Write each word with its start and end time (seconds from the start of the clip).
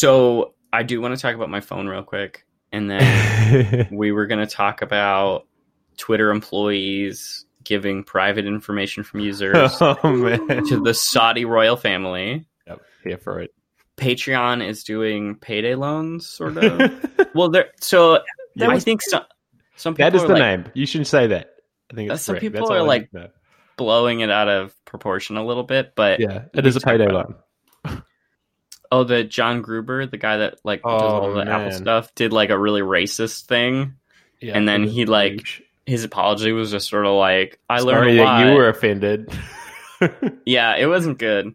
So 0.00 0.54
I 0.72 0.82
do 0.82 0.98
want 1.02 1.14
to 1.14 1.20
talk 1.20 1.34
about 1.34 1.50
my 1.50 1.60
phone 1.60 1.86
real 1.86 2.02
quick, 2.02 2.46
and 2.72 2.90
then 2.90 3.86
we 3.92 4.12
were 4.12 4.26
going 4.26 4.40
to 4.40 4.50
talk 4.50 4.80
about 4.80 5.46
Twitter 5.98 6.30
employees 6.30 7.44
giving 7.64 8.02
private 8.02 8.46
information 8.46 9.02
from 9.02 9.20
users 9.20 9.76
oh 9.82 9.94
to 10.02 10.80
the 10.82 10.94
Saudi 10.94 11.44
royal 11.44 11.76
family. 11.76 12.46
Yep, 12.66 12.80
here 13.04 13.18
for 13.18 13.40
it. 13.40 13.50
Patreon 13.98 14.66
is 14.66 14.84
doing 14.84 15.34
payday 15.34 15.74
loans, 15.74 16.26
sort 16.26 16.56
of. 16.56 17.06
well, 17.34 17.50
there. 17.50 17.66
So 17.82 18.20
That 18.56 18.70
I 18.70 18.74
was- 18.76 18.84
think 18.84 19.02
some 19.02 19.24
some 19.76 19.92
people 19.94 20.12
that 20.12 20.16
is 20.16 20.22
are 20.22 20.28
the 20.28 20.32
like 20.32 20.40
name. 20.40 20.72
You 20.72 20.86
shouldn't 20.86 21.08
say 21.08 21.26
that. 21.26 21.56
I 21.92 21.94
think 21.94 22.10
it's 22.10 22.22
some 22.22 22.36
people 22.36 22.60
That's 22.60 22.70
are 22.70 22.82
like- 22.82 23.12
need 23.12 23.18
to 23.20 23.24
know. 23.26 23.30
blowing 23.76 24.20
it 24.20 24.30
out 24.30 24.48
of 24.48 24.74
proportion 24.86 25.36
a 25.36 25.44
little 25.44 25.64
bit, 25.64 25.92
but 25.94 26.20
yeah, 26.20 26.44
it 26.54 26.66
is 26.66 26.76
a 26.76 26.80
talk 26.80 26.92
payday 26.92 27.04
about 27.04 27.28
loan. 27.28 27.34
Oh, 28.92 29.04
the 29.04 29.22
John 29.24 29.62
Gruber, 29.62 30.06
the 30.06 30.16
guy 30.16 30.38
that 30.38 30.58
like 30.64 30.82
does 30.82 30.90
Oh, 30.92 31.06
all 31.20 31.34
the 31.34 31.48
Apple 31.48 31.70
stuff, 31.72 32.14
did 32.14 32.32
like 32.32 32.50
a 32.50 32.58
really 32.58 32.80
racist 32.80 33.46
thing. 33.46 33.94
Yeah, 34.40 34.56
And 34.56 34.66
then 34.66 34.84
he, 34.84 35.04
like, 35.04 35.32
huge. 35.32 35.62
His 35.86 36.04
apology 36.04 36.52
was 36.52 36.70
just 36.70 36.88
sort 36.88 37.04
of 37.06 37.12
like, 37.14 37.58
"I 37.68 37.80
Sorry 37.80 37.92
learned 37.92 38.10
a 38.10 38.16
that 38.16 38.24
lot." 38.24 38.46
you 38.46 38.52
were 38.54 38.68
offended. 38.68 39.30
Yeah, 40.46 40.76
it 40.76 40.86
wasn't 40.86 41.18
good. 41.18 41.54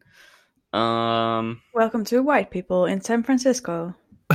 Um, 0.71 1.61
Welcome 1.73 2.05
to 2.05 2.21
White 2.21 2.51
People 2.51 2.85
in 2.85 3.01
San 3.01 3.23
Francisco. 3.23 3.95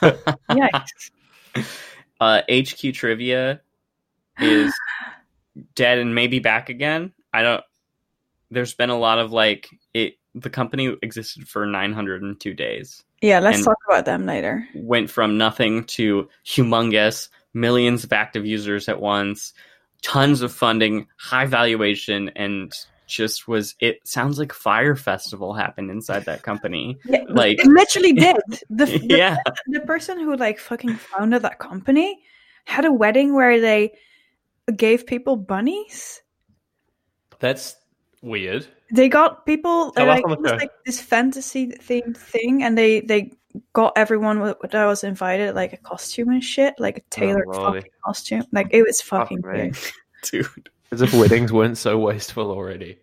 Yikes. 0.00 1.10
uh, 2.20 2.42
HQ 2.50 2.92
Trivia 2.94 3.60
is 4.38 4.74
dead 5.74 5.98
and 5.98 6.14
maybe 6.14 6.38
back 6.38 6.68
again. 6.68 7.12
I 7.32 7.42
don't. 7.42 7.64
There's 8.50 8.74
been 8.74 8.90
a 8.90 8.98
lot 8.98 9.18
of 9.18 9.32
like 9.32 9.68
it. 9.94 10.14
The 10.40 10.50
company 10.50 10.96
existed 11.02 11.48
for 11.48 11.66
902 11.66 12.54
days. 12.54 13.04
Yeah, 13.20 13.40
let's 13.40 13.64
talk 13.64 13.76
about 13.88 14.04
them 14.04 14.26
later. 14.26 14.66
went 14.74 15.10
from 15.10 15.36
nothing 15.38 15.84
to 15.84 16.28
humongous, 16.46 17.28
millions 17.54 18.04
of 18.04 18.12
active 18.12 18.46
users 18.46 18.88
at 18.88 19.00
once, 19.00 19.52
tons 20.02 20.42
of 20.42 20.52
funding, 20.52 21.06
high 21.18 21.46
valuation, 21.46 22.30
and 22.36 22.72
just 23.06 23.48
was 23.48 23.74
it 23.80 24.06
sounds 24.06 24.38
like 24.38 24.52
Fyre 24.52 24.94
Festival 24.94 25.54
happened 25.54 25.90
inside 25.90 26.26
that 26.26 26.42
company. 26.42 26.98
Yeah, 27.06 27.24
Like- 27.28 27.58
it 27.58 27.66
literally 27.66 28.12
did. 28.26 28.36
The, 28.70 28.84
the, 28.86 29.06
yeah. 29.16 29.36
the 29.66 29.80
person 29.80 30.20
who 30.20 30.36
like 30.36 30.58
fucking 30.58 30.94
founded 30.96 31.42
that 31.42 31.58
company 31.58 32.20
had 32.66 32.84
a 32.84 32.92
wedding 32.92 33.34
where 33.34 33.60
they 33.60 33.92
gave 34.76 35.06
people 35.06 35.36
bunnies. 35.36 36.20
That's 37.40 37.76
weird. 38.22 38.66
They 38.92 39.08
got 39.08 39.44
people 39.46 39.92
Tell 39.92 40.06
like, 40.06 40.24
it 40.26 40.38
was 40.40 40.52
like 40.52 40.70
this 40.86 41.00
fantasy 41.00 41.68
themed 41.68 42.16
thing, 42.16 42.62
and 42.62 42.76
they 42.76 43.00
they 43.00 43.32
got 43.72 43.92
everyone 43.96 44.38
wh- 44.40 44.68
that 44.70 44.86
was 44.86 45.04
invited 45.04 45.54
like 45.54 45.72
a 45.72 45.76
costume 45.76 46.30
and 46.30 46.42
shit, 46.44 46.74
like 46.78 46.98
a 46.98 47.00
oh, 47.00 47.04
tailored 47.10 47.46
lordy. 47.48 47.80
fucking 47.80 47.92
costume. 48.04 48.44
Like 48.52 48.68
it 48.70 48.82
was 48.82 49.00
fucking 49.02 49.38
me. 49.42 49.48
weird. 49.52 49.78
Dude. 50.22 50.70
As 50.90 51.02
if 51.02 51.12
weddings 51.12 51.52
weren't 51.52 51.76
so 51.76 51.98
wasteful 51.98 52.50
already. 52.50 52.98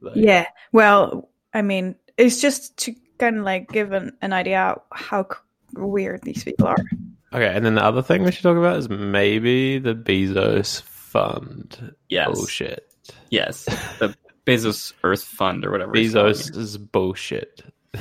Like, 0.00 0.16
Yeah. 0.16 0.46
Well, 0.72 1.28
I 1.52 1.60
mean, 1.62 1.96
it's 2.16 2.40
just 2.40 2.76
to 2.78 2.94
kind 3.18 3.38
of 3.38 3.44
like 3.44 3.70
give 3.70 3.92
an, 3.92 4.16
an 4.22 4.32
idea 4.32 4.76
how 4.90 5.24
c- 5.24 5.38
weird 5.74 6.22
these 6.22 6.44
people 6.44 6.66
are. 6.66 6.76
Okay, 7.32 7.54
and 7.54 7.64
then 7.64 7.74
the 7.74 7.84
other 7.84 8.02
thing 8.02 8.24
we 8.24 8.32
should 8.32 8.42
talk 8.42 8.56
about 8.56 8.78
is 8.78 8.88
maybe 8.88 9.78
the 9.78 9.94
Bezos 9.94 10.80
fund 10.82 11.94
Yes. 12.08 12.28
bullshit. 12.32 12.90
Yes. 13.28 13.66
The 13.98 14.16
Bezos 14.50 14.92
Earth 15.04 15.22
Fund 15.24 15.64
or 15.64 15.70
whatever. 15.70 15.92
he's 15.94 16.14
Bezos 16.14 16.56
is 16.56 16.76
bullshit. 16.78 17.62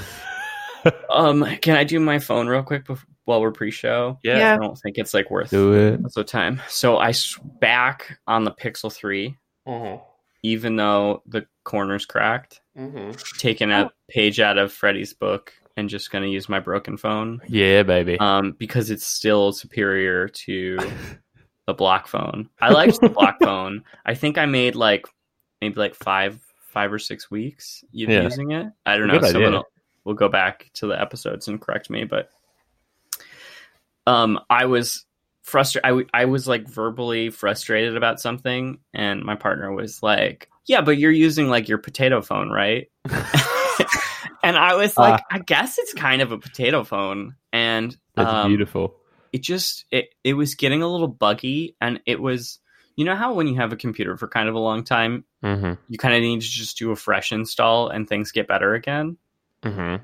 Um, 1.10 1.44
can 1.62 1.76
I 1.76 1.84
do 1.84 2.00
my 2.00 2.20
phone 2.20 2.48
real 2.48 2.64
quick 2.64 2.86
bef- 2.86 3.04
while 3.26 3.42
we're 3.42 3.52
pre-show? 3.52 4.18
Yeah. 4.24 4.54
I 4.56 4.58
don't 4.58 4.78
think 4.78 4.98
it's 4.98 5.14
like 5.14 5.30
worth 5.30 5.50
Do 5.50 5.74
it. 5.74 6.02
lots 6.02 6.16
of 6.16 6.26
time. 6.26 6.62
So 6.70 6.96
I 6.96 7.10
s- 7.10 7.38
back 7.60 8.18
on 8.28 8.46
the 8.46 8.52
Pixel 8.52 8.92
3, 8.92 9.36
Mm-hmm. 9.68 10.02
even 10.44 10.78
though 10.78 11.22
the 11.26 11.46
corner's 11.66 12.06
cracked. 12.06 12.62
Mm-hmm. 12.78 13.12
taking 13.40 13.72
a 13.72 13.92
page 14.10 14.40
out 14.40 14.58
of 14.58 14.72
Freddie's 14.72 15.14
book 15.14 15.52
and 15.76 15.90
just 15.90 16.12
going 16.12 16.24
to 16.24 16.30
use 16.30 16.48
my 16.48 16.62
broken 16.62 16.96
phone 16.96 17.42
Yeah, 17.50 17.84
baby. 17.84 18.18
um, 18.18 18.56
because 18.58 18.90
it's 18.90 19.06
still 19.06 19.52
superior 19.52 20.30
to 20.30 20.78
the 21.68 21.74
block 21.74 22.08
phone. 22.08 22.50
I 22.62 22.70
liked 22.72 23.02
the 23.02 23.10
block 23.10 23.36
phone. 23.44 23.84
I 24.06 24.16
think 24.16 24.38
I 24.38 24.46
made 24.46 24.76
like 24.76 25.08
maybe 25.62 25.76
like 25.76 25.96
five 25.96 26.40
five 26.68 26.94
or 26.94 27.00
six 27.00 27.30
weeks 27.32 27.84
u- 27.92 28.08
Yeah. 28.10 28.22
using 28.24 28.52
it. 28.52 28.68
I 28.86 28.98
don't 28.98 29.08
know. 29.08 29.20
Good 29.20 29.32
Someone 29.32 29.54
will, 29.54 29.66
will 30.04 30.14
go 30.14 30.30
back 30.30 30.70
to 30.76 30.88
the 30.88 31.00
episodes 31.00 31.48
and 31.48 31.60
correct 31.60 31.90
me, 31.90 32.04
but 32.04 32.30
um, 34.08 34.40
I 34.50 34.66
was 34.66 35.06
frustrated. 35.44 35.86
I, 35.86 35.90
w- 35.90 36.08
I 36.14 36.26
was 36.26 36.48
like 36.48 36.68
verbally 36.68 37.30
frustrated 37.30 37.98
about 37.98 38.20
something, 38.20 38.80
and 38.94 39.24
my 39.24 39.36
partner 39.36 39.72
was 39.74 40.02
like, 40.02 40.50
"Yeah, 40.66 40.82
but 40.82 40.98
you're 40.98 41.12
using 41.12 41.48
like 41.50 41.68
your 41.68 41.78
potato 41.78 42.22
phone, 42.22 42.50
right?" 42.50 42.90
and 44.44 44.58
I 44.58 44.76
was 44.76 44.98
like, 44.98 45.22
"I 45.32 45.40
guess 45.40 45.78
it's 45.78 45.94
kind 45.94 46.22
of 46.22 46.32
a 46.32 46.38
potato 46.38 46.84
phone," 46.84 47.36
and 47.54 47.96
um, 48.18 48.48
beautiful. 48.48 48.96
it 49.32 49.42
just 49.42 49.86
it 49.92 50.14
it 50.24 50.34
was 50.34 50.56
getting 50.56 50.82
a 50.82 50.88
little 50.88 51.08
buggy, 51.08 51.76
and 51.82 52.00
it 52.06 52.22
was. 52.22 52.60
You 53.00 53.06
know 53.06 53.16
how 53.16 53.34
when 53.34 53.48
you 53.48 53.56
have 53.56 53.72
a 53.72 53.78
computer 53.78 54.18
for 54.18 54.28
kind 54.28 54.50
of 54.50 54.56
a 54.56 54.60
long 54.60 54.84
time, 54.84 55.24
Mm-hmm. 55.42 55.74
you 55.88 55.98
kind 55.98 56.14
of 56.14 56.22
need 56.22 56.42
to 56.42 56.48
just 56.50 56.78
do 56.78 56.92
a 56.92 56.98
fresh 56.98 57.32
install 57.32 57.88
and 57.88 58.06
things 58.10 58.34
get 58.34 58.46
better 58.46 58.74
again? 58.74 59.16
Mm-hmm. 59.64 60.04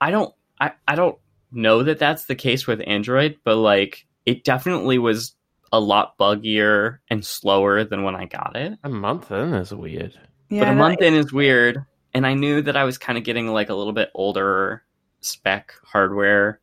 I 0.00 0.10
don't 0.10 0.34
I, 0.58 0.72
I 0.88 0.94
don't 0.94 1.18
know 1.50 1.82
that 1.82 1.98
that's 1.98 2.24
the 2.24 2.34
case 2.34 2.66
with 2.66 2.80
Android, 2.86 3.36
but 3.44 3.56
like 3.56 4.06
it 4.24 4.44
definitely 4.44 4.96
was 4.96 5.34
a 5.72 5.78
lot 5.78 6.16
buggier 6.16 6.98
and 7.10 7.22
slower 7.22 7.84
than 7.84 8.02
when 8.02 8.14
I 8.16 8.24
got 8.24 8.56
it. 8.56 8.78
A 8.82 8.88
month 8.88 9.30
in 9.30 9.52
is 9.52 9.74
weird. 9.74 10.18
Yeah, 10.48 10.60
but 10.60 10.68
a 10.68 10.70
that- 10.70 10.76
month 10.78 11.02
in 11.02 11.14
is 11.14 11.32
weird, 11.34 11.84
and 12.14 12.26
I 12.26 12.32
knew 12.32 12.62
that 12.62 12.76
I 12.78 12.84
was 12.84 12.96
kind 12.96 13.18
of 13.18 13.24
getting 13.24 13.48
like 13.48 13.68
a 13.68 13.74
little 13.74 13.92
bit 13.92 14.10
older 14.14 14.82
spec 15.20 15.74
hardware 15.84 16.60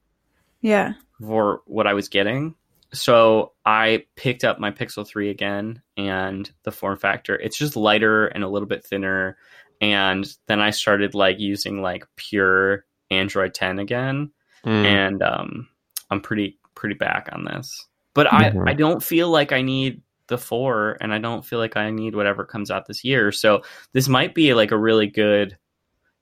yeah. 0.61 0.93
for 1.21 1.61
what 1.65 1.85
I 1.85 1.93
was 1.93 2.07
getting. 2.09 2.55
So 2.91 3.53
I 3.65 4.05
picked 4.15 4.43
up 4.43 4.59
my 4.59 4.71
Pixel 4.71 5.07
3 5.07 5.29
again 5.29 5.81
and 5.95 6.49
the 6.63 6.71
form 6.71 6.97
factor. 6.97 7.35
It's 7.35 7.57
just 7.57 7.75
lighter 7.75 8.27
and 8.27 8.43
a 8.43 8.47
little 8.47 8.67
bit 8.67 8.83
thinner. 8.85 9.37
And 9.81 10.27
then 10.47 10.59
I 10.59 10.71
started 10.71 11.13
like 11.13 11.39
using 11.39 11.81
like 11.81 12.05
pure 12.15 12.85
Android 13.11 13.53
10 13.53 13.79
again. 13.79 14.31
Mm. 14.65 14.85
And 14.85 15.23
um, 15.23 15.67
I'm 16.09 16.21
pretty 16.21 16.57
pretty 16.75 16.95
back 16.95 17.29
on 17.31 17.45
this. 17.45 17.85
But 18.13 18.27
Mhm. 18.27 18.67
I, 18.67 18.71
I 18.71 18.73
don't 18.73 19.03
feel 19.03 19.29
like 19.29 19.51
I 19.51 19.61
need 19.61 20.01
the 20.27 20.37
four 20.37 20.97
and 21.01 21.13
I 21.13 21.17
don't 21.19 21.45
feel 21.45 21.59
like 21.59 21.77
I 21.77 21.89
need 21.89 22.15
whatever 22.15 22.45
comes 22.45 22.71
out 22.71 22.85
this 22.87 23.03
year. 23.03 23.31
So 23.31 23.63
this 23.93 24.07
might 24.07 24.33
be 24.35 24.53
like 24.53 24.71
a 24.71 24.77
really 24.77 25.07
good 25.07 25.57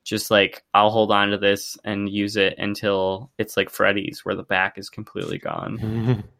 just 0.03 0.31
like 0.31 0.63
I'll 0.73 0.89
hold 0.89 1.11
on 1.11 1.31
to 1.31 1.37
this 1.37 1.77
and 1.83 2.07
use 2.09 2.37
it 2.37 2.55
until 2.57 3.29
it's 3.37 3.57
like 3.57 3.69
Freddy's 3.69 4.23
where 4.23 4.35
the 4.35 4.43
back 4.43 4.77
is 4.77 4.89
completely 4.89 5.37
gone. 5.37 6.23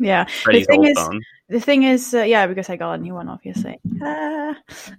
Yeah. 0.00 0.24
Freddy's 0.24 0.66
thing 0.66 0.84
is- 0.84 0.98
phone. 0.98 1.20
The 1.48 1.58
thing 1.60 1.82
is, 1.82 2.14
uh, 2.14 2.22
yeah, 2.22 2.46
because 2.46 2.70
I 2.70 2.76
got 2.76 2.92
a 2.92 2.98
new 2.98 3.12
one, 3.14 3.28
obviously. 3.28 3.80
Ah. 4.02 4.54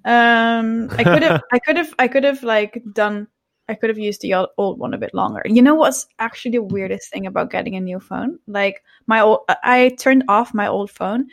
um, 0.05 0.89
I 0.91 1.03
could 1.03 1.23
have, 1.23 1.41
I 1.51 1.59
could 1.59 1.77
have, 1.77 1.93
I 1.97 2.07
could 2.09 2.23
have 2.25 2.43
like 2.43 2.81
done, 2.93 3.27
I 3.69 3.73
could 3.75 3.89
have 3.89 3.97
used 3.97 4.19
the 4.19 4.33
old, 4.33 4.49
old 4.57 4.77
one 4.77 4.93
a 4.93 4.97
bit 4.97 5.13
longer. 5.13 5.41
You 5.45 5.61
know 5.61 5.75
what's 5.75 6.07
actually 6.19 6.51
the 6.51 6.63
weirdest 6.63 7.09
thing 7.09 7.25
about 7.25 7.51
getting 7.51 7.75
a 7.77 7.79
new 7.79 8.01
phone? 8.01 8.37
Like 8.47 8.83
my 9.07 9.21
old, 9.21 9.39
I 9.63 9.95
turned 9.97 10.25
off 10.27 10.53
my 10.53 10.67
old 10.67 10.91
phone, 10.91 11.29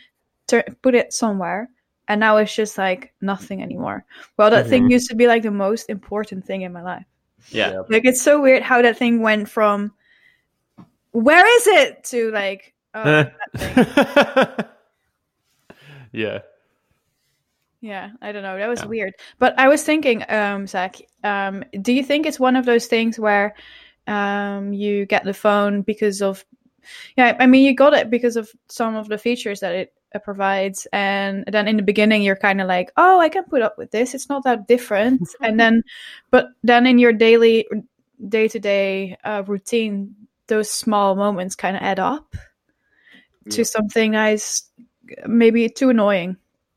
tur- 0.47 0.65
put 0.83 0.95
it 0.95 1.13
somewhere, 1.13 1.69
and 2.07 2.21
now 2.21 2.37
it's 2.37 2.55
just 2.55 2.79
like 2.79 3.13
nothing 3.21 3.61
anymore. 3.61 4.05
Well, 4.37 4.51
that 4.53 4.69
thing 4.69 4.85
Mhm. 4.85 4.93
used 4.93 5.11
to 5.11 5.17
be 5.17 5.27
like 5.27 5.43
the 5.43 5.51
most 5.51 5.91
important 5.91 6.47
thing 6.47 6.63
in 6.63 6.73
my 6.73 6.83
life. 6.83 7.05
Yeah. 7.51 7.83
Like 7.89 8.05
it's 8.05 8.23
so 8.23 8.41
weird 8.41 8.63
how 8.63 8.83
that 8.83 8.97
thing 8.97 9.21
went 9.21 9.49
from 9.49 9.93
where 11.11 11.45
is 11.59 11.67
it 11.67 12.05
to 12.05 12.31
like 12.31 12.73
oh, 13.05 13.25
thing. 13.57 14.67
yeah. 16.13 16.41
Yeah, 17.81 18.11
I 18.21 18.33
don't 18.33 18.43
know. 18.43 18.59
That 18.59 18.69
was 18.69 18.81
Yeah. 18.81 18.87
weird. 18.87 19.15
But 19.39 19.59
I 19.59 19.69
was 19.69 19.85
thinking, 19.85 20.25
um, 20.29 20.67
Zach, 20.67 20.97
um, 21.23 21.65
do 21.81 21.93
you 21.93 22.03
think 22.03 22.27
it's 22.27 22.41
one 22.41 22.57
of 22.57 22.65
those 22.65 22.87
things 22.87 23.19
where 23.19 23.55
um, 24.09 24.73
you 24.73 25.07
get 25.07 25.25
the 25.25 25.35
phone 25.35 25.83
because 25.83 26.21
of, 26.23 26.45
yeah, 27.17 27.37
I 27.39 27.47
mean, 27.47 27.65
you 27.65 27.75
got 27.75 27.95
it 27.95 28.11
because 28.11 28.37
of 28.37 28.51
some 28.69 28.97
of 28.97 29.09
the 29.09 29.19
features 29.19 29.61
that 29.61 29.75
it 29.75 29.93
uh, 30.15 30.19
provides, 30.19 30.87
and 30.93 31.45
then 31.47 31.69
in 31.69 31.77
the 31.77 31.83
beginning 31.83 32.23
you're 32.23 32.35
kind 32.35 32.61
of 32.61 32.67
like, 32.67 32.91
oh, 32.97 33.21
I 33.21 33.29
can 33.29 33.45
put 33.45 33.63
up 33.63 33.77
with 33.77 33.91
this. 33.91 34.15
It's 34.15 34.29
not 34.31 34.43
that 34.45 34.67
different, 34.67 35.29
and 35.43 35.61
then, 35.61 35.83
but 36.31 36.47
then 36.65 36.87
in 36.87 36.99
your 36.99 37.13
daily, 37.13 37.67
day 38.29 38.49
to 38.49 38.59
day 38.59 39.17
routine, 39.47 40.17
those 40.47 40.71
small 40.71 41.15
moments 41.15 41.55
kind 41.55 41.77
of 41.77 41.83
add 41.83 41.99
up 42.01 42.35
to 43.51 43.59
Yeah. 43.59 43.65
something 43.65 44.13
that 44.13 44.33
is 44.35 44.63
maybe 45.27 45.69
too 45.69 45.91
annoying. 45.91 46.37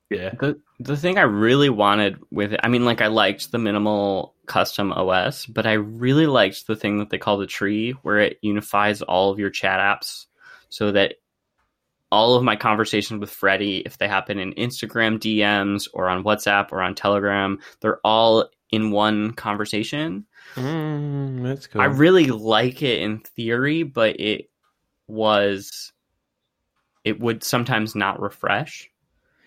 Yeah. 0.09 0.31
The 0.39 0.59
the 0.79 0.97
thing 0.97 1.17
I 1.19 1.23
really 1.23 1.69
wanted 1.69 2.17
with 2.31 2.53
it, 2.53 2.59
I 2.63 2.67
mean, 2.67 2.85
like 2.85 3.01
I 3.01 3.07
liked 3.07 3.51
the 3.51 3.59
minimal 3.59 4.33
custom 4.47 4.91
OS, 4.91 5.45
but 5.45 5.67
I 5.67 5.73
really 5.73 6.25
liked 6.25 6.65
the 6.65 6.75
thing 6.75 6.97
that 6.99 7.11
they 7.11 7.19
call 7.19 7.37
the 7.37 7.45
tree, 7.45 7.91
where 8.01 8.17
it 8.19 8.37
unifies 8.41 9.01
all 9.03 9.29
of 9.31 9.37
your 9.37 9.51
chat 9.51 9.79
apps 9.79 10.25
so 10.69 10.91
that 10.91 11.15
all 12.11 12.33
of 12.35 12.43
my 12.43 12.55
conversations 12.55 13.19
with 13.21 13.29
Freddie, 13.29 13.77
if 13.85 13.97
they 13.99 14.07
happen 14.07 14.39
in 14.39 14.53
Instagram 14.55 15.17
DMs 15.19 15.87
or 15.93 16.09
on 16.09 16.23
WhatsApp 16.23 16.71
or 16.71 16.81
on 16.81 16.95
Telegram, 16.95 17.59
they're 17.79 17.99
all 18.03 18.49
in 18.71 18.91
one 18.91 19.31
conversation. 19.33 20.25
Mm, 20.55 21.43
that's 21.43 21.67
cool. 21.67 21.79
I 21.81 21.85
really 21.85 22.25
like 22.27 22.81
it 22.81 23.01
in 23.01 23.19
theory, 23.19 23.83
but 23.83 24.19
it 24.19 24.49
was 25.07 25.93
it 27.03 27.19
would 27.19 27.43
sometimes 27.43 27.95
not 27.95 28.21
refresh. 28.21 28.89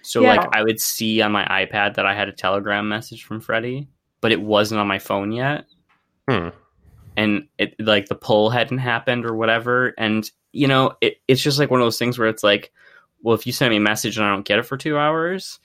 So 0.03 0.23
Yeah. 0.23 0.35
like 0.35 0.49
I 0.55 0.63
would 0.63 0.81
see 0.81 1.23
on 1.23 1.33
my 1.33 1.45
iPad 1.45 1.95
that 1.95 2.07
I 2.07 2.15
had 2.15 2.29
a 2.29 2.33
Telegram 2.33 2.89
message 2.89 3.25
from 3.25 3.41
Freddie, 3.41 3.89
but 4.21 4.33
it 4.33 4.41
wasn't 4.41 4.81
on 4.81 4.87
my 4.87 4.99
phone 4.99 5.33
yet. 5.33 5.67
Hmm. 6.29 6.49
And 7.17 7.49
it 7.59 7.75
like 7.79 8.07
the 8.07 8.15
poll 8.15 8.51
hadn't 8.51 8.79
happened 8.79 9.25
or 9.25 9.35
whatever. 9.35 9.95
And 9.97 10.29
you 10.53 10.69
know, 10.69 10.93
it, 11.01 11.17
it's 11.27 11.43
just 11.43 11.59
like 11.59 11.71
one 11.71 11.81
of 11.81 11.87
those 11.87 11.99
things 11.99 12.19
where 12.19 12.29
it's 12.29 12.43
like, 12.45 12.73
well, 13.23 13.35
if 13.35 13.47
you 13.47 13.53
send 13.53 13.71
me 13.71 13.77
a 13.77 13.81
message 13.81 14.19
and 14.19 14.27
I 14.27 14.31
don't 14.31 14.45
get 14.45 14.59
it 14.59 14.67
for 14.67 14.77
two 14.77 14.99
hours, 14.99 15.59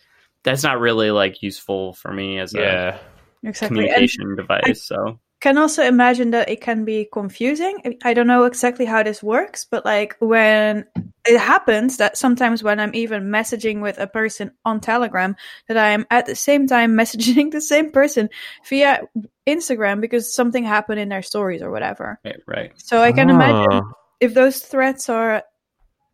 that's 0.43 0.63
not 0.63 0.79
really 0.79 1.11
like 1.11 1.41
useful 1.43 1.93
for 1.93 2.11
me 2.13 2.39
as 2.39 2.53
a 2.53 2.59
yeah. 2.59 2.97
Exactly. 3.43 3.79
And 3.79 3.87
communication 3.87 4.35
device. 4.35 4.83
so 4.83 5.19
can 5.39 5.57
also 5.57 5.83
imagine 5.83 6.31
that 6.31 6.49
it 6.49 6.59
can 6.61 6.83
be 6.83 7.07
confusing. 7.11 7.97
I 8.03 8.13
don't 8.13 8.27
know 8.27 8.43
exactly 8.43 8.85
how 8.85 9.03
this 9.03 9.23
works, 9.23 9.65
but 9.65 9.85
like 9.85 10.15
when 10.19 10.85
it 11.25 11.39
happens 11.39 11.97
that 11.97 12.17
sometimes 12.17 12.61
when 12.61 12.79
I'm 12.79 12.93
even 12.93 13.23
messaging 13.29 13.81
with 13.81 13.99
a 13.99 14.07
person 14.07 14.51
on 14.65 14.81
Telegram, 14.81 15.35
that 15.67 15.77
I 15.77 15.89
am 15.89 16.05
at 16.11 16.25
the 16.25 16.35
same 16.35 16.67
time 16.67 16.91
messaging 16.97 17.51
the 17.51 17.61
same 17.61 17.91
person 17.91 18.29
via 18.67 19.01
Instagram 19.47 20.01
because 20.01 20.33
something 20.33 20.63
happened 20.63 20.99
in 20.99 21.09
their 21.09 21.23
stories 21.23 21.61
or 21.61 21.71
whatever. 21.71 22.19
right, 22.25 22.41
right. 22.45 22.71
So 22.75 23.01
I 23.01 23.11
can 23.11 23.29
imagine 23.29 23.81
Oh. 23.83 23.91
if 24.19 24.33
those 24.33 24.59
threats 24.59 25.07
are 25.09 25.43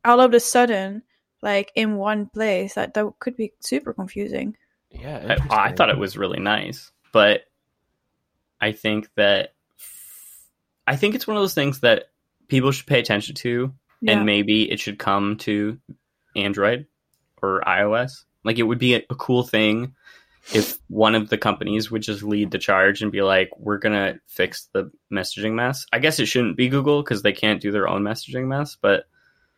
all 0.03 0.19
of 0.19 0.33
a 0.33 0.39
sudden 0.39 1.01
like 1.41 1.71
in 1.75 1.95
one 1.97 2.27
place, 2.27 2.75
that 2.75 2.93
that 2.93 3.05
could 3.19 3.35
be 3.35 3.53
super 3.59 3.93
confusing. 3.93 4.55
Yeah. 4.91 5.37
I, 5.49 5.67
I 5.67 5.71
thought 5.73 5.89
it 5.89 5.97
was 5.97 6.15
really 6.17 6.39
nice, 6.39 6.91
but 7.11 7.41
I 8.61 8.71
think 8.71 9.09
that 9.15 9.53
I 10.87 10.95
think 10.95 11.15
it's 11.15 11.27
one 11.27 11.37
of 11.37 11.41
those 11.43 11.53
things 11.55 11.79
that 11.81 12.05
people 12.47 12.71
should 12.71 12.85
pay 12.87 12.99
attention 12.99 13.35
to, 13.35 13.73
Yeah. 14.01 14.13
and 14.17 14.25
maybe 14.25 14.69
it 14.71 14.79
should 14.79 14.99
come 14.99 15.37
to 15.37 15.79
Android 16.35 16.85
or 17.41 17.61
iOS. 17.65 18.23
Like 18.43 18.59
it 18.59 18.63
would 18.63 18.77
be 18.79 18.95
a, 18.95 19.03
a 19.09 19.15
cool 19.15 19.43
thing 19.43 19.95
if 20.53 20.77
one 20.89 21.15
of 21.15 21.29
the 21.29 21.39
companies 21.39 21.89
would 21.89 22.03
just 22.03 22.21
lead 22.21 22.51
the 22.51 22.59
charge 22.59 23.01
and 23.01 23.11
be 23.11 23.23
like, 23.23 23.49
"We're 23.57 23.79
gonna 23.79 24.19
fix 24.27 24.69
the 24.73 24.91
messaging 25.11 25.53
mess." 25.53 25.85
I 25.91 25.97
guess 25.99 26.19
it 26.19 26.27
shouldn't 26.27 26.55
be 26.57 26.69
Google 26.69 27.01
because 27.01 27.23
they 27.23 27.33
can't 27.33 27.59
do 27.61 27.71
their 27.71 27.87
own 27.87 28.03
messaging 28.03 28.45
mess, 28.45 28.77
but 28.79 29.05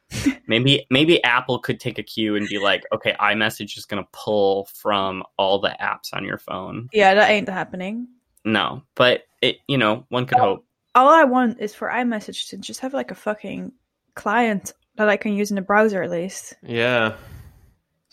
maybe 0.47 0.87
maybe 0.89 1.21
Apple 1.25 1.59
could 1.59 1.81
take 1.81 1.99
a 1.99 2.03
cue 2.03 2.37
and 2.37 2.47
be 2.47 2.57
like, 2.59 2.83
"Okay, 2.93 3.13
iMessage 3.19 3.77
is 3.77 3.85
gonna 3.85 4.07
pull 4.13 4.69
from 4.73 5.23
all 5.37 5.59
the 5.59 5.75
apps 5.81 6.13
on 6.13 6.23
your 6.23 6.37
phone." 6.37 6.87
yeah, 6.93 7.13
that 7.15 7.29
ain't 7.29 7.49
happening. 7.49 8.07
No, 8.47 8.81
but 8.95 9.23
it 9.41 9.57
you 9.67 9.77
know 9.77 10.05
one 10.09 10.25
could 10.25 10.39
hope. 10.39 10.65
all 10.95 11.09
I 11.09 11.25
want 11.25 11.59
is 11.59 11.75
for 11.75 11.89
iMessage 11.89 12.49
to 12.49 12.57
just 12.57 12.79
have 12.79 12.93
like 12.93 13.11
a 13.11 13.15
fucking 13.15 13.71
client 14.15 14.73
that 14.95 15.09
I 15.09 15.17
can 15.17 15.33
use 15.33 15.51
in 15.51 15.55
the 15.55 15.61
browser 15.61 16.01
at 16.01 16.09
least. 16.09 16.55
Yeah. 16.63 17.15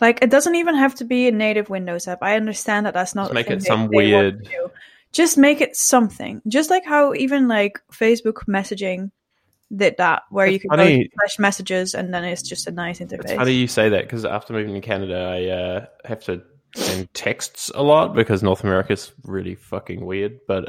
Like 0.00 0.18
it 0.22 0.28
doesn't 0.30 0.56
even 0.56 0.74
have 0.74 0.94
to 0.96 1.04
be 1.04 1.28
a 1.28 1.32
native 1.32 1.70
Windows 1.70 2.08
app. 2.08 2.18
I 2.22 2.34
understand 2.36 2.84
that 2.86 2.94
that's 2.94 3.14
not 3.14 3.26
Just 3.26 3.34
make 3.34 3.50
it 3.50 3.62
some 3.62 3.88
they 3.88 3.96
weird- 3.96 4.44
to. 4.46 4.70
Just 5.12 5.38
make 5.38 5.60
it 5.60 5.76
something. 5.76 6.42
Just 6.48 6.68
like 6.70 6.84
how 6.84 7.14
even 7.14 7.46
like 7.46 7.80
Facebook 7.92 8.44
messaging 8.48 9.12
did 9.74 9.96
that, 9.98 10.24
where 10.30 10.46
you 10.48 10.56
It's 10.56 10.62
could 10.62 10.70
go 10.72 10.76
funny- 10.78 11.04
to 11.04 11.10
slash 11.20 11.38
messages 11.38 11.94
and 11.94 12.12
then 12.12 12.24
it's 12.24 12.42
just 12.42 12.66
a 12.66 12.72
nice 12.72 13.00
It's 13.00 13.12
interface. 13.12 13.36
funny 13.36 13.52
you 13.52 13.68
say 13.68 13.88
that 13.88 14.02
because 14.02 14.24
after 14.24 14.52
moving 14.52 14.74
to 14.74 14.80
Canada, 14.80 15.16
I 15.16 15.46
uh, 15.48 15.86
have 16.04 16.24
to 16.24 16.42
send 16.74 17.12
texts 17.14 17.70
a 17.74 17.82
lot 17.82 18.14
because 18.14 18.42
North 18.42 18.64
America's 18.64 19.12
really 19.24 19.54
fucking 19.54 20.04
weird. 20.04 20.40
But 20.46 20.64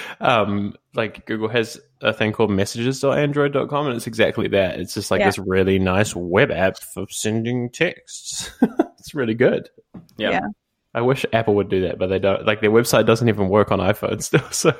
um, 0.20 0.74
like 0.94 1.26
Google 1.26 1.48
has 1.48 1.80
a 2.00 2.12
thing 2.12 2.32
called 2.32 2.50
messages.android.com 2.50 3.86
and 3.86 3.96
it's 3.96 4.06
exactly 4.06 4.48
that. 4.48 4.80
It's 4.80 4.94
just 4.94 5.10
like 5.10 5.20
Yeah. 5.20 5.26
this 5.26 5.38
really 5.38 5.78
nice 5.78 6.14
web 6.16 6.50
app 6.50 6.78
for 6.78 7.06
sending 7.10 7.70
texts. 7.70 8.50
it's 8.98 9.14
really 9.14 9.34
good. 9.34 9.68
Yeah. 10.16 10.30
Yeah. 10.30 10.46
I 10.94 11.02
wish 11.02 11.26
Apple 11.32 11.54
would 11.56 11.68
do 11.68 11.82
that, 11.82 11.98
but 11.98 12.06
they 12.08 12.18
don't. 12.18 12.46
Like 12.46 12.60
their 12.60 12.70
website 12.70 13.06
doesn't 13.06 13.28
even 13.28 13.48
work 13.48 13.70
on 13.70 13.78
iPhone 13.78 14.22
still. 14.22 14.48
So 14.50 14.72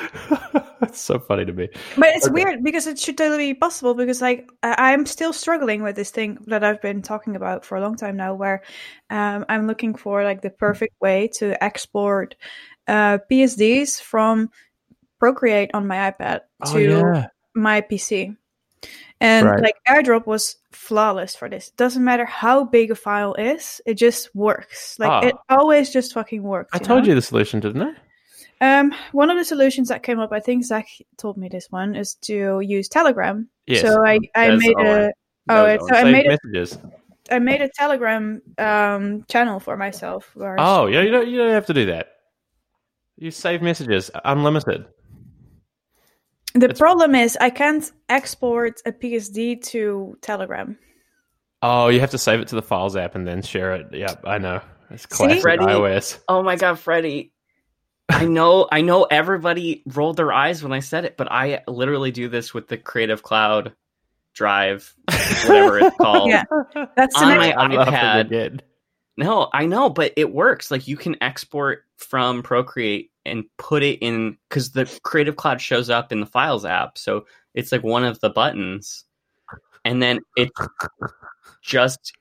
it's 0.82 1.00
so 1.00 1.18
funny 1.18 1.44
to 1.44 1.52
me. 1.52 1.68
But 1.96 2.08
it's 2.16 2.26
Okay. 2.26 2.34
weird 2.44 2.62
because 2.64 2.86
it 2.86 2.98
should 2.98 3.18
totally 3.18 3.52
be 3.52 3.58
possible 3.58 3.94
because 3.94 4.20
like 4.20 4.48
I- 4.62 4.92
I'm 4.92 5.06
still 5.06 5.32
struggling 5.32 5.82
with 5.82 5.96
this 5.96 6.10
thing 6.10 6.38
that 6.46 6.62
I've 6.64 6.80
been 6.82 7.02
talking 7.02 7.36
about 7.36 7.64
for 7.64 7.76
a 7.76 7.80
long 7.80 7.96
time 7.96 8.16
now, 8.16 8.34
where 8.34 8.62
um, 9.10 9.44
I'm 9.48 9.66
looking 9.66 9.94
for 9.94 10.24
like 10.24 10.42
the 10.42 10.50
perfect 10.50 10.94
way 11.00 11.28
to 11.38 11.62
export 11.62 12.36
uh, 12.86 13.18
PSDs 13.30 14.00
from 14.00 14.50
Procreate 15.18 15.70
on 15.74 15.86
my 15.86 16.10
iPad 16.12 16.40
Oh, 16.62 16.72
to 16.74 17.24
my 17.54 17.80
PC. 17.80 18.36
And 19.20 19.46
Right. 19.46 19.60
like 19.60 19.74
AirDrop 19.88 20.26
was 20.26 20.56
flawless 20.70 21.34
for 21.34 21.48
this. 21.48 21.70
Doesn't 21.70 22.04
matter 22.04 22.24
how 22.24 22.62
big 22.62 22.92
a 22.92 22.94
file 22.94 23.34
is, 23.34 23.80
it 23.84 23.94
just 23.94 24.32
works. 24.34 24.96
Like 25.00 25.10
Ah. 25.10 25.26
it 25.26 25.34
always 25.48 25.90
just 25.90 26.12
fucking 26.12 26.40
works. 26.44 26.70
I 26.72 26.78
told 26.78 27.02
know? 27.02 27.08
you 27.08 27.14
the 27.16 27.22
solution, 27.22 27.58
didn't 27.58 27.82
I? 27.82 27.94
Um, 28.60 28.92
one 29.12 29.30
of 29.30 29.36
the 29.36 29.44
solutions 29.44 29.88
that 29.88 30.02
came 30.02 30.18
up, 30.18 30.32
I 30.32 30.40
think 30.40 30.64
Zach 30.64 30.88
told 31.16 31.36
me 31.36 31.48
this 31.48 31.68
one, 31.70 31.94
is 31.94 32.14
to 32.22 32.60
use 32.60 32.88
Telegram. 32.88 33.48
Yes. 33.66 33.82
So 33.82 34.04
I, 34.04 34.18
I 34.34 34.56
made 34.56 34.74
a 34.78 35.12
oh, 35.48 35.62
was 35.64 35.74
it's- 35.74 35.80
Owen. 35.80 35.80
so 35.88 35.94
I 35.94 36.02
Save 36.02 36.12
made 36.12 36.26
a, 36.26 36.28
messages. 36.30 36.78
I 37.30 37.38
made 37.38 37.60
a 37.60 37.68
Telegram 37.68 38.42
um 38.58 39.24
channel 39.28 39.60
for 39.60 39.76
myself. 39.76 40.30
Where 40.34 40.56
Oh, 40.58 40.86
yeah, 40.86 41.02
you 41.02 41.10
don't, 41.10 41.28
you 41.28 41.38
don't 41.38 41.52
have 41.52 41.66
to 41.66 41.74
do 41.74 41.86
that. 41.86 42.08
You 43.16 43.30
save 43.30 43.62
messages 43.62 44.10
unlimited. 44.24 44.86
the 46.54 46.64
it's- 46.66 46.78
problem 46.78 47.14
is 47.14 47.36
I 47.40 47.50
can't 47.50 47.90
export 48.08 48.80
a 48.86 48.92
PSD 48.92 49.62
to 49.66 50.16
Telegram. 50.20 50.78
Oh, 51.62 51.88
you 51.88 52.00
have 52.00 52.10
to 52.10 52.18
save 52.18 52.40
it 52.40 52.48
to 52.48 52.54
the 52.54 52.62
Files 52.62 52.96
app 52.96 53.14
and 53.16 53.26
then 53.26 53.42
share 53.42 53.74
it. 53.74 53.92
Yep, 53.92 54.22
I 54.24 54.38
know. 54.38 54.60
It's 54.90 55.06
classic 55.06 55.42
Freddie- 55.42 55.64
iOS. 55.64 56.18
Oh 56.28 56.42
my 56.42 56.56
god, 56.56 56.78
Freddie. 56.78 57.32
I 58.08 58.24
know 58.24 58.68
I 58.72 58.80
know 58.80 59.04
everybody 59.04 59.82
rolled 59.86 60.16
their 60.16 60.32
eyes 60.32 60.62
when 60.62 60.72
I 60.72 60.80
said 60.80 61.04
it, 61.04 61.16
but 61.16 61.30
I 61.30 61.62
literally 61.66 62.10
do 62.10 62.28
this 62.28 62.54
with 62.54 62.68
the 62.68 62.78
Creative 62.78 63.22
Cloud 63.22 63.74
Drive, 64.34 64.94
whatever 65.46 65.78
it's 65.78 65.96
called. 66.00 66.30
Yeah. 66.30 66.44
That's 66.96 67.16
On 67.16 67.36
my 67.36 67.52
iPad. 67.52 68.20
again. 68.26 68.62
No, 69.16 69.50
I 69.52 69.66
know, 69.66 69.90
but 69.90 70.12
it 70.16 70.32
works. 70.32 70.70
Like 70.70 70.86
you 70.88 70.96
can 70.96 71.16
export 71.22 71.84
from 71.96 72.42
Procreate 72.42 73.10
and 73.26 73.44
put 73.58 73.82
it 73.82 73.98
in 73.98 74.38
because 74.48 74.70
the 74.70 74.86
Creative 75.02 75.36
Cloud 75.36 75.60
shows 75.60 75.90
up 75.90 76.12
in 76.12 76.20
the 76.20 76.26
Files 76.26 76.64
app, 76.64 76.96
so 76.96 77.26
it's 77.52 77.72
like 77.72 77.82
one 77.82 78.04
of 78.04 78.20
the 78.20 78.30
buttons, 78.30 79.04
and 79.84 80.02
then 80.02 80.20
it 80.36 80.50
just 81.62 82.12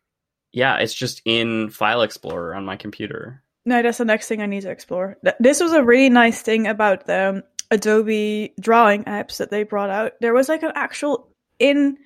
yeah, 0.52 0.78
it's 0.78 0.94
just 0.94 1.22
in 1.24 1.70
File 1.70 2.02
Explorer 2.02 2.56
on 2.56 2.66
my 2.66 2.76
computer. 2.76 3.44
No, 3.68 3.82
that's 3.84 3.98
the 4.00 4.06
next 4.06 4.28
thing 4.30 4.42
I 4.42 4.46
need 4.48 4.62
to 4.64 4.72
explore. 4.72 5.18
Th- 5.24 5.36
This 5.40 5.60
was 5.60 5.74
a 5.74 5.84
really 5.84 6.10
nice 6.10 6.42
thing 6.42 6.68
about 6.68 7.06
the 7.06 7.30
um, 7.30 7.44
Adobe 7.70 8.54
drawing 8.60 9.04
apps 9.04 9.38
that 9.38 9.52
they 9.52 9.64
brought 9.64 9.90
out. 9.90 10.14
There 10.22 10.34
was 10.34 10.48
like 10.48 10.64
an 10.64 10.72
actual 10.74 11.28
in 11.60 11.98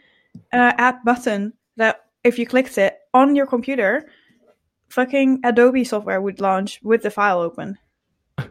uh, 0.51 0.73
app 0.77 1.05
button 1.05 1.53
that 1.77 2.01
if 2.23 2.39
you 2.39 2.47
clicked 2.47 2.77
it 2.79 2.97
on 3.13 3.35
your 3.35 3.45
computer, 3.45 4.09
fucking 4.89 5.41
Adobe 5.43 5.83
software 5.83 6.19
would 6.19 6.41
launch 6.41 6.79
with 6.81 7.03
the 7.03 7.11
file 7.11 7.39
open. 7.39 7.77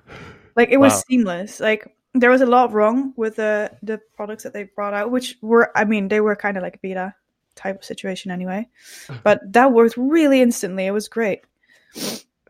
Like 0.56 0.70
it 0.70 0.78
was 0.80 0.92
Wow. 0.94 1.02
seamless. 1.08 1.60
Like 1.60 1.86
there 2.12 2.28
was 2.30 2.40
a 2.42 2.46
lot 2.46 2.72
wrong 2.72 3.14
with 3.16 3.36
the 3.36 3.70
the 3.82 4.00
products 4.16 4.42
that 4.42 4.52
they 4.52 4.64
brought 4.64 4.94
out, 4.94 5.10
which 5.10 5.38
were 5.40 5.70
I 5.78 5.84
mean 5.84 6.08
they 6.08 6.20
were 6.20 6.34
kind 6.36 6.56
of 6.56 6.62
like 6.62 6.74
a 6.74 6.78
beta 6.82 7.14
type 7.54 7.78
of 7.78 7.84
situation 7.84 8.30
anyway. 8.32 8.68
But 9.24 9.40
that 9.52 9.72
worked 9.72 9.96
really 9.96 10.42
instantly. 10.42 10.86
It 10.86 10.90
was 10.90 11.08
great. 11.08 11.40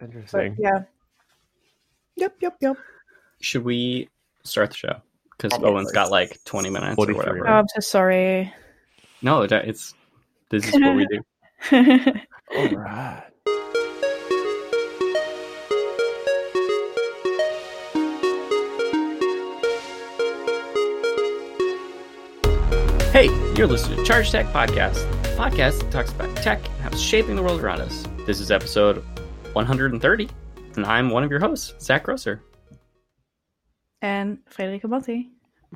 But 0.01 0.07
Interesting. 0.07 0.57
yeah. 0.59 0.83
Yep, 2.17 2.37
yep, 2.41 2.57
yep. 2.61 2.77
Should 3.41 3.65
we 3.65 4.09
start 4.45 4.71
the 4.71 4.77
show? 4.77 4.97
Because 5.37 5.59
Owen's 5.63 5.93
got 5.93 6.11
like 6.11 6.39
twenty 6.45 6.71
minutes 6.71 6.97
or 6.99 7.13
whatever. 7.15 7.47
Oh, 7.49 7.53
I'm 7.53 7.69
so 7.69 7.81
sorry. 7.81 8.53
no, 9.23 9.43
it- 9.43 9.53
it's 9.53 9.95
this 10.51 10.67
is 10.67 10.73
what 10.81 10.97
we 10.97 11.07
do. 11.07 11.21
All 12.57 12.69
right. 12.77 13.23
Hey, 23.13 23.27
you're 23.57 23.67
listening 23.67 23.99
to 23.99 24.05
Charge 24.05 24.31
Tech 24.31 24.47
Podcast, 24.47 25.03
a 25.25 25.37
podcast 25.37 25.81
that 25.81 25.91
talks 25.91 26.13
about 26.13 26.35
tech 26.37 26.65
and 26.65 26.81
how 26.83 26.89
it's 26.91 27.01
shaping 27.01 27.35
the 27.35 27.43
world 27.43 27.61
around 27.61 27.81
us. 27.81 28.05
This 28.25 28.39
is 28.41 28.51
episode 28.53 29.05
130. 29.53 30.29
And 30.77 30.87
I'm 30.87 31.11
one 31.11 31.25
of 31.25 31.31
your 31.31 31.41
hosts, 31.41 31.75
Zach 31.85 32.05
Grosser. 32.05 32.43
And 34.03 34.39
Frederike 34.51 34.83
Motti. 34.83 35.29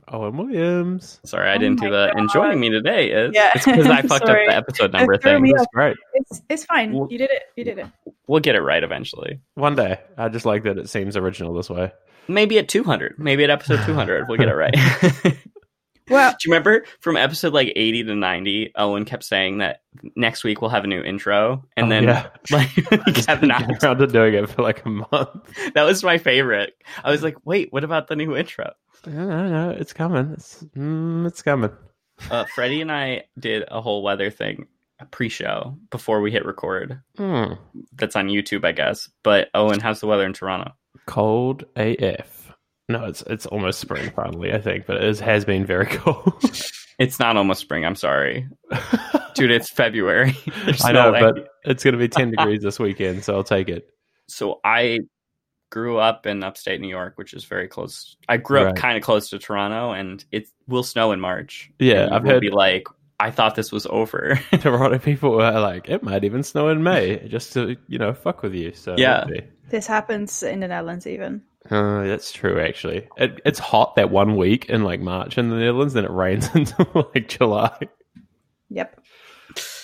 Owen 0.08 0.36
Williams. 0.36 1.20
Sorry, 1.24 1.48
I 1.50 1.54
Oh 1.54 1.58
didn't 1.58 1.78
my 1.80 1.86
do 1.86 1.92
the 1.92 2.12
and 2.16 2.28
joining 2.32 2.58
me 2.58 2.68
today 2.68 3.10
is 3.12 3.30
Yeah, 3.32 3.52
because 3.54 3.86
I 3.86 4.02
fucked 4.08 4.22
up 4.24 4.36
the 4.48 4.54
episode 4.56 4.92
number 4.92 5.16
thing. 5.18 5.40
me 5.42 5.52
That's 5.52 5.62
off. 5.62 5.68
great. 5.72 5.96
It's 6.14 6.42
it's 6.48 6.64
fine. 6.64 6.92
Well- 6.92 7.06
You 7.10 7.18
did 7.18 7.30
it. 7.30 7.42
You 7.56 7.64
did 7.64 7.78
it. 7.78 7.86
We'll 8.26 8.40
get 8.40 8.56
it 8.56 8.62
right 8.62 8.82
eventually. 8.82 9.40
One 9.54 9.76
day. 9.76 10.00
I 10.16 10.28
just 10.30 10.46
like 10.46 10.64
that 10.64 10.78
it 10.78 10.88
seems 10.88 11.16
original 11.16 11.54
this 11.54 11.68
way. 11.70 11.92
Maybe 12.26 12.58
at 12.58 12.68
200. 12.68 13.18
Maybe 13.18 13.44
at 13.44 13.50
episode 13.50 13.84
200, 13.84 14.26
we'll 14.28 14.38
get 14.38 14.48
it 14.48 14.54
right. 14.54 14.74
Do 16.06 16.14
you 16.14 16.52
remember 16.52 16.84
from 17.00 17.16
episode 17.16 17.52
like 17.54 17.72
80 17.74 18.04
to 18.04 18.14
90, 18.14 18.72
Owen 18.76 19.04
kept 19.04 19.24
saying 19.24 19.58
that 19.58 19.80
next 20.16 20.44
week 20.44 20.60
we'll 20.60 20.70
have 20.70 20.84
a 20.84 20.86
new 20.86 21.00
intro, 21.02 21.64
and 21.76 21.86
Oh, 21.86 21.88
then 21.88 22.04
yeah. 22.04 22.28
like 22.50 22.68
he 23.06 23.12
kept 23.12 23.42
not. 23.42 23.82
around 23.82 23.98
to 23.98 24.06
doing 24.06 24.34
it 24.34 24.48
for 24.50 24.62
like 24.62 24.84
a 24.84 24.88
month. 24.90 25.72
That 25.74 25.84
was 25.84 26.02
my 26.04 26.18
favorite. 26.18 26.74
I 27.02 27.10
was 27.10 27.22
like, 27.22 27.36
wait, 27.44 27.72
what 27.72 27.84
about 27.84 28.08
the 28.08 28.16
new 28.16 28.36
intro? 28.36 28.72
No, 29.06 29.26
no, 29.26 29.48
no, 29.48 29.70
it's 29.70 29.92
coming. 29.92 30.32
It's 30.34 30.62
mm, 30.76 31.26
it's 31.26 31.42
coming. 31.42 31.70
Uh, 32.30 32.44
Freddie 32.54 32.80
and 32.80 32.92
I 32.92 33.24
did 33.38 33.64
a 33.68 33.80
whole 33.80 34.02
weather 34.02 34.30
thing, 34.30 34.66
a 35.00 35.04
pre-show 35.06 35.76
before 35.90 36.20
we 36.20 36.30
hit 36.30 36.44
record. 36.44 37.00
Hmm. 37.16 37.54
That's 37.94 38.14
on 38.16 38.28
YouTube, 38.28 38.64
I 38.64 38.72
guess. 38.72 39.08
But 39.22 39.48
Owen, 39.54 39.80
how's 39.80 40.00
the 40.00 40.06
weather 40.06 40.24
in 40.26 40.32
Toronto? 40.32 40.72
Cold 41.06 41.64
AF. 41.76 42.43
No, 42.88 43.04
it's 43.06 43.22
it's 43.22 43.46
almost 43.46 43.80
spring 43.80 44.10
finally, 44.14 44.52
I 44.52 44.60
think, 44.60 44.86
but 44.86 45.02
it 45.02 45.18
has 45.20 45.44
been 45.44 45.64
very 45.64 45.86
cold. 45.90 46.34
It's 46.98 47.18
not 47.18 47.36
almost 47.36 47.60
spring. 47.60 47.84
I'm 47.84 47.94
sorry, 47.96 48.46
dude. 49.34 49.50
It's 49.50 49.70
February. 49.70 50.36
There's 50.64 50.84
I 50.84 50.92
know, 50.92 51.12
way. 51.12 51.20
but 51.20 51.48
it's 51.64 51.82
going 51.82 51.92
to 51.92 51.98
be 51.98 52.08
10 52.08 52.30
degrees 52.32 52.62
this 52.62 52.78
weekend, 52.78 53.24
so 53.24 53.34
I'll 53.36 53.42
take 53.44 53.68
it. 53.68 53.88
so 54.28 54.60
I 54.64 55.00
grew 55.70 55.98
up 55.98 56.24
in 56.26 56.44
upstate 56.44 56.80
New 56.80 56.88
York, 56.88 57.14
which 57.16 57.34
is 57.34 57.44
very 57.46 57.66
close. 57.66 58.16
I 58.28 58.36
grew 58.36 58.60
up 58.60 58.66
Right. 58.66 58.76
kind 58.76 58.96
of 58.96 59.02
close 59.02 59.30
to 59.30 59.38
Toronto, 59.40 59.90
and 59.90 60.24
it 60.30 60.46
will 60.68 60.84
snow 60.84 61.10
in 61.10 61.18
March. 61.20 61.68
Yeah, 61.80 62.08
I've 62.12 62.22
heard- 62.22 62.42
Be 62.42 62.50
like, 62.50 62.86
I 63.18 63.32
thought 63.32 63.56
this 63.56 63.72
was 63.72 63.84
over. 63.86 64.38
Toronto 64.60 64.98
people 64.98 65.30
were 65.32 65.50
like, 65.58 65.88
it 65.88 66.02
might 66.04 66.22
even 66.22 66.42
snow 66.44 66.68
in 66.68 66.82
May 66.84 67.26
just 67.28 67.52
to, 67.54 67.76
you 67.88 67.98
know, 67.98 68.12
fuck 68.12 68.42
with 68.42 68.54
you. 68.54 68.72
So 68.72 68.94
Yeah. 68.96 69.24
this 69.68 69.86
happens 69.88 70.42
in 70.44 70.60
the 70.60 70.68
Netherlands 70.68 71.06
even. 71.08 71.42
Uh, 71.70 72.04
that's 72.04 72.30
true, 72.32 72.60
actually. 72.60 73.08
It, 73.16 73.40
it's 73.44 73.58
hot 73.58 73.96
that 73.96 74.10
one 74.10 74.36
week 74.36 74.66
in 74.66 74.84
like 74.84 75.00
March 75.00 75.38
in 75.38 75.48
the 75.50 75.56
Netherlands, 75.56 75.94
then 75.94 76.04
it 76.04 76.10
rains 76.10 76.48
until 76.54 77.10
like 77.14 77.28
July. 77.28 77.88
Yep. 78.70 79.00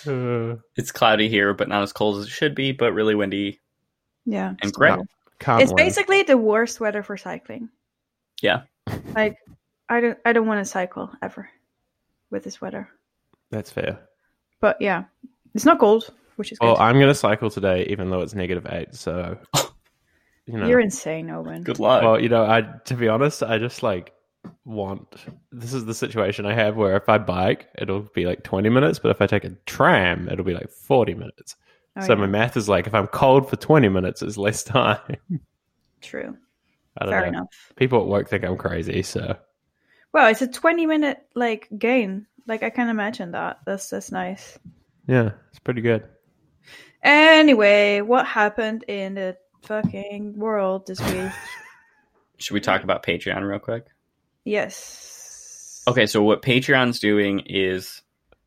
Uh, 0.07 0.57
it's 0.77 0.93
cloudy 0.93 1.29
here, 1.29 1.55
but 1.55 1.69
not 1.69 1.83
as 1.83 1.93
cold 1.93 2.19
as 2.19 2.27
it 2.27 2.31
should 2.31 2.55
be, 2.55 2.73
but 2.73 2.93
really 2.93 3.15
windy 3.15 3.61
Yeah. 4.27 4.55
and 4.63 4.73
gray. 4.73 4.91
no, 4.91 5.05
It's 5.59 5.73
win. 5.73 5.77
basically 5.77 6.23
the 6.23 6.37
worst 6.39 6.81
weather 6.81 7.03
for 7.03 7.17
cycling. 7.17 7.69
Yeah. 8.43 8.63
Like 9.15 9.37
I 9.89 10.01
don't 10.01 10.19
I 10.25 10.33
don't 10.33 10.47
want 10.47 10.61
to 10.61 10.65
cycle 10.71 11.11
ever 11.23 11.49
with 12.31 12.45
this 12.45 12.61
weather. 12.61 12.89
That's 13.51 13.71
fair. 13.71 14.01
But 14.61 14.81
yeah. 14.81 15.05
It's 15.55 15.65
not 15.65 15.79
cold, 15.81 16.11
which 16.37 16.53
is 16.53 16.59
good. 16.59 16.67
Well, 16.67 16.79
I'm 16.79 16.95
going 16.97 17.09
to 17.09 17.15
cycle 17.15 17.51
today, 17.51 17.85
even 17.91 18.09
though 18.11 18.21
it's 18.21 18.35
negative 18.35 18.67
eight. 18.71 18.95
So, 18.95 19.37
you 20.47 20.59
know. 20.59 20.67
You're 20.67 20.81
insane, 20.81 21.31
Owen. 21.31 21.63
Good 21.63 21.79
luck. 21.79 22.03
Well, 22.03 22.21
you 22.21 22.29
know, 22.29 22.45
I 22.45 22.63
to 22.87 22.95
be 22.95 23.09
honest, 23.09 23.43
I 23.43 23.59
just 23.59 23.83
like 23.83 24.13
want. 24.65 25.17
This 25.53 25.73
is 25.73 25.85
the 25.85 25.95
situation 25.95 26.47
I 26.47 26.55
have 26.55 26.77
where 26.77 26.97
if 26.97 27.09
I 27.09 27.19
bike, 27.19 27.69
it'll 27.79 28.01
be 28.15 28.25
like 28.27 28.43
20 28.45 28.69
minutes, 28.69 28.99
but 28.99 29.11
if 29.11 29.21
I 29.21 29.27
take 29.27 29.45
a 29.45 29.51
tram, 29.67 30.29
it'll 30.29 30.45
be 30.45 30.55
like 30.55 30.71
40 30.71 31.15
minutes. 31.15 31.57
Oh, 31.97 32.01
so 32.03 32.13
yeah. 32.15 32.21
my 32.21 32.27
math 32.27 32.57
is 32.57 32.69
like 32.69 32.87
if 32.87 32.95
I'm 32.95 33.07
cold 33.09 33.49
for 33.51 33.57
20 33.57 33.89
minutes, 33.89 34.23
it's 34.23 34.37
less 34.37 34.63
time. 34.65 35.17
True. 36.01 36.37
I 36.99 37.05
don't 37.05 37.13
Fair 37.13 37.23
know. 37.23 37.29
enough. 37.29 37.73
People 37.77 38.01
at 38.01 38.07
work 38.09 38.29
think 38.29 38.45
I'm 38.45 38.57
crazy, 38.57 39.03
so 39.03 39.37
Well, 40.13 40.29
it's 40.29 40.43
a 40.43 40.47
20 40.49 40.87
minute 40.87 41.19
like 41.35 41.69
gain. 41.79 42.27
Like 42.47 42.63
I 42.63 42.71
can 42.71 42.89
imagine 42.89 43.33
that. 43.33 43.61
That's 43.67 43.91
that's 43.91 44.11
nice. 44.13 44.59
yeah, 45.07 45.31
it's 45.51 45.59
pretty 45.61 45.81
good. 45.83 46.05
Anyway, 47.03 48.01
what 48.01 48.27
happened 48.27 48.85
in 48.89 49.15
the 49.15 49.37
fucking 49.62 50.38
world 50.38 50.87
this 50.87 51.00
week? 51.00 51.33
Should 52.38 52.55
we 52.55 52.61
talk 52.61 52.83
about 52.83 53.02
Patreon 53.02 53.49
real 53.49 53.59
quick? 53.59 53.87
yes. 54.45 55.83
Okay, 55.88 56.07
so 56.07 56.23
what 56.23 56.43
Patreon's 56.43 57.00
doing 57.00 57.40
is 57.47 58.02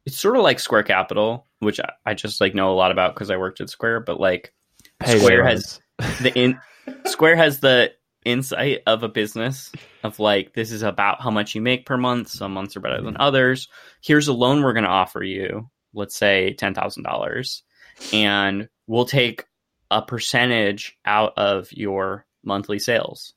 it's 0.06 0.18
sort 0.18 0.38
of 0.38 0.44
like 0.44 0.60
Square 0.60 0.84
Capital, 0.84 1.48
which 1.60 1.80
I, 1.80 1.92
I 2.06 2.14
just 2.14 2.40
like 2.40 2.54
know 2.54 2.72
a 2.72 2.76
lot 2.76 2.92
about 2.92 3.16
because 3.16 3.32
I 3.32 3.38
worked 3.38 3.62
at 3.62 3.70
Square, 3.70 4.02
but 4.02 4.20
like 4.20 4.54
Payday 5.00 5.20
Square 5.20 5.46
has 5.48 5.82
the 6.22 6.32
in 6.36 6.60
Square 7.06 7.38
has 7.38 7.60
the 7.60 7.92
insight 8.26 8.82
of 8.86 9.04
a 9.04 9.10
business 9.10 9.72
of 10.04 10.20
like 10.20 10.54
this 10.54 10.72
is 10.72 10.84
about 10.84 11.22
how 11.22 11.32
much 11.32 11.56
you 11.56 11.62
make 11.62 11.86
per 11.86 11.98
month. 11.98 12.30
Some 12.30 12.54
months 12.54 12.76
are 12.78 12.82
better 12.82 13.02
than 13.02 13.18
others. 13.20 13.68
Here's 14.02 14.28
a 14.28 14.34
loan 14.34 14.62
we're 14.62 14.74
going 14.74 14.84
to 14.84 14.90
offer 14.90 15.24
you. 15.24 15.70
Let's 15.94 16.18
say 16.18 16.54
ten 16.54 16.74
thousand 16.74 17.04
dollars, 17.04 17.64
and 18.12 18.70
we'll 18.88 19.06
take 19.06 19.46
a 19.94 20.02
percentage 20.02 20.98
out 21.06 21.34
of 21.38 21.72
your 21.72 22.26
monthly 22.44 22.80
sales. 22.80 23.34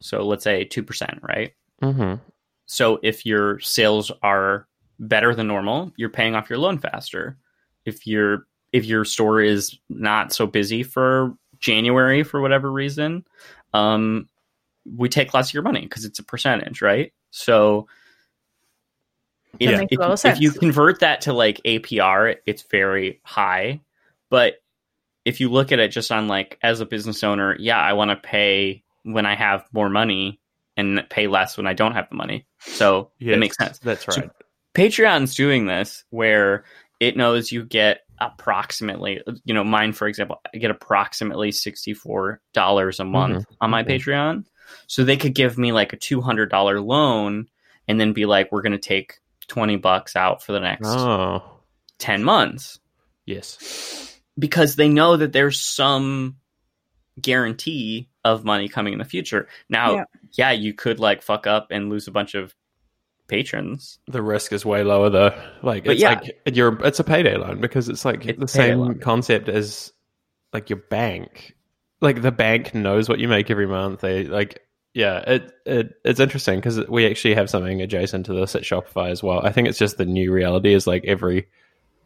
So 0.00 0.26
let's 0.26 0.44
say 0.44 0.64
two 0.64 0.82
percent, 0.82 1.20
right? 1.22 1.52
hmm 1.80 2.14
So 2.66 2.98
if 3.02 3.24
your 3.24 3.60
sales 3.60 4.10
are 4.22 4.66
better 4.98 5.34
than 5.34 5.46
normal, 5.46 5.92
you're 5.96 6.10
paying 6.10 6.34
off 6.34 6.50
your 6.50 6.58
loan 6.58 6.78
faster. 6.78 7.36
If 7.84 8.06
your 8.06 8.46
if 8.72 8.84
your 8.84 9.04
store 9.04 9.40
is 9.40 9.78
not 9.88 10.32
so 10.32 10.46
busy 10.46 10.82
for 10.82 11.34
January 11.58 12.22
for 12.22 12.40
whatever 12.40 12.70
reason, 12.70 13.24
um, 13.72 14.28
we 14.84 15.08
take 15.08 15.34
less 15.34 15.50
of 15.50 15.54
your 15.54 15.62
money 15.62 15.82
because 15.82 16.04
it's 16.04 16.18
a 16.18 16.24
percentage, 16.24 16.82
right? 16.82 17.12
So 17.30 17.86
if, 19.58 19.70
That 19.70 19.78
makes 19.78 19.96
a 19.96 20.00
lot 20.00 20.12
of 20.12 20.26
if, 20.26 20.36
if 20.36 20.40
you 20.40 20.52
convert 20.52 21.00
that 21.00 21.22
to 21.22 21.32
like 21.32 21.60
APR, 21.64 22.36
it's 22.46 22.62
very 22.62 23.20
high. 23.24 23.80
But 24.30 24.59
if 25.30 25.40
you 25.40 25.48
look 25.48 25.70
at 25.72 25.78
it 25.78 25.92
just 25.92 26.10
on 26.10 26.26
like 26.28 26.58
as 26.62 26.80
a 26.80 26.86
business 26.86 27.22
owner, 27.22 27.56
yeah, 27.58 27.78
I 27.78 27.92
want 27.92 28.10
to 28.10 28.16
pay 28.16 28.82
when 29.04 29.26
I 29.26 29.34
have 29.36 29.64
more 29.72 29.88
money 29.88 30.40
and 30.76 31.04
pay 31.08 31.28
less 31.28 31.56
when 31.56 31.66
I 31.66 31.72
don't 31.72 31.92
have 31.92 32.08
the 32.10 32.16
money. 32.16 32.46
So 32.58 33.12
Yes, 33.18 33.36
it 33.36 33.38
makes 33.38 33.56
sense. 33.56 33.78
That's 33.78 34.04
So- 34.04 34.20
right. 34.20 34.30
Patreon's 34.74 35.34
doing 35.34 35.66
this 35.66 36.04
where 36.10 36.64
it 37.00 37.16
knows 37.16 37.50
you 37.50 37.64
get 37.64 38.00
approximately, 38.20 39.20
you 39.44 39.54
know, 39.54 39.64
mine, 39.64 39.92
for 39.92 40.06
example, 40.06 40.40
I 40.52 40.58
get 40.58 40.70
approximately 40.70 41.50
$64 41.50 43.00
a 43.00 43.04
month 43.04 43.46
on 43.60 43.70
my 43.70 43.82
mhm. 43.82 43.88
Patreon. 43.88 44.44
So 44.86 45.04
they 45.04 45.16
could 45.16 45.34
give 45.34 45.58
me 45.58 45.72
like 45.72 45.92
a 45.92 45.96
$200 45.96 46.84
loan 46.84 47.48
and 47.88 48.00
then 48.00 48.12
be 48.12 48.26
like, 48.26 48.52
we're 48.52 48.62
going 48.62 48.72
to 48.72 48.78
take 48.78 49.14
20 49.48 49.76
bucks 49.76 50.14
out 50.14 50.42
for 50.42 50.52
the 50.52 50.60
next 50.60 50.86
oh, 50.86 51.42
10 51.98 52.22
months 52.22 52.78
yes. 53.26 54.09
Because 54.38 54.76
they 54.76 54.88
know 54.88 55.16
that 55.16 55.32
there's 55.32 55.60
some 55.60 56.36
guarantee 57.20 58.08
of 58.24 58.44
money 58.44 58.68
coming 58.68 58.92
in 58.92 58.98
the 58.98 59.04
future. 59.04 59.48
Now, 59.68 59.94
Yeah. 59.96 60.04
yeah, 60.32 60.50
you 60.52 60.72
could 60.74 60.98
like 61.00 61.22
fuck 61.22 61.46
up 61.46 61.68
and 61.70 61.88
lose 61.90 62.08
a 62.08 62.10
bunch 62.12 62.34
of 62.34 62.54
patrons. 63.28 63.98
The 64.08 64.22
risk 64.22 64.52
is 64.52 64.64
way 64.64 64.82
lower 64.82 65.10
though. 65.10 65.40
Like 65.62 65.84
But 65.84 65.92
it's 65.92 66.02
yeah. 66.02 66.20
like 66.20 66.40
you're 66.56 66.78
it's 66.84 66.98
a 67.00 67.04
payday 67.04 67.36
loan 67.36 67.60
because 67.60 67.88
it's 67.88 68.04
like 68.04 68.26
It's 68.26 68.38
the 68.40 68.48
same 68.48 68.78
loan. 68.80 68.98
concept 68.98 69.48
as 69.48 69.92
like 70.52 70.70
your 70.70 70.78
bank. 70.90 71.54
Like 72.00 72.22
the 72.22 72.32
bank 72.32 72.74
knows 72.74 73.08
what 73.08 73.18
you 73.20 73.28
make 73.28 73.50
every 73.50 73.66
month. 73.66 74.00
They 74.00 74.24
like 74.24 74.60
yeah, 74.92 75.18
it, 75.18 75.52
it 75.64 75.92
it's 76.04 76.18
interesting 76.18 76.56
because 76.58 76.88
we 76.88 77.06
actually 77.06 77.34
have 77.34 77.48
something 77.48 77.80
adjacent 77.80 78.26
to 78.26 78.34
this 78.34 78.56
at 78.56 78.62
Shopify 78.62 79.10
as 79.10 79.22
well. 79.22 79.40
I 79.46 79.52
think 79.52 79.68
it's 79.68 79.78
just 79.78 79.98
the 79.98 80.04
new 80.06 80.32
reality 80.32 80.74
is 80.74 80.86
like 80.88 81.04
every 81.04 81.46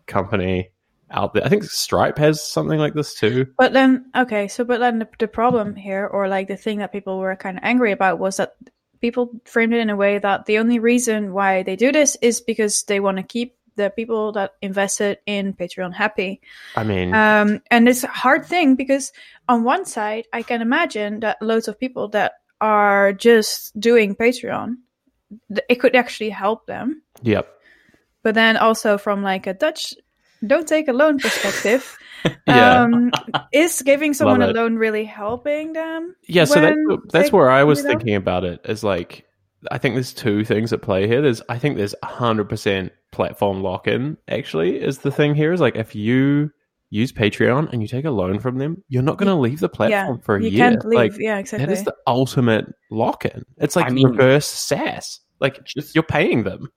company 0.07 0.71
out 1.11 1.35
there. 1.35 1.45
I 1.45 1.49
think 1.49 1.65
Stripe 1.65 2.19
has 2.19 2.43
something 2.43 2.79
like 2.79 2.95
this 2.95 3.15
too. 3.15 3.47
But 3.57 3.73
then, 3.73 4.11
okay, 4.17 4.49
so 4.49 4.65
but 4.65 4.81
then 4.81 4.99
the, 4.99 5.09
the 5.19 5.29
problem 5.29 5.75
here, 5.77 6.07
or 6.07 6.29
like 6.29 6.49
the 6.49 6.57
thing 6.57 6.79
that 6.79 6.93
people 6.93 7.19
were 7.19 7.37
kind 7.37 7.57
of 7.57 7.65
angry 7.65 7.93
about, 7.93 8.19
was 8.19 8.39
that 8.39 8.55
people 9.01 9.31
framed 9.45 9.75
it 9.75 9.81
in 9.81 9.91
a 9.91 9.97
way 9.97 10.19
that 10.19 10.47
the 10.47 10.59
only 10.59 10.79
reason 10.79 11.33
why 11.33 11.63
they 11.63 11.77
do 11.77 11.93
this 11.93 12.17
is 12.23 12.41
because 12.41 12.85
they 12.85 13.01
want 13.01 13.19
to 13.19 13.23
keep 13.23 13.57
the 13.77 13.91
people 13.91 14.33
that 14.33 14.53
invested 14.63 15.19
in 15.27 15.53
Patreon 15.53 15.93
happy. 15.93 16.41
I 16.77 16.85
mean, 16.85 17.13
Um, 17.13 17.61
and 17.71 17.89
it's 17.89 18.05
a 18.05 18.09
hard 18.09 18.47
thing 18.47 18.77
because 18.77 19.13
on 19.49 19.65
one 19.65 19.85
side, 19.85 20.27
I 20.33 20.43
can 20.43 20.63
imagine 20.63 21.21
that 21.21 21.43
loads 21.43 21.69
of 21.69 21.79
people 21.79 22.09
that 22.11 22.35
are 22.61 23.13
just 23.13 23.79
doing 23.79 24.15
Patreon, 24.15 24.77
it 25.69 25.77
could 25.77 25.97
actually 25.97 26.31
help 26.31 26.67
them. 26.67 27.03
yep. 27.23 27.49
But 28.23 28.35
then 28.35 28.57
also 28.57 28.97
from 28.97 29.23
like 29.23 29.47
a 29.47 29.53
Dutch, 29.53 29.93
don't 30.47 30.67
take 30.69 30.89
a 30.89 30.93
loan 30.93 31.19
perspective, 31.19 31.97
Yeah. 32.47 32.83
um, 32.83 33.11
is 33.53 33.83
giving 33.83 34.15
someone 34.19 34.43
a 34.43 34.49
loan 34.49 34.77
really 34.77 35.05
helping 35.05 35.73
them? 35.75 36.15
Yeah, 36.29 36.45
so 36.45 36.61
that's 36.61 36.77
that's 37.13 37.33
where 37.33 37.51
I 37.51 37.65
was 37.65 37.81
figure 37.81 37.91
out? 37.91 37.99
thinking 37.99 38.15
about 38.17 38.45
it. 38.45 38.61
Is 38.65 38.83
like, 38.85 39.27
I 39.71 39.79
think 39.79 39.95
there's 39.95 40.13
two 40.15 40.45
things 40.45 40.73
at 40.73 40.83
play 40.83 41.07
here. 41.07 41.21
There's, 41.23 41.43
I 41.49 41.59
think 41.59 41.77
there's 41.77 41.95
hundred 42.03 42.49
percent 42.49 42.93
platform 43.13 43.63
lock 43.63 43.87
in. 43.87 44.17
Actually, 44.29 44.81
is 44.81 44.99
the 44.99 45.11
thing 45.11 45.35
here 45.35 45.53
is 45.53 45.61
like 45.61 45.77
if 45.77 45.95
you 45.95 46.51
use 46.91 47.13
Patreon 47.13 47.73
and 47.73 47.83
you 47.83 47.89
take 47.89 48.05
a 48.05 48.11
loan 48.11 48.39
from 48.39 48.59
them, 48.59 48.83
you're 48.89 49.03
not 49.03 49.19
going 49.19 49.27
to 49.27 49.35
leave 49.35 49.59
the 49.61 49.69
platform 49.69 50.17
yeah, 50.19 50.25
for 50.25 50.37
a 50.37 50.43
you 50.43 50.51
year. 50.51 50.71
can't 50.71 50.85
leave. 50.85 51.13
Like, 51.13 51.21
yeah, 51.21 51.39
exactly. 51.39 51.67
that 51.67 51.73
is 51.73 51.83
the 51.85 51.95
ultimate 52.07 52.67
lock 52.91 53.25
in. 53.25 53.45
It's 53.59 53.75
like 53.75 53.87
I 53.87 53.91
mean- 53.91 54.07
reverse 54.09 54.47
SaaS. 54.47 55.21
Like 55.41 55.65
Just- 55.65 55.95
you're 55.95 56.05
paying 56.05 56.45
them. 56.45 56.69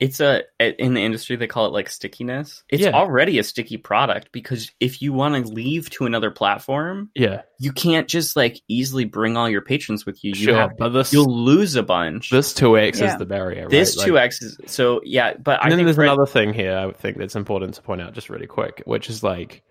It's 0.00 0.18
a 0.18 0.42
in 0.58 0.94
the 0.94 1.02
industry 1.02 1.36
they 1.36 1.46
call 1.46 1.66
it 1.66 1.72
like 1.72 1.88
stickiness. 1.90 2.64
It's 2.70 2.82
Yeah. 2.82 2.92
already 2.92 3.38
a 3.38 3.44
sticky 3.44 3.76
product 3.76 4.32
because 4.32 4.70
if 4.80 5.02
you 5.02 5.12
want 5.12 5.34
to 5.46 5.52
leave 5.52 5.90
to 5.90 6.06
another 6.06 6.30
platform, 6.30 7.10
Yeah, 7.14 7.42
you 7.58 7.70
can't 7.72 8.08
just 8.08 8.34
like 8.34 8.60
easily 8.66 9.04
bring 9.04 9.36
all 9.36 9.48
your 9.48 9.60
patrons 9.60 10.06
with 10.06 10.24
you. 10.24 10.30
You 10.30 10.46
sure. 10.46 10.54
have 10.56 10.70
but 10.78 10.88
this 10.88 11.12
you'll 11.12 11.30
lose 11.44 11.76
a 11.76 11.82
bunch. 11.82 12.30
this 12.30 12.54
two 12.54 12.78
X 12.78 12.98
Yeah. 12.98 13.12
is 13.12 13.18
the 13.18 13.26
barrier. 13.26 13.62
Right? 13.62 13.70
this 13.70 13.96
Like- 13.96 14.06
two 14.06 14.18
X 14.18 14.40
is 14.42 14.58
so 14.66 15.02
yeah, 15.04 15.34
but 15.36 15.62
I 15.62 15.68
then 15.68 15.76
think 15.78 15.86
there's 15.86 15.96
Fred- 15.96 16.08
another 16.08 16.26
thing 16.26 16.54
here 16.54 16.74
I 16.76 16.86
would 16.86 16.96
think 16.96 17.18
that's 17.18 17.36
important 17.36 17.74
to 17.74 17.82
point 17.82 18.00
out 18.00 18.14
just 18.14 18.30
really 18.30 18.46
quick, 18.46 18.82
which 18.86 19.10
is 19.10 19.22
like 19.22 19.62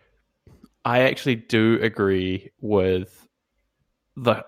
I 0.85 1.01
actually 1.01 1.35
do 1.35 1.79
agree 1.81 2.51
with 2.61 3.27
the 4.15 4.45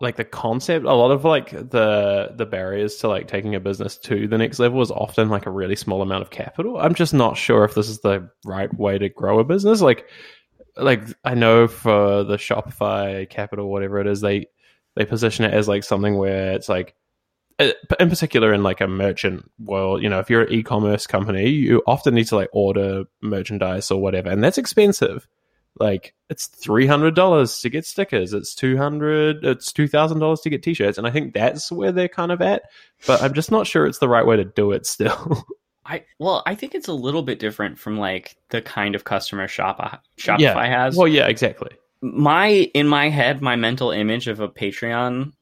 like 0.00 0.16
the 0.16 0.24
concept. 0.24 0.84
A 0.86 0.94
lot 0.94 1.10
of 1.10 1.24
like 1.24 1.50
the 1.50 2.32
the 2.36 2.46
barriers 2.46 2.96
to 2.96 3.08
like 3.08 3.28
taking 3.28 3.54
a 3.54 3.60
business 3.60 3.96
to 3.98 4.28
the 4.28 4.38
next 4.38 4.58
level 4.58 4.80
is 4.80 4.90
often 4.90 5.28
like 5.28 5.46
a 5.46 5.50
really 5.50 5.76
small 5.76 6.02
amount 6.02 6.22
of 6.22 6.30
capital. 6.30 6.78
I'm 6.78 6.94
just 6.94 7.14
not 7.14 7.36
sure 7.36 7.64
if 7.64 7.74
this 7.74 7.88
is 7.88 8.00
the 8.00 8.30
right 8.44 8.72
way 8.78 8.98
to 8.98 9.08
grow 9.08 9.40
a 9.40 9.44
business. 9.44 9.80
Like 9.80 10.06
like 10.76 11.02
I 11.24 11.34
know 11.34 11.66
for 11.66 12.24
the 12.24 12.36
Shopify 12.36 13.28
capital, 13.28 13.70
whatever 13.70 14.00
it 14.00 14.06
is, 14.06 14.20
they 14.20 14.46
they 14.94 15.04
position 15.04 15.44
it 15.44 15.54
as 15.54 15.68
like 15.68 15.84
something 15.84 16.16
where 16.16 16.52
it's 16.52 16.68
like 16.68 16.94
uh, 17.58 17.70
in 18.00 18.08
particular 18.08 18.52
in 18.52 18.62
like 18.62 18.80
a 18.80 18.88
merchant 18.88 19.48
world 19.60 20.02
you 20.02 20.08
know 20.08 20.18
if 20.18 20.28
you're 20.28 20.42
an 20.42 20.52
e-commerce 20.52 21.06
company 21.06 21.48
you 21.48 21.80
often 21.86 22.12
need 22.12 22.26
to 22.26 22.34
like 22.34 22.48
order 22.52 23.04
merchandise 23.22 23.92
or 23.92 24.02
whatever 24.02 24.28
and 24.28 24.42
that's 24.42 24.58
expensive 24.58 25.28
like 25.80 26.14
it's 26.30 26.48
$300 26.48 27.60
to 27.62 27.70
get 27.70 27.84
stickers 27.84 28.32
it's 28.32 28.54
200 28.54 29.44
it's 29.44 29.72
$2000 29.72 30.42
to 30.42 30.50
get 30.50 30.62
t-shirts 30.62 30.98
and 30.98 31.06
i 31.06 31.10
think 31.10 31.34
that's 31.34 31.70
where 31.72 31.92
they're 31.92 32.08
kind 32.08 32.32
of 32.32 32.40
at 32.40 32.62
but 33.06 33.22
i'm 33.22 33.34
just 33.34 33.50
not 33.50 33.66
sure 33.66 33.86
it's 33.86 33.98
the 33.98 34.08
right 34.08 34.26
way 34.26 34.36
to 34.36 34.44
do 34.44 34.72
it 34.72 34.86
still 34.86 35.44
I 35.86 36.04
well, 36.18 36.42
I 36.46 36.54
think 36.54 36.74
it's 36.74 36.88
a 36.88 36.94
little 36.94 37.22
bit 37.22 37.38
different 37.38 37.78
from 37.78 37.98
like 37.98 38.38
the 38.48 38.62
kind 38.62 38.94
of 38.94 39.04
customer 39.04 39.46
shop 39.48 39.76
uh, 39.78 39.98
Shopify 40.16 40.38
Yeah. 40.40 40.66
has. 40.66 40.96
well 40.96 41.06
yeah 41.06 41.26
exactly 41.26 41.72
my 42.00 42.48
in 42.74 42.86
my 42.86 43.08
head, 43.08 43.40
my 43.40 43.56
mental 43.56 43.90
image 43.90 44.28
of 44.28 44.40
a 44.40 44.48
Patreon 44.48 45.32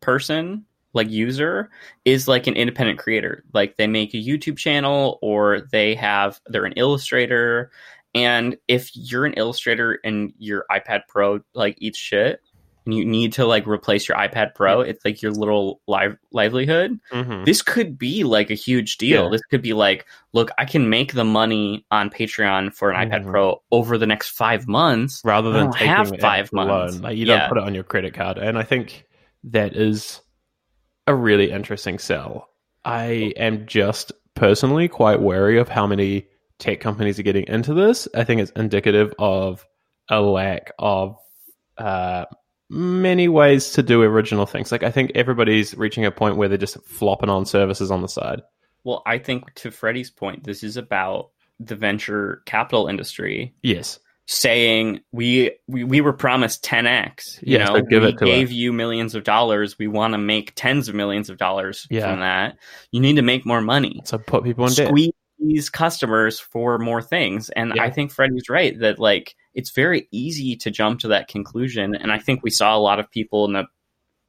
person, 0.00 0.64
like 0.92 1.10
user, 1.10 1.70
is 2.04 2.28
like 2.28 2.46
an 2.46 2.54
independent 2.54 2.98
creator. 2.98 3.44
Like 3.52 3.76
they 3.76 3.86
make 3.86 4.14
a 4.14 4.18
YouTube 4.18 4.56
channel 4.56 5.18
or 5.22 5.62
they 5.72 5.94
have 5.96 6.40
they're 6.46 6.64
an 6.64 6.74
illustrator. 6.76 7.70
And 8.14 8.56
if 8.68 8.90
you're 8.94 9.24
an 9.24 9.34
illustrator 9.34 9.98
and 10.04 10.32
your 10.38 10.64
iPad 10.70 11.02
Pro 11.08 11.40
like 11.54 11.76
eats 11.78 11.98
shit 11.98 12.40
and 12.84 12.94
you 12.94 13.04
need 13.04 13.32
to 13.34 13.46
like 13.46 13.66
replace 13.66 14.08
your 14.08 14.18
iPad 14.18 14.54
Pro, 14.54 14.80
it's 14.82 15.04
like 15.04 15.22
your 15.22 15.32
little 15.32 15.80
live 15.86 16.16
livelihood 16.32 16.98
mm-hmm. 17.12 17.44
this 17.44 17.62
could 17.62 17.96
be 17.96 18.24
like 18.24 18.50
a 18.50 18.54
huge 18.54 18.98
deal. 18.98 19.24
Yeah. 19.24 19.30
This 19.30 19.42
could 19.50 19.62
be 19.62 19.72
like, 19.72 20.06
look, 20.32 20.50
I 20.58 20.64
can 20.64 20.90
make 20.90 21.12
the 21.14 21.24
money 21.24 21.86
on 21.90 22.10
Patreon 22.10 22.74
for 22.74 22.90
an 22.90 23.08
iPad 23.10 23.24
Mhm. 23.24 23.30
Pro 23.30 23.62
over 23.70 23.96
the 23.98 24.06
next 24.06 24.30
five 24.30 24.66
months. 24.68 25.22
rather 25.24 25.52
than 25.52 25.72
have 25.72 26.12
five 26.20 26.52
months. 26.52 26.94
loan. 26.96 27.02
Like 27.02 27.16
you 27.16 27.24
Yeah. 27.26 27.38
don't 27.40 27.48
put 27.50 27.58
it 27.58 27.64
on 27.64 27.74
your 27.74 27.84
credit 27.84 28.14
card, 28.14 28.36
and 28.38 28.58
I 28.58 28.62
think 28.62 29.06
that 29.44 29.74
is 29.74 30.20
a 31.06 31.14
really 31.14 31.50
interesting 31.50 31.98
sell. 31.98 32.48
I 32.84 33.32
am 33.36 33.66
just 33.66 34.12
personally 34.34 34.88
quite 34.88 35.20
wary 35.20 35.58
of 35.58 35.68
how 35.68 35.86
many 35.86 36.26
tech 36.62 36.80
companies 36.80 37.18
are 37.18 37.22
getting 37.24 37.46
into 37.48 37.74
this. 37.74 38.06
I 38.14 38.24
think 38.24 38.40
it's 38.40 38.52
indicative 38.52 39.12
of 39.18 39.66
a 40.08 40.20
lack 40.20 40.72
of 40.78 41.16
uh, 41.76 42.24
many 42.70 43.28
ways 43.28 43.70
to 43.72 43.82
do 43.82 44.02
original 44.02 44.46
things. 44.46 44.70
Like 44.70 44.82
I 44.82 44.90
think 44.90 45.12
everybody's 45.14 45.74
reaching 45.76 46.04
a 46.04 46.10
point 46.10 46.36
where 46.36 46.48
they're 46.48 46.58
just 46.58 46.82
flopping 46.84 47.28
on 47.28 47.46
services 47.46 47.90
on 47.90 48.00
the 48.02 48.08
side. 48.08 48.42
Well, 48.84 49.02
I 49.06 49.18
think 49.18 49.52
to 49.56 49.70
Freddie's 49.70 50.10
point, 50.10 50.44
this 50.44 50.62
is 50.62 50.76
about 50.76 51.30
the 51.60 51.76
venture 51.76 52.42
capital 52.46 52.88
industry 52.88 53.54
Yes, 53.62 53.98
saying 54.26 55.00
we 55.12 55.52
we, 55.68 55.84
we 55.84 56.00
were 56.00 56.12
promised 56.12 56.64
10x. 56.64 57.42
You 57.42 57.58
Yeah, 57.58 57.64
know, 57.66 57.74
we 57.74 57.80
it 57.96 58.18
to 58.18 58.24
gave 58.24 58.48
us. 58.48 58.52
you 58.52 58.72
millions 58.72 59.14
of 59.14 59.24
dollars. 59.24 59.78
We 59.78 59.86
want 59.88 60.14
to 60.14 60.18
make 60.18 60.52
tens 60.54 60.88
of 60.88 60.94
millions 60.94 61.28
of 61.30 61.38
dollars 61.38 61.86
Yeah. 61.90 62.08
from 62.10 62.20
that. 62.20 62.56
You 62.90 63.00
need 63.00 63.16
to 63.16 63.22
make 63.22 63.44
more 63.46 63.60
money. 63.60 64.00
so 64.04 64.18
put 64.18 64.42
people 64.44 64.66
in 64.66 64.72
debt. 64.74 64.88
squeeze 64.88 65.12
these 65.46 65.68
customers 65.70 66.38
for 66.40 66.78
more 66.78 67.02
things. 67.02 67.50
And 67.50 67.72
Yeah. 67.76 67.82
I 67.84 67.90
think 67.90 68.10
Freddie's 68.12 68.48
right 68.48 68.78
that 68.80 68.98
like 68.98 69.34
it's 69.54 69.70
very 69.70 70.08
easy 70.10 70.56
to 70.56 70.70
jump 70.70 71.00
to 71.00 71.08
that 71.08 71.28
conclusion. 71.28 71.94
And 71.94 72.10
I 72.12 72.18
think 72.18 72.42
we 72.42 72.50
saw 72.50 72.76
a 72.76 72.78
lot 72.80 72.98
of 73.00 73.10
people 73.10 73.44
in 73.44 73.52
the 73.52 73.64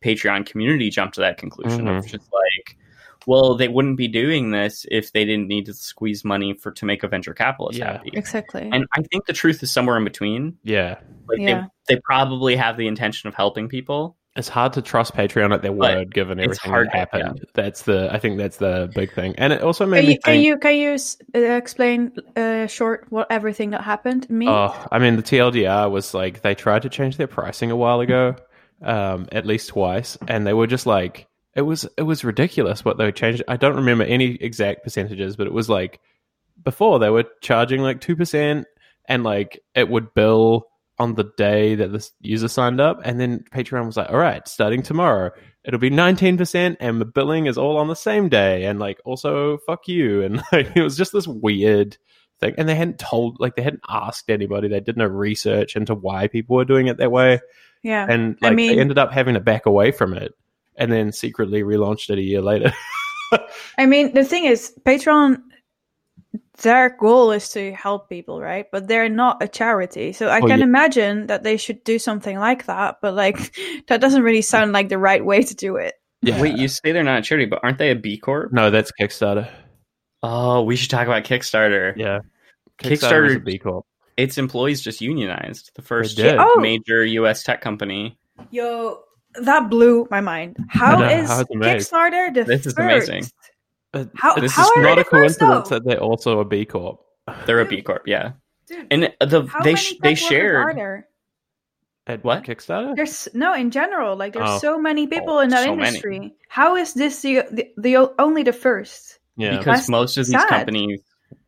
Patreon 0.04 0.46
community 0.46 0.90
jump 0.90 1.14
to 1.14 1.22
that 1.22 1.38
conclusion 1.38 1.88
of 1.88 2.04
Mhm. 2.04 2.10
just 2.12 2.30
like, 2.34 2.78
well, 3.26 3.56
they 3.56 3.70
wouldn't 3.70 3.96
be 3.96 4.10
doing 4.10 4.52
this 4.52 4.86
if 4.92 5.14
they 5.14 5.24
didn't 5.24 5.48
need 5.48 5.66
to 5.68 5.74
squeeze 5.74 6.26
money 6.26 6.54
for 6.54 6.72
to 6.72 6.86
make 6.86 7.04
a 7.04 7.08
venture 7.08 7.34
capitalist 7.34 7.80
Yeah. 7.80 7.94
happy. 7.94 8.10
exactly. 8.14 8.68
And 8.70 8.86
I 8.98 9.02
think 9.04 9.26
the 9.28 9.34
truth 9.34 9.64
is 9.64 9.72
somewhere 9.72 9.96
in 9.98 10.04
between. 10.04 10.58
Yeah, 10.64 10.98
Like 11.30 11.40
Yeah. 11.40 11.68
they, 11.88 11.96
they 11.96 12.02
probably 12.04 12.58
have 12.58 12.76
the 12.76 12.88
intention 12.88 13.30
of 13.30 13.36
helping 13.36 13.70
people. 13.70 14.18
It's 14.36 14.48
hard 14.50 14.74
to 14.74 14.82
trust 14.82 15.14
Patreon 15.14 15.54
at 15.54 15.62
their 15.62 15.72
But 15.72 15.96
word 15.96 16.14
given 16.14 16.40
everything 16.40 16.72
hard 16.72 16.88
that 16.88 16.92
to- 17.12 17.18
happened. 17.18 17.46
That's 17.54 17.84
the 17.84 18.10
I 18.12 18.18
think 18.20 18.38
that's 18.38 18.58
the 18.58 18.92
big 18.96 19.14
thing, 19.14 19.36
and 19.38 19.54
it 19.54 19.62
also 19.62 19.86
made 19.86 20.00
Can 20.00 20.08
me 20.08 20.14
you, 20.14 20.20
can 20.20 20.42
you 20.42 20.58
can 20.58 20.76
you 20.76 20.90
s- 20.94 21.18
uh, 21.36 21.40
explain 21.40 22.12
uh, 22.36 22.68
short 22.68 23.06
what 23.10 23.28
everything 23.30 23.70
that 23.72 23.82
happened? 23.82 24.30
Me? 24.30 24.48
Oh, 24.50 24.88
I 24.92 25.00
mean, 25.00 25.16
the 25.18 25.24
TLDR 25.24 25.90
was 25.92 26.14
like 26.14 26.42
they 26.42 26.56
tried 26.56 26.82
to 26.84 26.90
change 26.90 27.18
their 27.18 27.28
pricing 27.28 27.70
a 27.72 27.76
while 27.76 28.00
ago, 28.00 28.36
um, 28.82 29.28
at 29.32 29.46
least 29.46 29.70
twice, 29.70 30.18
and 30.28 30.48
they 30.48 30.54
were 30.54 30.68
just 30.68 30.86
like 30.88 31.28
it 31.56 31.62
was 31.62 31.88
it 31.98 32.04
was 32.04 32.24
ridiculous 32.24 32.84
what 32.84 32.98
they 32.98 33.12
changed. 33.12 33.44
I 33.48 33.58
don't 33.58 33.76
remember 33.76 34.04
any 34.04 34.36
exact 34.42 34.84
percentages, 34.84 35.36
but 35.36 35.46
it 35.46 35.54
was 35.54 35.70
like 35.70 36.00
before 36.64 36.98
they 36.98 37.10
were 37.12 37.26
charging 37.42 37.82
like 37.82 38.02
two 38.02 38.16
percent, 38.16 38.66
and 39.08 39.24
like 39.24 39.62
it 39.76 39.88
would 39.90 40.14
bill 40.16 40.68
on 41.00 41.16
the 41.16 41.32
day 41.38 41.76
that 41.76 41.92
the 41.92 42.08
user 42.22 42.48
signed 42.48 42.80
up, 42.80 43.02
and 43.04 43.20
then 43.20 43.44
Patreon 43.54 43.86
was 43.86 43.98
like, 43.98 44.10
all 44.10 44.18
right, 44.18 44.48
starting 44.48 44.84
tomorrow. 44.84 45.32
It'll 45.66 45.80
be 45.80 45.90
nineteen 45.90 46.38
percent, 46.38 46.78
and 46.80 47.00
the 47.00 47.06
billing 47.06 47.48
is 47.48 47.58
all 47.58 47.78
on 47.78 47.88
the 47.88 47.96
same 47.96 48.30
day, 48.30 48.66
and 48.66 48.80
like 48.80 49.00
also 49.06 49.58
fuck 49.66 49.88
you, 49.88 50.22
and 50.26 50.44
like 50.52 50.76
it 50.76 50.82
was 50.82 50.98
just 50.98 51.14
this 51.14 51.28
weird 51.28 51.98
thing. 52.40 52.56
And 52.58 52.68
they 52.68 52.76
hadn't 52.76 53.00
told, 53.00 53.40
like, 53.40 53.56
they 53.56 53.62
hadn't 53.62 53.84
asked 53.90 54.30
anybody. 54.30 54.68
They 54.68 54.80
did 54.80 54.98
no 54.98 55.06
research 55.06 55.76
into 55.76 55.96
why 55.96 56.28
people 56.28 56.56
were 56.56 56.66
doing 56.66 56.88
it 56.88 56.98
that 56.98 57.12
way. 57.12 57.40
yeah. 57.82 58.06
And, 58.10 58.38
I 58.42 58.48
like, 58.48 58.56
mean- 58.56 58.76
they 58.76 58.82
ended 58.82 58.98
up 58.98 59.12
having 59.12 59.36
to 59.36 59.40
back 59.40 59.66
away 59.66 59.92
from 59.92 60.14
it 60.14 60.34
and 60.76 60.92
then 60.92 61.12
secretly 61.12 61.62
relaunched 61.62 62.10
it 62.10 62.18
a 62.18 62.24
year 62.24 62.42
later. 62.42 62.74
I 63.78 63.86
mean, 63.86 64.14
the 64.14 64.24
thing 64.24 64.46
is, 64.46 64.74
Patreon, 64.86 65.42
their 66.62 66.96
goal 67.00 67.32
is 67.32 67.50
to 67.50 67.74
help 67.74 68.10
people, 68.10 68.40
right? 68.40 68.66
But 68.72 68.88
they're 68.88 69.10
not 69.10 69.42
a 69.42 69.48
charity. 69.48 70.14
So 70.14 70.28
I 70.30 70.38
Oh, 70.40 70.48
can 70.48 70.60
yeah. 70.60 70.66
imagine 70.66 71.28
that 71.28 71.44
they 71.44 71.58
should 71.58 71.84
do 71.84 71.98
something 71.98 72.38
like 72.38 72.66
that. 72.68 72.98
But 73.02 73.16
like, 73.16 73.56
that 73.88 74.02
doesn't 74.02 74.22
really 74.24 74.42
sound 74.44 74.72
like 74.72 74.90
the 74.90 74.98
right 75.00 75.24
way 75.26 75.42
to 75.42 75.56
do 75.56 75.76
it. 75.78 75.96
yeah. 76.22 76.40
Wait, 76.40 76.56
you 76.58 76.68
say 76.68 76.92
they're 76.92 77.04
not 77.04 77.20
a 77.20 77.22
charity, 77.24 77.46
but 77.48 77.60
aren't 77.64 77.80
they 77.80 77.90
a 77.92 77.96
B 77.96 78.18
Corp? 78.18 78.54
No, 78.54 78.70
that's 78.70 78.92
Kickstarter. 79.00 79.50
Oh, 80.22 80.62
we 80.64 80.76
should 80.76 80.90
talk 80.92 81.08
about 81.08 81.24
Kickstarter. 81.24 81.96
Yeah. 81.98 82.20
Kickstarter- 82.80 83.30
is 83.32 83.36
a 83.38 83.40
B 83.40 83.58
Corp. 83.58 83.86
its 84.16 84.38
employees 84.38 84.82
just 84.82 85.02
unionized. 85.02 85.72
The 85.76 85.82
first 85.82 86.18
did. 86.18 86.36
Oh. 86.38 86.60
major 86.60 87.04
U.S. 87.06 87.44
tech 87.44 87.62
company. 87.62 88.18
Yo, 88.52 89.00
that 89.42 89.70
blew 89.70 90.08
my 90.12 90.22
mind. 90.22 90.56
How 90.70 91.00
know, 91.00 91.06
is 91.08 91.28
how 91.30 91.42
it's 91.42 91.52
amazing. 91.52 91.80
Kickstarter 91.98 92.34
the 92.34 92.44
This 92.44 92.66
is 92.68 92.74
first? 92.74 93.10
amazing. 93.10 93.32
But 93.94 94.10
How- 94.16 94.36
it's 94.36 94.52
how 94.54 94.64
just 94.64 94.78
are 94.78 94.82
not 94.82 94.98
a 95.00 95.04
coincidence 95.06 95.70
though? 95.70 95.76
that 95.76 95.86
they're 95.86 96.00
also 96.00 96.40
a 96.40 96.46
B 96.46 96.66
Corp. 96.66 97.00
They're 97.46 97.62
a 97.62 97.66
B 97.66 97.82
Corp, 97.82 98.04
yeah. 98.06 98.34
Dude, 98.68 98.88
And 98.92 99.04
the 99.22 99.44
they 99.64 99.74
many 99.76 100.00
they 100.02 100.16
shared. 100.16 101.06
At 102.06 102.22
What? 102.26 102.44
Kickstarter? 102.44 102.96
There's 102.98 103.30
no 103.34 103.54
in 103.54 103.72
general. 103.72 104.18
Like 104.18 104.34
there's 104.34 104.50
Oh. 104.50 104.58
so 104.60 104.78
many 104.78 105.08
people 105.08 105.36
Oh, 105.36 105.40
in 105.40 105.50
that 105.52 105.64
so 105.64 105.74
many. 105.76 105.88
industry. 105.88 106.34
How 106.50 106.76
is 106.76 106.94
this 106.94 107.22
the, 107.22 107.44
the 107.50 107.70
the 107.78 108.12
only 108.20 108.44
the 108.44 108.52
first? 108.52 109.20
Yeah. 109.38 109.52
because 109.58 109.66
That's 109.78 109.90
most 109.90 110.18
of 110.18 110.26
these 110.28 110.36
companies 110.46 111.02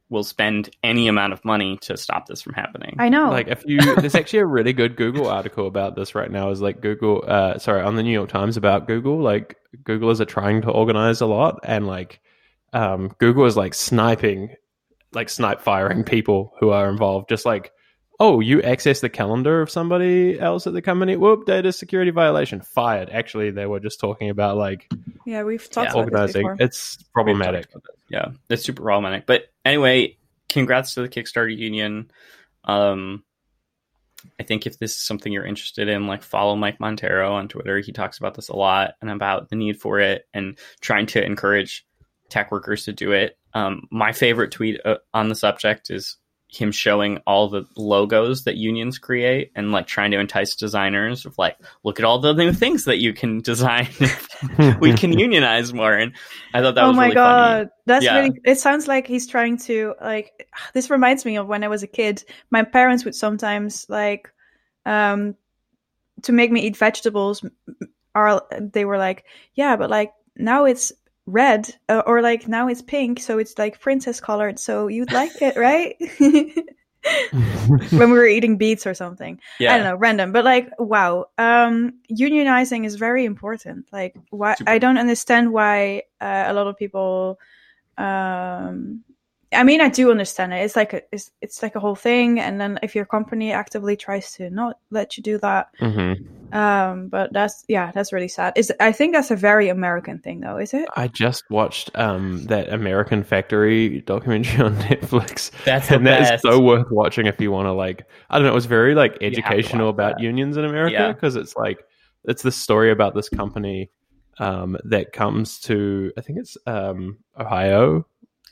will 0.09 0.23
spend 0.23 0.69
any 0.81 1.07
amount 1.09 1.33
of 1.33 1.43
money 1.43 1.77
to 1.81 1.97
stop 1.97 2.27
this 2.27 2.41
from 2.41 2.53
happening. 2.53 2.95
I 2.99 3.09
know. 3.09 3.29
like 3.31 3.47
if 3.49 3.63
you 3.65 3.79
there's 3.95 4.15
actually 4.15 4.39
a 4.39 4.45
really 4.45 4.71
good 4.71 4.95
google 4.95 5.27
article 5.27 5.67
about 5.67 5.95
this 5.95 6.15
right 6.15 6.31
now 6.31 6.51
is 6.51 6.61
like 6.61 6.79
google 6.79 7.23
uh 7.27 7.57
sorry 7.57 7.81
on 7.81 7.95
the 7.95 8.03
new 8.03 8.11
york 8.13 8.29
times 8.29 8.55
about 8.55 8.87
google 8.87 9.17
like 9.19 9.57
google 9.83 10.09
is 10.11 10.21
trying 10.27 10.61
to 10.61 10.69
organize 10.69 11.19
a 11.21 11.25
lot 11.25 11.59
and 11.63 11.85
like 11.87 12.21
um 12.75 13.11
google 13.17 13.45
is 13.45 13.57
like 13.57 13.73
sniping 13.73 14.53
like 15.13 15.29
snipe 15.29 15.61
firing 15.61 16.03
people 16.03 16.53
who 16.59 16.69
are 16.69 16.89
involved 16.89 17.29
just 17.29 17.45
like 17.45 17.71
oh 18.19 18.39
you 18.39 18.61
access 18.61 18.99
the 19.01 19.09
calendar 19.09 19.61
of 19.61 19.69
somebody 19.69 20.39
else 20.39 20.67
at 20.67 20.73
the 20.73 20.81
company 20.81 21.15
whoop 21.15 21.45
data 21.45 21.71
security 21.71 22.11
violation 22.11 22.61
fired 22.61 23.09
actually 23.09 23.49
they 23.49 23.65
were 23.65 23.79
just 23.79 23.99
talking 23.99 24.29
about 24.29 24.57
like 24.57 24.87
yeah, 25.25 25.41
we've 25.41 25.67
talked 25.71 25.95
Yeah. 25.95 26.01
about 26.01 26.11
this 26.27 26.35
organizing 26.35 26.55
it's 26.59 26.97
problematic 27.11 27.67
Yeah, 28.09 28.27
it's 28.47 28.63
super 28.63 28.83
problematic. 28.83 29.25
But 29.25 29.45
anyway, 29.65 30.17
congrats 30.49 30.93
to 30.93 31.01
the 31.01 31.09
Kickstarter 31.09 31.55
union. 31.57 32.11
Um, 32.63 33.23
I 34.39 34.43
think 34.43 34.67
if 34.67 34.77
this 34.77 34.91
is 34.95 35.01
something 35.01 35.33
you're 35.33 35.45
interested 35.45 35.87
in, 35.87 36.05
like 36.05 36.21
follow 36.21 36.55
Mike 36.55 36.77
Monteiro 36.77 37.31
on 37.31 37.47
Twitter. 37.47 37.79
He 37.79 37.91
talks 37.91 38.19
about 38.19 38.35
this 38.35 38.49
a 38.49 38.55
lot 38.55 38.93
and 39.01 39.09
about 39.09 39.49
the 39.49 39.55
need 39.55 39.81
for 39.81 39.99
it 39.99 40.27
and 40.31 40.59
trying 40.79 41.07
to 41.07 41.25
encourage 41.25 41.87
tech 42.29 42.51
workers 42.51 42.85
to 42.85 42.93
do 42.93 43.11
it. 43.11 43.37
Um, 43.53 43.87
my 43.91 44.11
favorite 44.11 44.51
tweet 44.51 44.81
uh, 44.85 44.97
on 45.13 45.29
the 45.29 45.35
subject 45.35 45.89
is 45.89 46.17
him 46.47 46.71
showing 46.71 47.17
all 47.25 47.49
the 47.49 47.65
logos 47.75 48.43
that 48.43 48.55
unions 48.55 48.97
create 48.99 49.51
and 49.55 49.71
like 49.71 49.87
trying 49.87 50.11
to 50.11 50.19
entice 50.19 50.55
designers 50.55 51.25
of 51.25 51.37
like 51.37 51.57
look 51.83 51.99
at 51.99 52.05
all 52.05 52.19
the 52.19 52.33
new 52.33 52.53
things 52.53 52.85
that 52.85 52.97
you 52.99 53.13
can 53.13 53.39
design. 53.41 53.87
We 54.79 54.93
can 54.93 55.17
unionize 55.19 55.73
more. 55.73 55.93
And 55.93 56.13
i 56.53 56.61
thought 56.61 56.75
that 56.75 56.83
oh 56.83 56.89
was 56.89 56.97
my 56.97 57.03
really 57.05 57.15
god. 57.15 57.57
Funny 57.57 57.69
that's 57.87 58.05
Yeah. 58.05 58.17
really 58.19 58.39
it 58.45 58.59
sounds 58.59 58.87
like 58.87 59.07
he's 59.07 59.27
trying 59.27 59.57
to 59.59 59.95
like 59.99 60.47
this 60.73 60.89
reminds 60.89 61.25
me 61.25 61.37
of 61.37 61.47
when 61.47 61.63
i 61.63 61.67
was 61.67 61.83
a 61.83 61.87
kid. 61.87 62.23
My 62.51 62.63
parents 62.63 63.03
would 63.05 63.15
sometimes 63.15 63.87
like 63.89 64.31
um 64.85 65.35
to 66.21 66.31
make 66.31 66.51
me 66.51 66.61
eat 66.61 66.77
vegetables 66.77 67.43
are 68.13 68.43
they 68.59 68.85
were 68.85 68.97
like 68.97 69.25
yeah 69.55 69.75
but 69.75 69.89
like 69.89 70.13
now 70.37 70.65
it's 70.65 70.93
red 71.25 71.73
uh, 71.89 72.03
or 72.05 72.21
like 72.21 72.47
now 72.47 72.67
it's 72.67 72.81
pink 72.81 73.19
so 73.19 73.39
it's 73.39 73.57
like 73.57 73.79
princess 73.79 74.19
colored 74.19 74.59
so 74.59 74.87
you'd 74.87 75.11
like 75.11 75.31
it 75.41 75.55
right 75.57 75.95
when 77.91 78.11
we 78.11 78.17
were 78.17 78.25
eating 78.25 78.57
beets 78.57 78.85
or 78.85 78.93
something 78.93 79.39
yeah 79.59 79.73
I 79.73 79.77
don't 79.77 79.85
know, 79.85 79.95
random, 79.95 80.31
but 80.31 80.45
like, 80.45 80.71
wow. 80.79 81.25
Um, 81.37 81.95
unionizing 82.09 82.85
is 82.85 82.95
very 82.95 83.25
important. 83.25 83.87
Like, 83.91 84.15
why? 84.29 84.55
Super. 84.55 84.71
I 84.71 84.77
don't 84.77 84.97
understand 84.97 85.51
why 85.51 86.03
uh, 86.21 86.45
a 86.47 86.53
lot 86.53 86.67
of 86.67 86.77
people. 86.77 87.39
Um, 87.97 89.03
I 89.55 89.63
mean, 89.63 89.81
I 89.81 89.89
do 89.89 90.11
understand 90.11 90.53
it. 90.53 90.57
It's 90.57 90.75
like 90.75 90.93
a, 90.93 91.01
it's, 91.11 91.31
it's 91.41 91.63
like 91.63 91.75
a 91.75 91.79
whole 91.79 91.95
thing, 91.95 92.39
and 92.39 92.59
then 92.61 92.79
if 92.83 92.95
your 92.95 93.05
company 93.05 93.51
actively 93.51 93.95
tries 93.97 94.33
to 94.33 94.49
not 94.49 94.77
let 94.91 95.17
you 95.17 95.23
do 95.23 95.37
that, 95.39 95.69
Mhm. 95.81 96.53
um, 96.53 97.07
but 97.09 97.33
that's 97.33 97.63
yeah, 97.67 97.91
that's 97.91 98.13
really 98.13 98.27
sad. 98.27 98.53
Is 98.55 98.71
I 98.79 98.91
think 98.91 99.13
that's 99.13 99.31
a 99.31 99.35
very 99.35 99.69
American 99.69 100.19
thing, 100.19 100.41
though, 100.41 100.57
is 100.57 100.73
it? 100.73 100.87
I 100.95 101.07
just 101.07 101.43
watched 101.49 101.89
um, 101.95 102.43
that 102.45 102.69
American 102.71 103.23
Factory 103.23 104.01
documentary 104.01 104.61
on 104.65 104.75
Netflix. 104.77 105.51
that's 105.65 105.89
the 105.89 105.95
and 105.95 106.07
that 106.07 106.21
is 106.21 106.29
best 106.29 106.43
so 106.43 106.59
worth 106.59 106.87
watching 106.91 107.25
if 107.25 107.39
you 107.41 107.51
want 107.51 107.65
to 107.67 107.71
like 107.71 108.05
i 108.29 108.37
don't 108.37 108.45
know 108.45 108.51
it 108.51 108.55
was 108.55 108.65
very 108.67 108.95
like 108.95 109.17
educational 109.21 109.89
about 109.89 110.17
that. 110.17 110.23
unions 110.23 110.57
in 110.57 110.65
america 110.65 110.93
Yeah. 110.93 111.11
because 111.13 111.35
it's 111.35 111.55
like 111.55 111.79
it's 112.25 112.41
the 112.43 112.51
story 112.51 112.91
about 112.91 113.15
this 113.15 113.29
company 113.29 113.89
um 114.39 114.77
that 114.85 115.13
comes 115.13 115.59
to 115.61 116.11
i 116.17 116.21
think 116.21 116.39
it's 116.39 116.57
um 116.67 117.17
ohio 117.39 118.05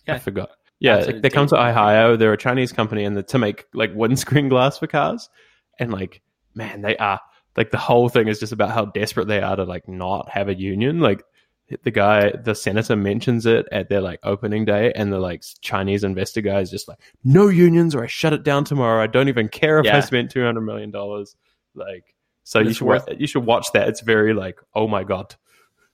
i 0.08 0.18
forgot 0.20 0.50
yeah 0.80 0.98
a 0.98 1.20
they 1.20 1.30
come 1.30 1.48
to 1.48 1.56
ohio 1.56 2.16
they're 2.16 2.34
a 2.34 2.38
chinese 2.38 2.72
company 2.72 3.04
and 3.04 3.16
they're 3.16 3.24
to 3.24 3.38
make 3.38 3.66
like 3.74 3.92
windscreen 3.94 4.50
glass 4.50 4.78
for 4.78 4.88
cars 4.88 5.30
and 5.80 5.92
like 5.92 6.22
man 6.56 6.82
they 6.82 6.98
are 6.98 7.20
like 7.56 7.72
the 7.72 7.78
whole 7.78 8.10
thing 8.10 8.28
is 8.28 8.40
just 8.40 8.52
about 8.52 8.72
how 8.72 8.86
desperate 8.86 9.28
they 9.28 9.42
are 9.42 9.56
to 9.56 9.64
like 9.64 9.88
not 9.88 10.30
have 10.30 10.50
a 10.50 10.56
union. 10.56 11.00
Like 11.00 11.24
the 11.84 11.92
guy 11.92 12.32
the 12.32 12.54
senator 12.54 12.96
mentions 12.96 13.46
it 13.46 13.66
at 13.72 13.90
their 13.90 14.02
like 14.02 14.20
opening 14.24 14.66
day 14.66 14.92
and 14.96 15.12
the 15.12 15.20
like 15.20 15.44
chinese 15.62 16.04
investor 16.04 16.42
guy 16.42 16.60
is 16.60 16.70
just 16.70 16.88
like 16.90 17.00
no 17.24 17.48
unions 17.48 17.96
or 17.96 18.04
i 18.04 18.08
shut 18.08 18.34
it 18.34 18.44
down 18.44 18.64
tomorrow. 18.64 19.02
I 19.02 19.08
don't 19.08 19.30
even 19.30 19.48
care 19.48 19.80
if 19.80 19.86
i 19.88 20.00
spent 20.02 20.30
200 20.32 20.62
million 20.62 20.92
dollars. 20.92 21.36
Like 21.74 22.16
so 22.44 22.60
you 22.60 22.74
should 22.74 22.88
worth- 22.88 23.08
you 23.18 23.28
should 23.28 23.46
watch 23.46 23.68
that. 23.74 23.88
It's 23.88 24.02
very 24.02 24.34
like 24.34 24.60
oh 24.76 24.88
my 24.88 25.04
god 25.04 25.36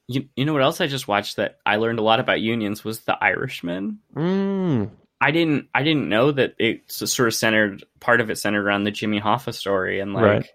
you, 0.10 0.28
you 0.36 0.44
know 0.44 0.54
what 0.54 0.62
else 0.62 0.82
i 0.82 0.88
just 0.88 1.08
watched 1.08 1.38
that 1.38 1.60
i 1.66 1.76
learned 1.78 2.00
a 2.00 2.04
lot 2.04 2.20
about 2.20 2.42
unions 2.42 2.84
was 2.84 3.02
the 3.02 3.24
irishman 3.24 4.00
mm. 4.16 4.90
I 5.22 5.32
didn't 5.32 5.68
I 5.76 5.84
didn't 5.84 6.10
know 6.10 6.32
that 6.32 6.56
it's 6.60 7.12
sort 7.12 7.28
of 7.28 7.36
centered 7.36 7.84
part 8.00 8.22
of 8.22 8.30
it 8.30 8.38
centered 8.38 8.66
around 8.66 8.86
the 8.86 8.92
Jimmy 8.92 9.20
Hoffa 9.20 9.54
story 9.54 10.00
and 10.00 10.14
like 10.14 10.24
Right. 10.24 10.50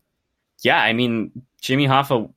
yeah, 0.62 0.80
I 0.80 0.92
mean 0.92 1.42
Jimmy 1.60 1.86
Hoffa 1.86 2.32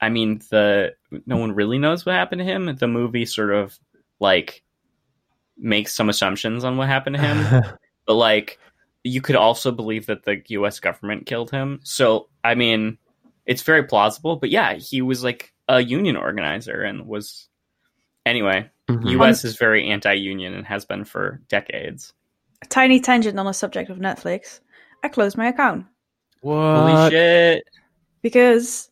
I 0.00 0.08
mean 0.08 0.40
the 0.50 0.94
no 1.24 1.36
one 1.36 1.52
really 1.52 1.78
knows 1.78 2.04
what 2.04 2.16
happened 2.16 2.40
to 2.40 2.44
him. 2.44 2.74
The 2.74 2.88
movie 2.88 3.26
sort 3.26 3.54
of 3.54 3.78
like 4.18 4.64
makes 5.56 5.94
some 5.94 6.08
assumptions 6.08 6.64
on 6.64 6.76
what 6.76 6.88
happened 6.88 7.16
to 7.16 7.22
him, 7.22 7.64
but 8.06 8.14
like 8.14 8.58
you 9.04 9.20
could 9.20 9.36
also 9.36 9.70
believe 9.70 10.06
that 10.06 10.24
the 10.24 10.42
US 10.48 10.80
government 10.80 11.26
killed 11.26 11.52
him. 11.52 11.80
So 11.84 12.28
I 12.42 12.56
mean 12.56 12.98
it's 13.44 13.62
very 13.62 13.84
plausible, 13.84 14.34
but 14.34 14.50
yeah, 14.50 14.74
he 14.74 15.00
was 15.00 15.22
like 15.22 15.52
a 15.68 15.80
union 15.82 16.16
organizer 16.16 16.82
and 16.82 17.06
was 17.06 17.48
anyway, 18.24 18.70
Mhm. 18.88 19.10
US 19.20 19.44
is 19.44 19.56
very 19.56 19.88
anti-union 19.88 20.54
and 20.54 20.66
has 20.66 20.84
been 20.84 21.04
for 21.04 21.40
decades. 21.48 22.12
A 22.62 22.66
tiny 22.66 23.00
tangent 23.00 23.38
on 23.38 23.46
the 23.46 23.52
subject 23.52 23.90
of 23.90 23.98
Netflix. 23.98 24.60
I 25.02 25.08
closed 25.08 25.36
my 25.36 25.48
account 25.48 25.86
What? 26.40 26.54
Holy 26.54 27.10
shit! 27.10 27.64
because 28.22 28.90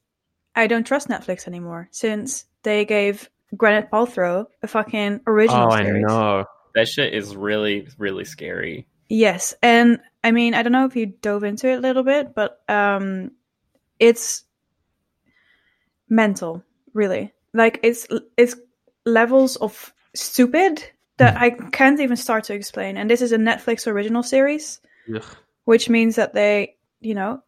I 0.55 0.67
don't 0.67 0.87
trust 0.87 1.09
Netflix 1.09 1.47
anymore 1.49 1.89
since 1.91 2.45
they 2.63 2.85
gave 2.85 3.29
Gwyneth 3.55 3.91
Paltrow 3.91 4.47
a 4.63 4.67
fucking 4.69 5.21
original 5.27 5.69
oh 5.69 5.75
i 5.75 5.83
know 5.83 6.45
That 6.75 6.89
shit 6.89 7.15
is 7.15 7.37
really, 7.37 7.89
really 7.99 8.25
scary. 8.25 8.87
Yes, 9.09 9.55
and 9.63 10.01
I 10.25 10.31
mean, 10.33 10.55
I 10.55 10.63
don't 10.63 10.73
know 10.73 10.87
if 10.87 10.97
you 10.97 11.07
dove 11.07 11.45
into 11.45 11.69
it 11.69 11.77
a 11.77 11.81
little 11.81 12.03
bit, 12.03 12.35
but 12.35 12.63
um, 12.69 13.31
it's 14.01 14.44
mental, 16.15 16.63
really. 16.93 17.33
Like 17.53 17.81
it's 17.83 18.07
it's 18.37 18.57
levels 19.05 19.57
of 19.57 19.93
stupid 20.15 20.83
that 21.19 21.37
hmm. 21.37 21.45
I 21.45 21.51
can't 21.51 22.01
even 22.01 22.17
start 22.17 22.45
to 22.45 22.55
explain. 22.55 22.97
And 22.97 23.11
this 23.11 23.23
is 23.23 23.33
a 23.33 23.39
Netflix 23.39 23.87
original 23.87 24.23
series, 24.23 24.81
Ugh. 25.15 25.25
which 25.65 25.89
means 25.89 26.17
that 26.17 26.35
they, 26.35 26.77
you 27.01 27.15
know, 27.15 27.43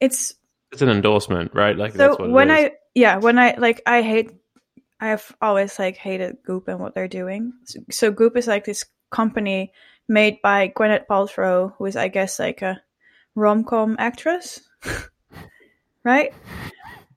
it's 0.00 0.34
it's 0.70 0.82
an 0.82 0.90
endorsement 0.90 1.52
right 1.54 1.76
like 1.76 1.92
so 1.92 1.98
that's 1.98 2.18
what 2.18 2.30
when. 2.30 2.50
I 2.50 2.72
yeah 2.94 3.16
when 3.16 3.38
I 3.38 3.54
like 3.56 3.82
I 3.86 4.02
hate 4.02 4.32
I've 5.00 5.34
always 5.40 5.78
like 5.78 5.96
hated 5.96 6.38
Goop 6.44 6.68
and 6.68 6.80
what 6.80 6.94
they're 6.94 7.08
doing. 7.08 7.52
So, 7.64 7.80
so 7.90 8.10
Goop 8.10 8.36
is 8.36 8.46
like 8.48 8.64
this 8.64 8.84
company 9.10 9.72
made 10.08 10.42
by 10.42 10.72
Gwyneth 10.76 11.06
Paltrow, 11.06 11.72
who 11.78 11.86
is 11.86 11.96
I 11.96 12.08
guess 12.08 12.38
like 12.38 12.62
a 12.62 12.82
rom 13.34 13.64
com 13.64 13.96
actress, 13.98 14.60
right? 16.04 16.32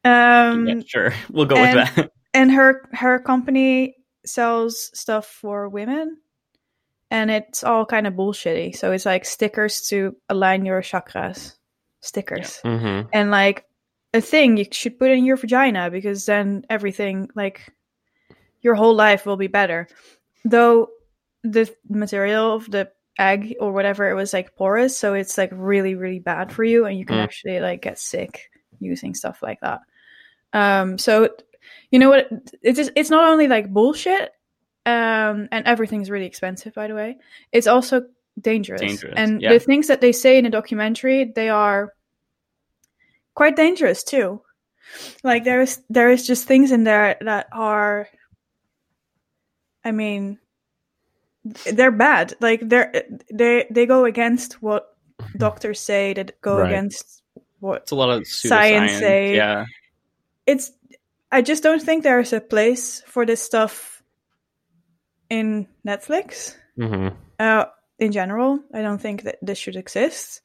Um, 0.03 0.67
yeah, 0.67 0.81
sure, 0.85 1.13
we'll 1.29 1.45
go 1.45 1.55
and- 1.57 1.77
with 1.79 1.95
that. 1.95 2.11
and 2.33 2.51
her 2.51 2.87
her 2.93 3.19
company 3.19 3.95
sells 4.25 4.89
stuff 4.97 5.25
for 5.27 5.69
women, 5.69 6.17
and 7.09 7.29
it's 7.31 7.63
all 7.63 7.85
kind 7.85 8.07
of 8.07 8.13
bullshitty. 8.15 8.75
So 8.75 8.91
it's 8.91 9.05
like 9.05 9.25
stickers 9.25 9.81
to 9.89 10.15
align 10.29 10.65
your 10.65 10.81
chakras, 10.81 11.55
stickers 12.01 12.59
Mhm. 12.63 13.07
and 13.13 13.31
like 13.31 13.65
a 14.13 14.21
thing 14.21 14.57
you 14.57 14.65
should 14.71 14.99
put 14.99 15.09
in 15.11 15.23
your 15.23 15.37
vagina 15.37 15.89
because 15.89 16.25
then 16.25 16.65
everything 16.69 17.29
like 17.35 17.71
your 18.61 18.75
whole 18.75 18.93
life 18.93 19.25
will 19.25 19.37
be 19.37 19.47
better 19.47 19.87
though 20.43 20.89
the 21.43 21.73
material 21.87 22.53
of 22.55 22.69
the 22.69 22.91
egg 23.17 23.55
or 23.61 23.71
whatever 23.71 24.09
it 24.09 24.13
was 24.13 24.33
like 24.33 24.53
porous 24.57 24.97
so 24.97 25.13
it's 25.13 25.37
like 25.37 25.49
really 25.53 25.95
really 25.95 26.19
bad 26.19 26.51
for 26.51 26.63
you 26.65 26.85
and 26.85 26.99
you 26.99 27.05
can 27.05 27.15
Mm. 27.17 27.23
actually 27.23 27.59
like 27.61 27.81
get 27.81 27.97
sick 27.99 28.51
using 28.79 29.15
stuff 29.15 29.41
like 29.41 29.61
that 29.61 29.79
um 30.53 30.97
so 30.97 31.29
you 31.91 31.99
know 31.99 32.09
what 32.09 32.27
it's 32.61 32.77
just, 32.77 32.91
it's 32.95 33.09
not 33.09 33.25
only 33.29 33.47
like 33.47 33.71
bullshit 33.71 34.31
um 34.85 35.47
and 35.51 35.65
everything's 35.65 36.09
really 36.09 36.25
expensive 36.25 36.73
by 36.73 36.87
the 36.87 36.95
way 36.95 37.17
it's 37.51 37.67
also 37.67 38.03
dangerous, 38.39 38.81
Dangerous, 38.81 39.13
and 39.17 39.41
yeah. 39.41 39.53
the 39.53 39.59
things 39.59 39.87
that 39.87 40.01
they 40.01 40.11
say 40.13 40.37
in 40.37 40.45
the 40.45 40.49
documentary 40.49 41.25
they 41.35 41.49
are 41.49 41.93
quite 43.33 43.55
dangerous 43.55 44.03
too. 44.03 44.41
Like 45.23 45.43
there's 45.43 45.79
there 45.89 46.09
is 46.09 46.25
just 46.25 46.47
things 46.47 46.71
in 46.71 46.83
there 46.85 47.17
that 47.21 47.47
are 47.51 48.07
I 49.83 49.91
mean 49.91 50.39
they're 51.73 51.91
bad. 51.91 52.35
Like 52.39 52.61
they're 52.67 53.05
they 53.31 53.67
they 53.69 53.85
go 53.85 54.05
against 54.05 54.61
what 54.61 54.87
doctors 55.37 55.79
say 55.79 56.13
that 56.13 56.39
go 56.41 56.57
Right. 56.57 56.67
against 56.71 57.21
what 57.59 57.83
It's 57.83 57.91
a 57.91 57.95
lot 57.95 58.09
of 58.09 58.25
Science 58.27 58.93
say- 58.93 59.35
yeah, 59.35 59.65
it's 60.51 60.71
I 61.31 61.41
just 61.41 61.63
don't 61.63 61.81
think 61.81 62.03
there's 62.03 62.33
a 62.33 62.41
place 62.41 63.01
for 63.07 63.25
this 63.25 63.41
stuff 63.41 64.03
in 65.29 65.67
Netflix. 65.87 66.55
Mhm. 66.77 67.15
uh, 67.39 67.65
in 67.99 68.11
general. 68.11 68.59
I 68.73 68.81
don't 68.81 69.01
think 69.01 69.23
that 69.23 69.37
this 69.41 69.57
should 69.57 69.75
exist. 69.75 70.41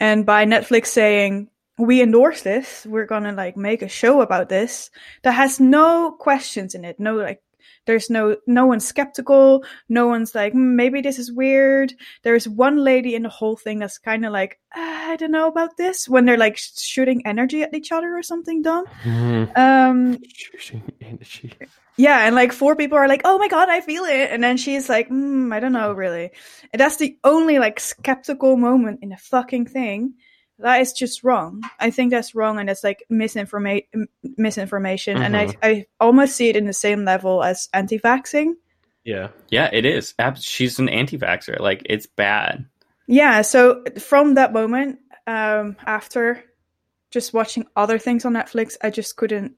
And 0.00 0.24
by 0.24 0.44
Netflix 0.46 0.86
saying 0.86 1.50
we 1.78 2.00
endorse 2.00 2.42
this, 2.42 2.86
we're 2.86 3.06
gonna 3.06 3.32
like 3.32 3.56
make 3.56 3.82
a 3.82 3.88
show 3.88 4.20
about 4.20 4.48
this 4.48 4.90
that 5.22 5.32
has 5.32 5.58
no 5.60 6.12
questions 6.12 6.74
in 6.74 6.84
it. 6.84 6.98
No 7.00 7.16
like 7.16 7.42
there's 7.86 8.08
no 8.10 8.36
no 8.46 8.66
one's 8.66 8.86
skeptical. 8.86 9.64
No 9.88 10.06
one's 10.06 10.34
like 10.34 10.52
"Hmm, 10.52 10.76
maybe 10.76 11.00
this 11.00 11.18
is 11.18 11.32
weird. 11.32 11.92
There's 12.22 12.48
one 12.48 12.78
lady 12.84 13.14
in 13.14 13.22
the 13.22 13.28
whole 13.28 13.56
thing 13.56 13.78
that's 13.78 13.98
kind 13.98 14.24
of 14.24 14.32
like 14.32 14.58
"Ah, 14.74 15.10
I 15.10 15.16
don't 15.16 15.30
know 15.30 15.48
about 15.48 15.76
this 15.76 16.08
when 16.08 16.24
they're 16.24 16.36
like 16.38 16.56
sh- 16.56 16.70
shooting 16.78 17.26
energy 17.26 17.62
at 17.62 17.74
each 17.74 17.92
other 17.92 18.16
or 18.16 18.22
something 18.22 18.62
dumb. 18.62 18.84
Mhm. 19.04 19.56
Um, 19.58 20.18
Shooting 20.34 20.82
energy. 21.00 21.52
yeah, 21.96 22.26
and 22.26 22.34
like 22.34 22.52
four 22.52 22.74
people 22.76 22.98
are 22.98 23.08
like, 23.08 23.22
"Oh 23.24 23.38
my 23.38 23.48
god, 23.48 23.68
I 23.68 23.80
feel 23.80 24.04
it," 24.04 24.30
and 24.30 24.42
then 24.42 24.56
she's 24.56 24.88
like, 24.88 25.08
mm, 25.10 25.52
"I 25.54 25.60
don't 25.60 25.72
know, 25.72 25.92
really." 25.92 26.30
And 26.72 26.80
that's 26.80 26.96
the 26.96 27.16
only 27.22 27.58
like 27.58 27.78
skeptical 27.80 28.56
moment 28.56 29.00
in 29.02 29.10
the 29.10 29.16
fucking 29.16 29.66
thing. 29.66 30.14
That 30.58 30.80
is 30.80 30.92
just 30.92 31.24
wrong. 31.24 31.62
I 31.80 31.90
think 31.90 32.10
that's 32.10 32.34
wrong, 32.34 32.58
and 32.58 32.70
it's 32.70 32.84
like 32.84 33.04
misinforma- 33.10 33.86
m- 33.94 34.08
misinformation. 34.36 35.16
And 35.20 35.36
I, 35.36 35.48
I 35.62 35.86
almost 36.00 36.36
see 36.36 36.48
it 36.48 36.56
in 36.56 36.66
the 36.66 36.72
same 36.72 37.04
level 37.04 37.42
as 37.42 37.68
anti-vaxxing. 37.72 38.52
Yeah. 39.04 39.28
Yeah, 39.50 39.68
it 39.72 39.84
is. 39.84 40.14
She's 40.40 40.78
an 40.78 40.88
anti-vaxxer. 40.88 41.60
Like 41.60 41.82
it's 41.86 42.06
bad. 42.06 42.64
Yeah. 43.06 43.42
So 43.42 43.84
from 43.98 44.34
that 44.34 44.52
moment, 44.52 44.98
um, 45.26 45.76
after 45.84 46.42
just 47.10 47.34
watching 47.34 47.66
other 47.76 47.98
things 47.98 48.24
on 48.24 48.32
Netflix, 48.32 48.76
I 48.82 48.90
just 48.90 49.16
couldn't. 49.16 49.52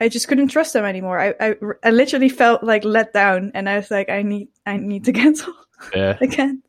I 0.00 0.08
just 0.10 0.28
couldn't 0.28 0.48
trust 0.48 0.74
them 0.74 0.84
anymore. 0.84 1.18
I, 1.18 1.34
I, 1.40 1.54
I 1.82 1.90
literally 1.90 2.28
felt 2.28 2.62
like 2.62 2.84
let 2.84 3.12
down, 3.14 3.52
and 3.54 3.66
I 3.68 3.76
was 3.76 3.90
like, 3.90 4.10
I 4.10 4.22
need, 4.22 4.48
I 4.66 4.76
need 4.76 5.04
to 5.06 5.12
cancel 5.20 5.54
Yeah. 5.94 6.18
again. 6.20 6.62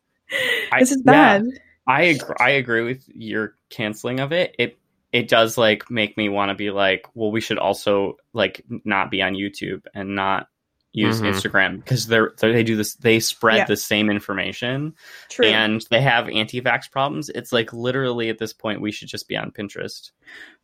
I- 0.72 0.80
this 0.80 0.92
is 0.92 1.02
yeah. 1.06 1.42
I 1.88 2.04
agree, 2.04 2.36
I 2.40 2.50
agree 2.52 2.84
with 2.84 3.04
your 3.08 3.56
canceling 3.70 4.20
of 4.20 4.32
it. 4.32 4.56
It 4.60 4.78
it 5.14 5.30
does 5.30 5.58
like 5.58 5.90
make 5.90 6.18
me 6.18 6.28
want 6.30 6.50
to 6.50 6.56
be 6.56 6.70
like, 6.70 7.06
well, 7.14 7.32
we 7.32 7.40
should 7.42 7.58
also 7.58 8.18
like 8.34 8.64
not 8.84 9.10
be 9.10 9.22
on 9.22 9.34
YouTube 9.34 9.84
and 9.96 10.16
not 10.16 10.48
use 10.92 11.22
Mhm. 11.22 11.32
Instagram 11.34 11.76
because 11.78 12.08
they're, 12.08 12.34
they 12.40 12.52
they 12.52 12.64
do 12.64 12.76
this. 12.76 12.96
They 12.96 13.20
spread 13.20 13.58
Yeah. 13.58 13.66
the 13.66 13.78
same 13.78 14.10
information 14.10 14.96
True. 15.30 15.46
and 15.46 15.86
they 15.92 16.02
have 16.02 16.28
anti-vax 16.28 16.92
problems. 16.92 17.30
It's 17.30 17.54
like 17.54 17.72
literally 17.72 18.30
at 18.30 18.38
this 18.40 18.52
point 18.54 18.82
we 18.82 18.92
should 18.92 19.08
just 19.08 19.28
be 19.28 19.38
on 19.38 19.52
Pinterest. 19.52 20.12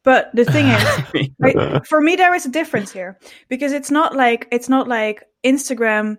but 0.03 0.29
the 0.33 0.43
thing 0.45 0.65
is, 0.67 1.29
Right? 1.39 1.85
for 1.87 2.01
me 2.01 2.15
there 2.17 2.33
is 2.35 2.45
a 2.45 2.49
difference 2.51 2.91
here 2.91 3.17
because 3.47 3.71
it's 3.71 3.91
not 3.91 4.15
like 4.15 4.47
it's 4.51 4.67
not 4.69 4.87
like 4.87 5.23
instagram 5.45 6.17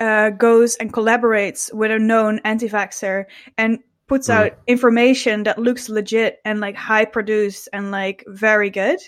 uh, 0.00 0.30
goes 0.30 0.76
and 0.76 0.92
collaborates 0.92 1.72
with 1.74 1.90
a 1.90 1.98
known 1.98 2.38
anti-vaxxer 2.44 3.24
and 3.58 3.80
puts 4.08 4.28
Mm. 4.28 4.34
out 4.34 4.52
information 4.66 5.42
that 5.44 5.58
looks 5.58 5.88
legit 5.88 6.38
and 6.44 6.60
like 6.60 6.74
high 6.76 7.04
produced 7.04 7.68
and 7.72 7.90
like 7.90 8.24
very 8.26 8.70
good 8.70 8.98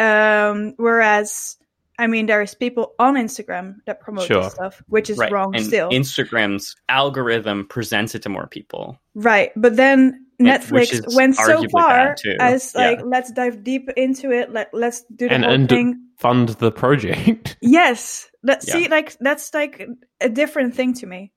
um 0.00 0.74
whereas 0.76 1.56
i 2.00 2.06
mean 2.06 2.26
there's 2.26 2.54
people 2.54 2.94
on 2.98 3.14
instagram 3.14 3.76
that 3.86 4.00
promote 4.00 4.26
Sure. 4.26 4.42
this 4.42 4.52
stuff 4.52 4.82
which 4.88 5.08
is 5.08 5.18
right. 5.18 5.30
wrong 5.32 5.54
and 5.54 5.64
still 5.64 5.88
Instagram's 5.90 6.74
algorithm 6.88 7.66
presents 7.68 8.14
it 8.16 8.22
to 8.22 8.28
more 8.28 8.48
people. 8.48 8.98
Right, 9.14 9.52
but 9.54 9.76
then 9.76 10.26
Netflix 10.42 10.92
is 10.92 11.14
went 11.14 11.36
so 11.36 11.62
far 11.70 12.16
as 12.40 12.74
Yeah. 12.74 12.80
like 12.90 13.00
let's 13.04 13.30
dive 13.30 13.62
deep 13.62 13.88
into 13.96 14.32
it. 14.32 14.50
Let 14.52 14.74
let's 14.74 15.04
do 15.14 15.28
the 15.28 15.34
And- 15.34 15.44
whole 15.44 15.54
and 15.54 15.68
thing. 15.68 16.00
Fund 16.18 16.48
the 16.58 16.72
project. 16.72 17.56
Yes, 17.62 18.28
that 18.42 18.64
Yeah. 18.66 18.72
see 18.74 18.88
like 18.88 19.16
that's 19.20 19.54
like 19.54 19.86
a 20.20 20.28
different 20.28 20.74
thing 20.74 20.94
to 20.94 21.06
me. 21.06 21.30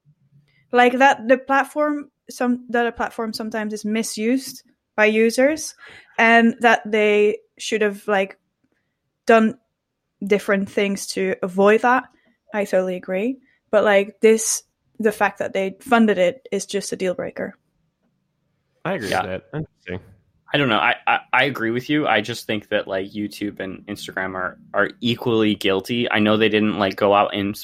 Like 0.72 0.98
that 0.98 1.28
the 1.28 1.38
platform 1.38 2.10
some 2.30 2.66
that 2.70 2.88
a 2.88 2.92
platform 2.92 3.34
sometimes 3.34 3.74
is 3.74 3.86
misused 3.86 4.64
by 4.96 5.06
users 5.06 5.76
and 6.18 6.56
that 6.62 6.82
they 6.86 7.38
should 7.58 7.82
have 7.82 8.08
like 8.08 8.38
done 9.26 9.58
different 10.26 10.70
things 10.70 11.08
to 11.08 11.36
avoid 11.44 11.82
that. 11.82 12.06
I 12.54 12.66
totally 12.66 12.96
agree. 12.96 13.38
But 13.72 13.84
like 13.84 14.20
this 14.22 14.64
the 15.00 15.12
fact 15.12 15.40
that 15.40 15.54
they 15.54 15.78
funded 15.82 16.18
it 16.18 16.48
is 16.52 16.66
just 16.66 16.92
a 16.92 16.96
deal 16.96 17.14
breaker. 17.14 17.56
I 18.84 18.94
agree 18.94 19.10
Yeah. 19.10 19.22
with 19.22 19.44
that. 19.52 19.58
Interesting. 19.58 20.00
I 20.54 20.58
don't 20.58 20.70
know. 20.70 20.80
I, 20.80 20.96
I, 21.06 21.20
I 21.34 21.44
agree 21.44 21.72
with 21.72 21.90
you. 21.90 22.08
I 22.08 22.22
just 22.22 22.48
think 22.48 22.70
that 22.70 22.88
like 22.88 23.12
YouTube 23.12 23.60
and 23.60 23.86
Instagram 23.88 24.34
are 24.36 24.58
are 24.74 24.90
equally 25.02 25.56
guilty. 25.56 26.10
I 26.10 26.20
know 26.20 26.38
they 26.38 26.50
didn't 26.50 26.80
like 26.80 26.96
go 26.96 27.14
out 27.14 27.36
and 27.36 27.56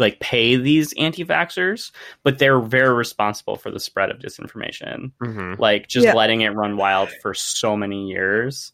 like 0.00 0.18
pay 0.20 0.56
these 0.56 0.92
anti-vaxxers, 0.98 1.92
but 2.24 2.38
they're 2.38 2.58
very 2.60 2.94
responsible 2.94 3.56
for 3.56 3.70
the 3.70 3.78
spread 3.78 4.10
of 4.10 4.18
disinformation. 4.18 5.12
hmm 5.20 5.54
Like 5.58 5.86
just 5.88 6.06
Yeah. 6.06 6.14
letting 6.14 6.40
it 6.40 6.48
run 6.54 6.76
wild 6.76 7.10
for 7.22 7.34
so 7.34 7.76
many 7.76 8.08
years. 8.08 8.72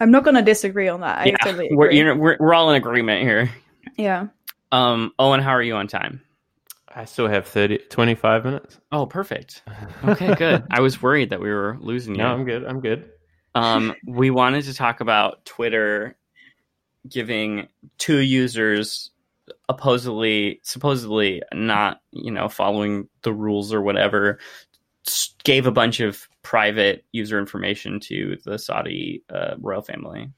I'm 0.00 0.10
not 0.10 0.24
gonna 0.24 0.42
disagree 0.42 0.88
on 0.88 1.00
that. 1.02 1.18
I 1.18 1.26
yeah, 1.26 1.36
totally 1.36 1.68
we're, 1.72 1.90
you 1.90 2.04
know, 2.04 2.14
we're 2.16 2.36
we're 2.40 2.54
all 2.54 2.70
in 2.70 2.76
agreement 2.76 3.22
here. 3.22 3.50
yeah. 3.96 4.28
Um, 4.72 5.12
Owen, 5.18 5.40
how 5.40 5.50
are 5.52 5.62
you 5.62 5.76
on 5.76 5.86
time? 5.88 6.20
I 6.94 7.04
still 7.04 7.28
have 7.28 7.46
30, 7.46 7.78
25 7.90 8.44
minutes. 8.44 8.78
Oh, 8.92 9.06
perfect. 9.06 9.62
Okay, 10.04 10.34
good. 10.34 10.64
I 10.70 10.80
was 10.80 11.02
worried 11.02 11.30
that 11.30 11.40
we 11.40 11.50
were 11.50 11.76
losing 11.80 12.14
you. 12.14 12.22
No, 12.22 12.28
I'm 12.32 12.44
good. 12.44 12.64
I'm 12.64 12.80
good. 12.80 13.10
um, 13.54 13.94
we 14.06 14.30
wanted 14.30 14.64
to 14.64 14.74
talk 14.74 15.00
about 15.00 15.44
Twitter 15.44 16.16
giving 17.08 17.66
two 17.98 18.18
users 18.18 19.10
supposedly 19.70 20.60
supposedly 20.62 21.42
not 21.52 22.00
you 22.12 22.30
know 22.30 22.48
following 22.48 23.08
the 23.22 23.32
rules 23.32 23.72
or 23.72 23.82
whatever 23.82 24.38
gave 25.44 25.66
a 25.66 25.72
bunch 25.72 26.00
of 26.00 26.28
private 26.42 27.04
user 27.12 27.38
information 27.38 28.00
to 28.00 28.36
the 28.44 28.58
Saudi 28.58 29.22
uh, 29.30 29.54
royal 29.60 29.82
family 29.82 30.30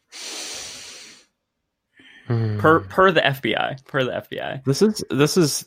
per 2.59 2.81
per 2.81 3.11
the 3.11 3.21
FBI 3.21 3.85
per 3.87 4.05
the 4.05 4.13
FBI. 4.13 4.65
This 4.65 4.83
is 4.83 5.05
this 5.11 5.37
is 5.37 5.65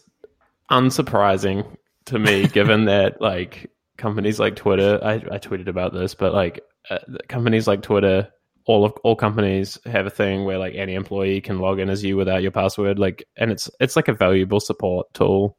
unsurprising 0.72 1.78
to 2.06 2.20
me, 2.20 2.48
given 2.54 2.86
that 2.86 3.22
like 3.22 3.70
companies 3.98 4.40
like 4.40 4.56
Twitter. 4.56 5.00
I, 5.04 5.16
I 5.16 5.40
tweeted 5.40 5.68
about 5.68 5.94
this, 5.94 6.16
but 6.16 6.34
like 6.34 6.62
uh, 6.90 7.00
companies 7.28 7.68
like 7.68 7.82
Twitter, 7.82 8.30
all 8.66 8.86
of 8.86 8.94
all 9.04 9.16
companies 9.16 9.78
have 9.86 10.06
a 10.06 10.10
thing 10.10 10.46
where 10.46 10.58
like 10.58 10.74
any 10.76 10.94
employee 10.94 11.42
can 11.42 11.60
log 11.60 11.80
in 11.80 11.90
as 11.90 12.04
you 12.04 12.16
without 12.18 12.42
your 12.42 12.52
password. 12.52 12.98
Like, 13.00 13.26
and 13.38 13.52
it's 13.52 13.70
it's 13.80 13.96
like 13.96 14.08
a 14.08 14.14
valuable 14.14 14.60
support 14.60 15.14
tool. 15.14 15.58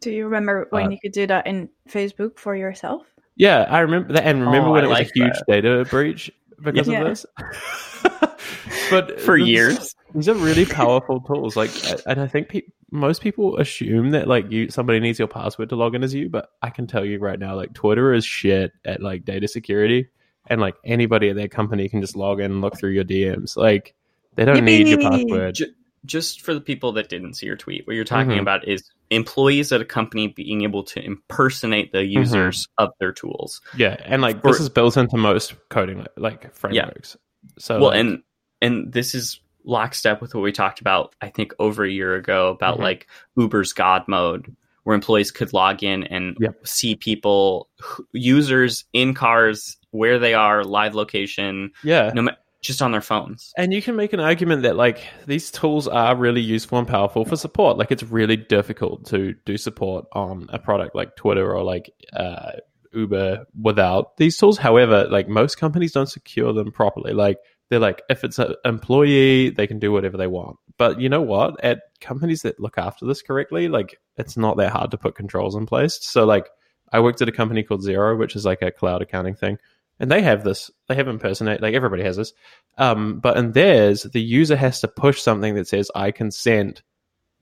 Do 0.00 0.10
you 0.10 0.24
remember 0.24 0.66
when 0.70 0.86
Uh, 0.86 0.90
you 0.90 0.98
could 1.02 1.12
do 1.12 1.26
that 1.26 1.46
in 1.46 1.68
Facebook 1.88 2.38
for 2.38 2.54
yourself? 2.54 3.06
Yeah, 3.36 3.66
I 3.68 3.80
remember 3.80 4.12
that, 4.14 4.24
and 4.26 4.40
remember 4.44 4.68
Oh, 4.68 4.72
when 4.72 4.84
I 4.84 4.86
it 4.86 4.88
was 4.90 4.98
like 4.98 5.08
a 5.08 5.12
huge 5.24 5.32
that. 5.32 5.46
data 5.46 5.86
breach 5.90 6.30
because 6.62 6.88
Yeah. 6.88 7.00
of 7.02 7.08
this. 7.08 7.26
but 8.90 9.20
For 9.20 9.38
this- 9.38 9.48
years. 9.48 9.94
these 10.14 10.28
are 10.28 10.34
really 10.34 10.64
powerful 10.66 11.20
tools. 11.20 11.56
Like, 11.56 11.70
and 12.06 12.20
I 12.20 12.26
think 12.26 12.48
pe- 12.48 12.62
most 12.90 13.20
people 13.22 13.58
assume 13.58 14.10
that 14.10 14.28
like 14.28 14.50
you 14.50 14.70
somebody 14.70 15.00
needs 15.00 15.18
your 15.18 15.28
password 15.28 15.68
to 15.70 15.76
log 15.76 15.94
in 15.94 16.04
as 16.04 16.14
you, 16.14 16.28
but 16.28 16.50
I 16.62 16.70
can 16.70 16.86
tell 16.86 17.04
you 17.04 17.18
right 17.18 17.38
now, 17.38 17.56
like 17.56 17.74
Twitter 17.74 18.12
is 18.14 18.24
shit 18.24 18.72
at 18.84 19.02
like 19.02 19.24
data 19.24 19.48
security, 19.48 20.08
and 20.48 20.60
like 20.60 20.76
anybody 20.84 21.28
at 21.30 21.36
that 21.36 21.50
company 21.50 21.88
can 21.88 22.00
just 22.00 22.16
log 22.16 22.40
in 22.40 22.50
and 22.50 22.60
look 22.60 22.76
through 22.78 22.90
your 22.90 23.04
DMs. 23.04 23.56
Like, 23.56 23.94
they 24.34 24.44
don't 24.44 24.64
need 24.64 24.88
your 24.88 24.98
password. 25.00 25.58
Just 26.04 26.42
for 26.42 26.54
the 26.54 26.60
people 26.60 26.92
that 26.92 27.08
didn't 27.08 27.34
see 27.34 27.46
your 27.46 27.56
tweet, 27.56 27.86
what 27.86 27.96
you're 27.96 28.04
talking 28.04 28.32
Mhm. 28.38 28.40
about 28.42 28.68
is 28.68 28.88
employees 29.10 29.72
at 29.72 29.80
a 29.80 29.84
company 29.84 30.28
being 30.28 30.62
able 30.62 30.84
to 30.84 31.04
impersonate 31.04 31.90
the 31.92 32.04
users 32.04 32.68
of 32.78 32.90
their 33.00 33.12
tools. 33.12 33.60
Yeah, 33.76 33.96
and 34.04 34.22
like 34.22 34.40
For- 34.40 34.52
this 34.52 34.60
is 34.60 34.68
built 34.68 34.96
into 34.96 35.16
most 35.16 35.54
coding 35.68 36.06
like 36.16 36.54
frameworks. 36.54 37.16
So 37.58 37.80
well 37.80 37.90
like, 37.90 37.98
and 38.00 38.22
and 38.62 38.92
this 38.92 39.14
is 39.14 39.40
lockstep 39.64 40.20
with 40.22 40.32
what 40.32 40.42
we 40.42 40.52
talked 40.52 40.80
about 40.80 41.12
i 41.20 41.28
think 41.28 41.52
over 41.58 41.82
a 41.84 41.90
year 41.90 42.14
ago 42.14 42.50
about 42.50 42.78
Mhm. 42.78 42.82
like 42.82 43.06
uber's 43.36 43.72
god 43.72 44.04
mode 44.06 44.54
where 44.84 44.94
employees 44.94 45.32
could 45.32 45.52
log 45.52 45.82
in 45.82 46.04
and 46.04 46.36
Yep. 46.40 46.64
see 46.66 46.94
people 46.94 47.68
users 48.12 48.84
in 48.92 49.12
cars 49.14 49.76
where 49.96 50.18
they 50.18 50.34
are 50.34 50.64
live 50.64 50.94
location 50.94 51.72
yeah, 51.82 52.10
no 52.14 52.22
ma- 52.22 52.32
just 52.62 52.82
on 52.82 52.90
their 52.90 53.00
phones 53.00 53.52
And 53.56 53.72
you 53.72 53.80
can 53.80 53.96
make 53.96 54.12
an 54.12 54.20
argument 54.20 54.62
that 54.62 54.76
like 54.76 55.06
these 55.26 55.50
tools 55.50 55.86
are 55.86 56.16
really 56.16 56.40
useful 56.40 56.78
and 56.78 56.88
powerful 56.88 57.24
for 57.24 57.36
support. 57.36 57.78
Like 57.78 57.92
it's 57.92 58.02
really 58.02 58.36
difficult 58.36 59.06
to 59.06 59.34
do 59.44 59.56
support 59.56 60.06
on 60.12 60.48
a 60.52 60.58
product 60.58 60.94
like 60.96 61.14
Twitter 61.14 61.54
or 61.54 61.62
like 61.62 61.92
uh, 62.12 62.52
Uber 62.92 63.46
without 63.60 64.16
these 64.16 64.36
tools. 64.36 64.58
However, 64.58 65.06
like 65.08 65.28
most 65.28 65.58
companies 65.58 65.92
don't 65.92 66.08
secure 66.08 66.52
them 66.52 66.72
properly. 66.72 67.12
Like 67.12 67.38
they're 67.68 67.78
like 67.78 68.02
if 68.08 68.24
it's 68.24 68.38
an 68.38 68.54
employee, 68.64 69.50
they 69.50 69.66
can 69.66 69.78
do 69.78 69.92
whatever 69.92 70.16
they 70.16 70.26
want. 70.26 70.58
But 70.78 71.00
you 71.00 71.08
know 71.08 71.22
what? 71.22 71.62
At 71.64 71.82
companies 72.00 72.42
that 72.42 72.60
look 72.60 72.78
after 72.78 73.06
this 73.06 73.22
correctly, 73.22 73.68
like 73.68 74.00
it's 74.16 74.36
not 74.36 74.56
that 74.56 74.72
hard 74.72 74.90
to 74.90 74.98
put 74.98 75.14
controls 75.14 75.54
in 75.54 75.66
place. 75.66 75.98
So 76.02 76.24
like 76.24 76.48
I 76.92 77.00
worked 77.00 77.22
at 77.22 77.28
a 77.28 77.32
company 77.32 77.62
called 77.62 77.82
Xero, 77.82 78.16
which 78.18 78.36
is 78.36 78.44
like 78.44 78.62
a 78.62 78.70
cloud 78.70 79.02
accounting 79.02 79.34
thing. 79.34 79.58
And 79.98 80.10
they 80.10 80.20
have 80.22 80.44
this, 80.44 80.70
they 80.88 80.94
have 80.94 81.08
impersonate, 81.08 81.62
like 81.62 81.74
everybody 81.74 82.02
has 82.02 82.16
this. 82.16 82.32
Um, 82.76 83.18
but 83.20 83.36
in 83.36 83.52
theirs, 83.52 84.02
the 84.02 84.20
user 84.20 84.56
has 84.56 84.80
to 84.82 84.88
push 84.88 85.22
something 85.22 85.54
that 85.54 85.68
says, 85.68 85.90
I 85.94 86.10
consent 86.10 86.82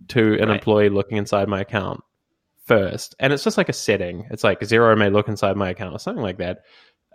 to 0.08 0.34
an 0.34 0.48
Right. 0.48 0.56
employee 0.56 0.88
looking 0.88 1.16
inside 1.16 1.48
my 1.48 1.60
account 1.60 2.00
first. 2.64 3.14
And 3.18 3.32
it's 3.32 3.44
just 3.44 3.58
like 3.58 3.68
a 3.68 3.72
setting. 3.74 4.26
It's 4.30 4.44
like 4.44 4.60
Xero 4.60 4.96
may 4.96 5.10
look 5.10 5.28
inside 5.28 5.56
my 5.56 5.70
account 5.70 5.94
or 5.94 5.98
something 5.98 6.22
like 6.22 6.38
that. 6.38 6.62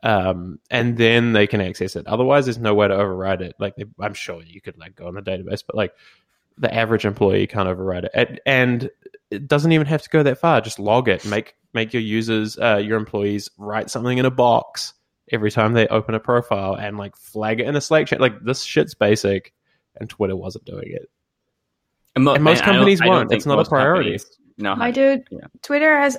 Um, 0.04 0.60
and 0.70 0.98
then 0.98 1.34
they 1.34 1.48
can 1.48 1.62
access 1.62 1.96
it. 1.96 2.08
Otherwise, 2.08 2.46
there's 2.46 2.58
no 2.58 2.74
way 2.74 2.88
to 2.88 2.94
override 2.94 3.42
it. 3.42 3.56
Like, 3.60 3.76
they, 3.76 3.86
I'm 4.00 4.14
sure 4.14 4.42
you 4.44 4.62
could 4.62 4.78
like 4.78 4.96
go 4.96 5.08
on 5.08 5.16
the 5.16 5.22
database, 5.22 5.64
but 5.66 5.76
like 5.76 5.94
the 6.58 6.74
average 6.74 7.06
employee 7.06 7.48
can't 7.48 7.68
override 7.68 8.06
it. 8.06 8.12
And, 8.14 8.42
and 8.46 8.90
it 9.32 9.48
doesn't 9.48 9.72
even 9.72 9.88
have 9.88 10.02
to 10.02 10.10
go 10.10 10.24
that 10.24 10.40
far. 10.40 10.62
Just 10.62 10.80
log 10.80 11.08
it. 11.08 11.26
Make 11.26 11.56
make 11.74 11.94
your 11.94 12.02
users, 12.02 12.58
uh, 12.58 12.78
your 12.78 12.98
employees, 12.98 13.50
write 13.58 13.90
something 13.90 14.18
in 14.18 14.26
a 14.26 14.32
box 14.32 14.94
every 15.32 15.52
time 15.52 15.74
they 15.74 15.88
open 15.88 16.16
a 16.16 16.20
profile 16.20 16.76
and 16.76 16.98
like 16.98 17.16
flag 17.16 17.60
it 17.60 17.68
in 17.68 17.76
a 17.76 17.82
Slack 17.82 18.08
chat. 18.08 18.20
Like 18.22 18.42
this 18.44 18.64
shit's 18.64 18.94
basic, 18.94 19.54
and 20.00 20.10
Twitter 20.10 20.36
wasn't 20.36 20.66
doing 20.66 20.88
it. 20.88 21.10
mo- 22.18 22.34
And 22.36 22.44
most 22.44 22.64
I 22.64 22.66
don't- 22.66 22.76
companies 22.76 23.02
I 23.02 23.06
don't 23.06 23.14
won't. 23.14 23.32
It's 23.34 23.46
not 23.46 23.60
a 23.60 23.70
priority. 23.70 24.12
companies- 24.12 24.36
know 24.62 24.72
how 24.72 24.76
My 24.76 24.92
dude, 24.92 25.24
yeah. 25.32 25.48
Twitter 25.62 25.98
has 25.98 26.18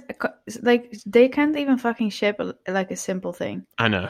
like 0.63 0.97
they 1.05 1.29
can't 1.29 1.55
even 1.59 1.77
fucking 1.77 2.09
ship 2.09 2.41
like 2.67 2.91
a 2.91 2.97
simple 2.97 3.35
thing. 3.35 3.67
I 3.77 3.89
know. 3.89 4.09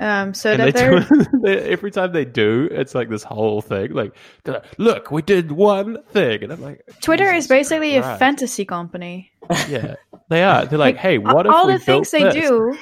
Um, 0.00 0.32
so 0.32 0.52
and 0.52 0.60
that 0.62 0.74
they 0.74 0.80
they're 0.80 1.00
do, 1.00 1.24
they, 1.42 1.58
every 1.70 1.90
time 1.90 2.12
they 2.12 2.24
do, 2.24 2.66
it's 2.72 2.94
like 2.94 3.10
this 3.10 3.22
whole 3.22 3.60
thing. 3.60 3.92
Like, 3.92 4.16
like, 4.46 4.64
look, 4.78 5.10
we 5.10 5.20
did 5.20 5.52
one 5.52 6.02
thing, 6.12 6.42
and 6.42 6.50
I'm 6.50 6.62
like, 6.62 6.82
Twitter 7.02 7.30
is 7.30 7.46
basically 7.46 7.96
a 7.96 8.16
fantasy 8.16 8.64
company. 8.64 9.30
Yeah, 9.68 9.96
they 10.30 10.42
are. 10.44 10.64
They're 10.64 10.78
like, 10.78 10.96
hey, 10.96 11.18
what 11.18 11.44
if 11.44 11.52
all 11.52 11.66
we 11.66 11.74
the 11.74 11.78
things 11.78 12.10
built 12.10 12.32
they 12.32 12.40
this? 12.40 12.48
do? 12.48 12.78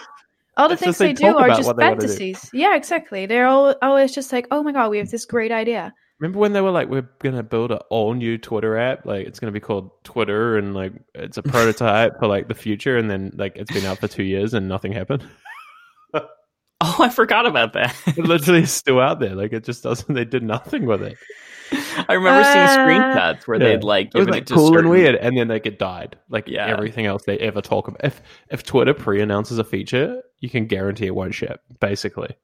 All 0.61 0.69
the 0.69 0.75
It's 0.75 0.83
things 0.83 0.99
they 0.99 1.07
they, 1.07 1.13
do 1.15 1.39
are 1.39 1.49
just 1.49 1.65
what 1.65 1.79
they 1.79 1.85
wanna 1.85 2.01
do. 2.01 2.07
fantasies. 2.07 2.51
Yeah, 2.53 2.77
exactly. 2.77 3.25
They're 3.25 3.47
all 3.47 3.71
oh, 3.71 3.77
always 3.81 4.13
just 4.13 4.31
like, 4.31 4.47
oh 4.51 4.63
my 4.63 4.73
god, 4.73 4.91
we 4.91 4.99
have 4.99 5.11
this 5.11 5.25
great 5.25 5.51
idea. 5.51 5.95
Remember 6.19 6.39
when 6.39 6.53
they 6.53 6.61
were 6.61 6.71
like, 6.71 6.91
we're 6.91 7.09
gonna 7.21 7.43
build 7.43 7.73
an 7.73 7.79
all 7.89 8.13
new 8.13 8.37
Twitter 8.37 8.77
app, 8.77 9.07
like 9.07 9.27
it's 9.27 9.41
gonna 9.41 9.53
be 9.53 9.61
called 9.61 9.91
Twitter, 10.05 10.59
and 10.59 10.75
like 10.75 10.93
it's 11.15 11.39
a 11.39 11.43
prototype 11.43 12.19
for 12.19 12.27
like 12.27 12.49
the 12.49 12.55
future, 12.55 12.99
and 12.99 13.11
then 13.11 13.33
like 13.37 13.57
it's 13.57 13.73
been 13.73 13.87
out 13.87 13.99
for 13.99 14.09
two 14.09 14.23
years 14.23 14.53
and 14.53 14.69
nothing 14.69 14.93
happened. 14.93 15.25
Oh, 16.83 16.97
I 17.01 17.11
forgot 17.11 17.45
about 17.47 17.75
that. 17.75 17.95
It 18.07 18.25
literally 18.25 18.63
is 18.63 18.73
still 18.73 19.01
out 19.01 19.21
there. 19.21 19.35
Like 19.35 19.53
it 19.53 19.65
just 19.65 19.83
doesn't. 19.83 20.15
They 20.15 20.25
did 20.25 20.43
nothing 20.43 20.87
with 20.87 21.03
it. 21.03 21.19
I 22.09 22.15
remember 22.15 22.43
seeing 22.43 22.65
Uh, 22.65 22.77
screenshots 22.79 23.47
where 23.47 23.61
Yeah. 23.61 23.69
they'd 23.69 23.85
like 23.85 24.07
It 24.09 24.15
was 24.15 24.23
given 24.27 24.33
like 24.33 24.43
it 24.43 24.47
to 24.49 24.55
cool 24.55 24.69
certain... 24.69 24.87
and 24.87 24.91
weird, 24.91 25.15
and 25.17 25.37
then 25.37 25.49
like 25.49 25.67
it 25.67 25.79
died. 25.79 26.17
Like 26.31 26.49
Yeah. 26.49 26.67
everything 26.67 27.05
else 27.07 27.25
they 27.25 27.39
ever 27.39 27.61
talk 27.61 27.87
about. 27.89 28.03
If 28.03 28.23
if 28.51 28.65
Twitter 28.65 28.95
pre-announces 28.95 29.59
a 29.59 29.65
feature, 29.65 30.23
you 30.39 30.49
can 30.49 30.67
guarantee 30.67 31.07
it 31.07 31.15
won't 31.15 31.35
ship. 31.35 31.61
Basically, 31.81 32.35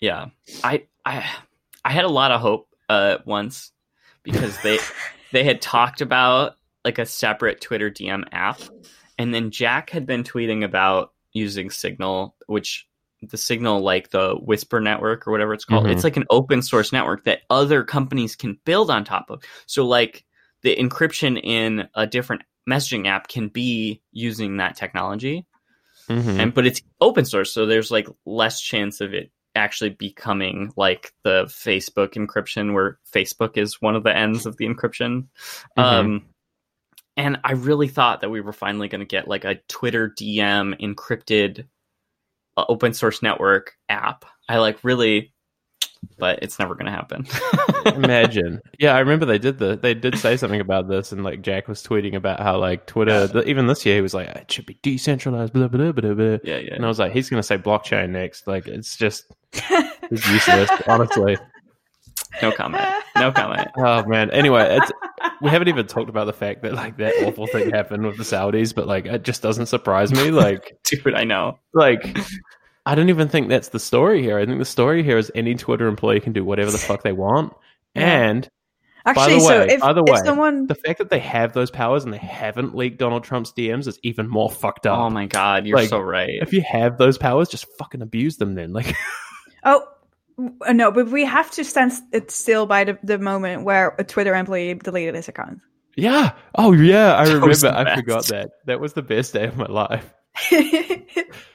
Yeah, 0.00 0.26
I 0.62 0.84
I 1.04 1.28
I 1.84 1.90
had 1.90 2.04
a 2.04 2.08
lot 2.10 2.30
of 2.30 2.40
hope 2.40 2.68
uh 2.88 3.18
once 3.24 3.72
because 4.22 4.56
they 4.62 4.78
they 5.32 5.42
had 5.44 5.60
talked 5.60 6.00
about 6.00 6.54
like 6.84 6.98
a 6.98 7.06
separate 7.06 7.60
Twitter 7.60 7.90
DM 7.90 8.22
app, 8.32 8.60
and 9.18 9.34
then 9.34 9.50
Jack 9.50 9.90
had 9.90 10.06
been 10.06 10.22
tweeting 10.22 10.62
about 10.64 11.12
using 11.32 11.70
Signal, 11.70 12.34
which 12.46 12.86
the 13.22 13.36
Signal 13.36 13.80
like 13.80 14.10
the 14.10 14.34
Whisper 14.34 14.80
network 14.80 15.26
or 15.26 15.32
whatever 15.32 15.52
it's 15.54 15.64
called. 15.64 15.86
Mhm. 15.86 15.92
It's 15.92 16.04
like 16.04 16.16
an 16.16 16.26
open 16.30 16.62
source 16.62 16.92
network 16.92 17.24
that 17.24 17.40
other 17.50 17.82
companies 17.84 18.36
can 18.36 18.58
build 18.64 18.90
on 18.90 19.04
top 19.04 19.30
of. 19.30 19.42
So 19.66 19.84
like 19.86 20.24
the 20.62 20.76
encryption 20.76 21.40
in 21.42 21.88
a 21.94 22.06
different 22.06 22.42
messaging 22.68 23.06
app 23.06 23.28
can 23.28 23.48
be 23.48 24.02
using 24.12 24.58
that 24.58 24.76
technology 24.76 25.46
Mhm. 26.08 26.38
and 26.38 26.54
but 26.54 26.66
it's 26.66 26.82
open 27.00 27.24
source 27.24 27.52
so 27.52 27.64
there's 27.64 27.90
like 27.90 28.08
less 28.26 28.60
chance 28.60 29.00
of 29.00 29.14
it 29.14 29.30
actually 29.54 29.90
becoming 29.90 30.70
like 30.76 31.12
the 31.22 31.44
facebook 31.46 32.12
encryption 32.14 32.74
where 32.74 32.98
facebook 33.10 33.56
is 33.56 33.80
one 33.80 33.96
of 33.96 34.02
the 34.04 34.14
ends 34.14 34.44
of 34.46 34.56
the 34.58 34.66
encryption 34.66 35.26
Mhm. 35.78 35.82
um 35.82 36.26
and 37.16 37.38
i 37.44 37.52
really 37.52 37.88
thought 37.88 38.20
that 38.20 38.30
we 38.30 38.40
were 38.42 38.52
finally 38.52 38.88
going 38.88 39.00
to 39.00 39.06
get 39.06 39.28
like 39.28 39.44
a 39.44 39.56
twitter 39.68 40.08
dm 40.10 40.78
encrypted 40.80 41.66
uh, 42.58 42.64
open 42.68 42.92
source 42.92 43.22
network 43.22 43.72
app 43.88 44.24
i 44.48 44.58
like 44.58 44.78
really 44.82 45.32
but 46.18 46.38
it's 46.42 46.58
never 46.58 46.74
going 46.74 46.86
to 46.86 46.92
happen 46.92 47.26
Imagine. 47.94 48.60
Yeah, 48.78 48.94
I 48.94 48.98
remember 49.00 49.24
they 49.24 49.38
did 49.38 49.58
the 49.58 49.76
they 49.76 49.94
did 49.94 50.18
say 50.18 50.36
something 50.36 50.60
about 50.60 50.88
this, 50.88 51.10
and 51.12 51.24
like 51.24 51.42
Jack 51.42 51.68
was 51.68 51.82
tweeting 51.82 52.14
about 52.14 52.40
how 52.40 52.58
like 52.58 52.86
Twitter, 52.86 53.26
the, 53.26 53.48
even 53.48 53.66
this 53.66 53.86
year, 53.86 53.94
he 53.96 54.00
was 54.00 54.14
like, 54.14 54.28
it 54.28 54.50
should 54.50 54.66
be 54.66 54.78
decentralized, 54.82 55.52
blah 55.52 55.68
blah 55.68 55.92
blah 55.92 55.92
blah. 55.92 56.14
blah. 56.14 56.38
yeah 56.44 56.58
yeah 56.58 56.74
And 56.74 56.84
I 56.84 56.88
was 56.88 56.98
like, 56.98 57.12
he's 57.12 57.30
going 57.30 57.38
to 57.40 57.46
say 57.46 57.56
blockchain 57.56 58.10
next. 58.10 58.46
Like, 58.46 58.66
it's 58.66 58.96
just 58.96 59.24
it's 59.52 60.28
useless, 60.28 60.70
honestly. 60.86 61.38
no 62.42 62.52
comment 62.52 62.84
no 63.16 63.32
comment 63.32 63.68
Oh 63.76 64.04
man. 64.04 64.30
Anyway, 64.32 64.62
it's 64.76 64.92
we 65.42 65.50
haven't 65.50 65.68
even 65.68 65.86
talked 65.86 66.08
about 66.10 66.26
the 66.26 66.32
fact 66.32 66.62
that 66.62 66.74
like 66.74 66.96
that 66.98 67.14
awful 67.26 67.46
thing 67.46 67.70
happened 67.70 68.04
with 68.06 68.16
the 68.16 68.22
Saudis, 68.24 68.74
but 68.74 68.86
like 68.86 69.06
it 69.06 69.22
just 69.22 69.42
doesn't 69.42 69.66
surprise 69.66 70.12
me. 70.12 70.30
Like, 70.30 70.76
dude 70.84 71.14
i 71.14 71.24
know 71.24 71.58
like 71.74 72.16
I 72.86 72.94
don't 72.94 73.08
even 73.10 73.28
think 73.28 73.48
that's 73.48 73.68
the 73.68 73.78
story 73.80 74.22
here. 74.22 74.38
I 74.38 74.46
think 74.46 74.58
the 74.58 74.64
story 74.64 75.02
here 75.02 75.18
is 75.18 75.30
any 75.34 75.54
Twitter 75.54 75.86
employee 75.88 76.20
can 76.20 76.32
do 76.32 76.44
whatever 76.44 76.70
the 76.70 76.78
fuck 76.78 77.02
they 77.02 77.12
want, 77.12 77.52
Yeah. 77.94 78.28
and 78.28 78.48
Actually, 79.06 79.24
by 79.26 79.32
the 79.34 79.40
so 79.40 79.58
way- 79.60 79.66
if, 79.74 79.80
by 79.80 79.92
the 79.92 80.02
if 80.06 80.12
way, 80.12 80.20
someone 80.24 80.66
the 80.66 80.74
fact 80.74 80.98
that 80.98 81.08
they 81.10 81.18
have 81.20 81.52
those 81.52 81.70
powers 81.70 82.04
and 82.04 82.12
they 82.12 82.18
haven't 82.18 82.74
leaked 82.74 82.98
Donald 82.98 83.24
Trump's 83.24 83.52
DMs 83.52 83.86
is 83.86 83.98
even 84.02 84.28
more 84.28 84.50
fucked 84.50 84.86
up. 84.86 84.98
oh 84.98 85.08
my 85.10 85.26
god 85.26 85.66
you're 85.66 85.78
Like, 85.78 85.88
so 85.88 85.98
right 86.00 86.30
if 86.42 86.52
you 86.52 86.62
have 86.62 86.98
those 86.98 87.16
powers, 87.18 87.48
just 87.48 87.66
fucking 87.78 88.02
abuse 88.02 88.36
them 88.38 88.54
then. 88.54 88.72
Like, 88.72 88.94
Oh 89.64 89.72
w- 89.80 89.86
Uh, 90.38 90.72
no, 90.72 90.90
but 90.92 91.08
we 91.08 91.24
have 91.24 91.50
to 91.52 91.64
stand 91.64 91.92
it 92.12 92.30
still 92.30 92.66
by 92.66 92.84
the, 92.84 92.98
the 93.02 93.18
moment 93.18 93.64
where 93.64 93.94
a 93.98 94.04
Twitter 94.04 94.34
employee 94.34 94.74
deleted 94.74 95.14
his 95.16 95.28
account. 95.28 95.58
yeah. 95.96 96.32
Oh 96.54 96.72
yeah, 96.72 97.14
I 97.14 97.24
That 97.28 97.34
remember. 97.34 97.68
I 97.90 97.96
forgot 97.96 98.26
that. 98.26 98.50
That 98.66 98.80
was 98.80 98.92
the 98.92 99.02
best 99.02 99.32
day 99.32 99.46
of 99.46 99.56
my 99.56 99.66
life. 99.66 100.12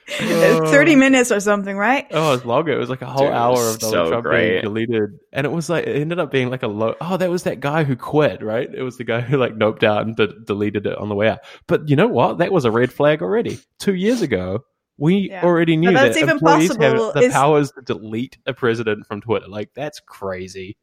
Thirty 0.08 0.96
minutes 0.96 1.32
or 1.32 1.39
something, 1.39 1.78
right? 1.78 2.06
Oh, 2.12 2.30
it 2.30 2.36
was 2.36 2.46
longer. 2.46 2.74
It 2.74 2.78
was 2.78 2.89
like 2.89 3.02
a 3.02 3.06
whole 3.06 3.26
Dude, 3.28 3.34
hour 3.34 3.54
of 3.69 3.80
Donald 3.80 3.93
so 3.93 4.10
Trump 4.10 4.24
great. 4.26 4.50
being 4.50 4.62
deleted, 4.63 5.12
and 5.32 5.46
it 5.46 5.50
was 5.52 5.69
like 5.69 5.86
it 5.88 5.96
ended 5.96 6.19
up 6.19 6.32
being 6.32 6.50
like 6.50 6.63
a 6.63 6.67
low. 6.67 6.96
Oh, 7.00 7.15
that 7.17 7.30
was 7.30 7.43
that 7.43 7.62
guy 7.62 7.84
who 7.84 7.96
quit, 7.96 8.43
right? 8.43 8.67
It 8.74 8.84
was 8.84 8.98
the 8.98 9.06
guy 9.06 9.22
who 9.22 9.38
like 9.38 9.54
noped 9.56 9.84
out 9.84 10.06
and 10.06 10.15
de- 10.15 10.38
deleted 10.46 10.86
it 10.86 10.98
on 10.98 11.08
the 11.10 11.15
way 11.15 11.30
out. 11.30 11.39
But 11.67 11.88
you 11.88 11.96
know 11.96 12.08
what? 12.08 12.39
That 12.39 12.52
was 12.52 12.65
a 12.65 12.72
red 12.72 12.91
flag 12.91 13.22
already. 13.22 13.60
Two 13.80 13.96
years 13.96 14.22
ago, 14.22 14.65
we 14.98 15.30
Yeah. 15.30 15.44
already 15.44 15.76
knew 15.78 15.90
But 15.90 15.94
that's 16.02 16.16
that 16.16 16.22
even 16.24 16.36
employees 16.38 16.70
possible 16.76 17.06
have 17.06 17.14
the 17.16 17.22
is- 17.22 17.34
powers 17.34 17.72
to 17.72 17.82
delete 17.82 18.38
a 18.46 18.54
president 18.54 19.06
from 19.08 19.22
Twitter. 19.22 19.48
Like 19.48 19.70
that's 19.74 20.00
crazy. 20.00 20.78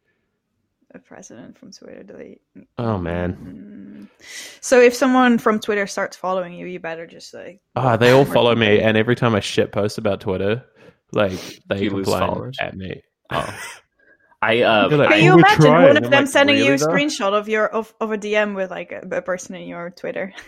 A 0.92 0.98
president 0.98 1.56
from 1.56 1.70
Twitter 1.70 2.02
delete. 2.02 2.40
Oh 2.76 2.98
man. 2.98 4.08
Mm. 4.20 4.24
So 4.60 4.80
if 4.80 4.92
someone 4.94 5.38
from 5.38 5.60
Twitter 5.60 5.86
starts 5.86 6.16
following 6.16 6.52
you, 6.54 6.66
you 6.66 6.80
better 6.80 7.06
just 7.06 7.32
like. 7.32 7.60
Ah, 7.76 7.96
they 7.96 8.10
all 8.10 8.24
follow 8.24 8.54
me, 8.56 8.80
and 8.80 8.96
every 8.96 9.14
time 9.14 9.36
I 9.36 9.40
shit 9.40 9.70
post 9.70 9.98
about 9.98 10.20
Twitter, 10.20 10.64
like 11.12 11.60
they 11.68 11.84
You 11.84 11.90
lose 11.90 12.08
followers? 12.08 12.56
at 12.60 12.76
me. 12.76 13.02
Oh. 13.32 13.54
I 14.42 14.62
uh 14.62 14.88
like, 14.96 15.10
Can 15.10 15.20
"Oh, 15.20 15.22
you 15.24 15.32
imagine 15.34 15.60
trying." 15.60 15.86
one 15.88 15.96
of 15.98 16.02
them 16.10 16.24
like, 16.24 16.26
sending 16.26 16.56
you 16.56 16.72
a 16.72 16.76
though?" 16.78 16.86
screenshot 16.88 17.32
of 17.34 17.48
your 17.48 17.68
of, 17.68 17.94
of 18.00 18.10
a 18.10 18.18
DM 18.18 18.56
with 18.56 18.70
like 18.70 18.90
a, 18.90 19.02
a 19.12 19.22
person 19.22 19.54
in 19.54 19.68
your 19.68 19.90
Twitter? 19.90 20.32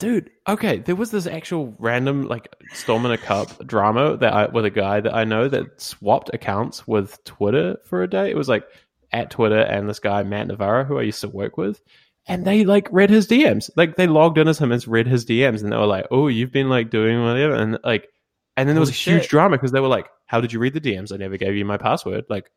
Dude, 0.00 0.30
okay, 0.48 0.78
there 0.78 0.96
was 0.96 1.12
this 1.12 1.26
actual 1.26 1.74
random 1.78 2.22
like 2.24 2.52
storm 2.72 3.06
in 3.06 3.12
a 3.12 3.18
cup 3.18 3.64
drama 3.66 4.16
that 4.16 4.32
I 4.32 4.46
with 4.46 4.64
a 4.64 4.70
guy 4.70 5.00
that 5.00 5.14
I 5.14 5.24
know 5.24 5.48
that 5.48 5.80
swapped 5.80 6.30
accounts 6.34 6.86
with 6.86 7.22
Twitter 7.24 7.76
for 7.84 8.02
a 8.02 8.10
day. 8.10 8.30
It 8.30 8.36
was 8.36 8.48
like 8.48 8.64
at 9.12 9.30
Twitter 9.30 9.60
and 9.60 9.88
this 9.88 10.00
guy 10.00 10.24
Matt 10.24 10.48
Navarro 10.48 10.84
who 10.84 10.98
I 10.98 11.02
used 11.02 11.20
to 11.20 11.28
work 11.28 11.56
with, 11.56 11.80
and 12.26 12.44
they 12.44 12.64
like 12.64 12.88
read 12.90 13.10
his 13.10 13.28
DMs. 13.28 13.70
Like 13.76 13.94
they 13.94 14.08
logged 14.08 14.36
in 14.36 14.48
as 14.48 14.58
him 14.58 14.72
and 14.72 14.86
read 14.88 15.06
his 15.06 15.24
DMs, 15.24 15.62
and 15.62 15.70
they 15.70 15.76
were 15.76 15.86
like, 15.86 16.06
"Oh, 16.10 16.26
you've 16.26 16.52
been 16.52 16.68
like 16.68 16.90
doing 16.90 17.22
whatever," 17.22 17.54
and 17.54 17.78
like, 17.84 18.08
and 18.56 18.68
then 18.68 18.74
there 18.74 18.80
was 18.80 18.90
a 18.90 18.92
huge 18.92 19.22
shit. 19.22 19.30
drama 19.30 19.56
because 19.56 19.70
they 19.72 19.80
were 19.80 19.88
like, 19.88 20.08
"How 20.26 20.40
did 20.40 20.52
you 20.52 20.58
read 20.58 20.74
the 20.74 20.80
DMs? 20.80 21.12
I 21.12 21.18
never 21.18 21.36
gave 21.36 21.54
you 21.54 21.64
my 21.64 21.76
password." 21.76 22.24
Like, 22.28 22.50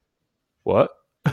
what? 0.63 0.89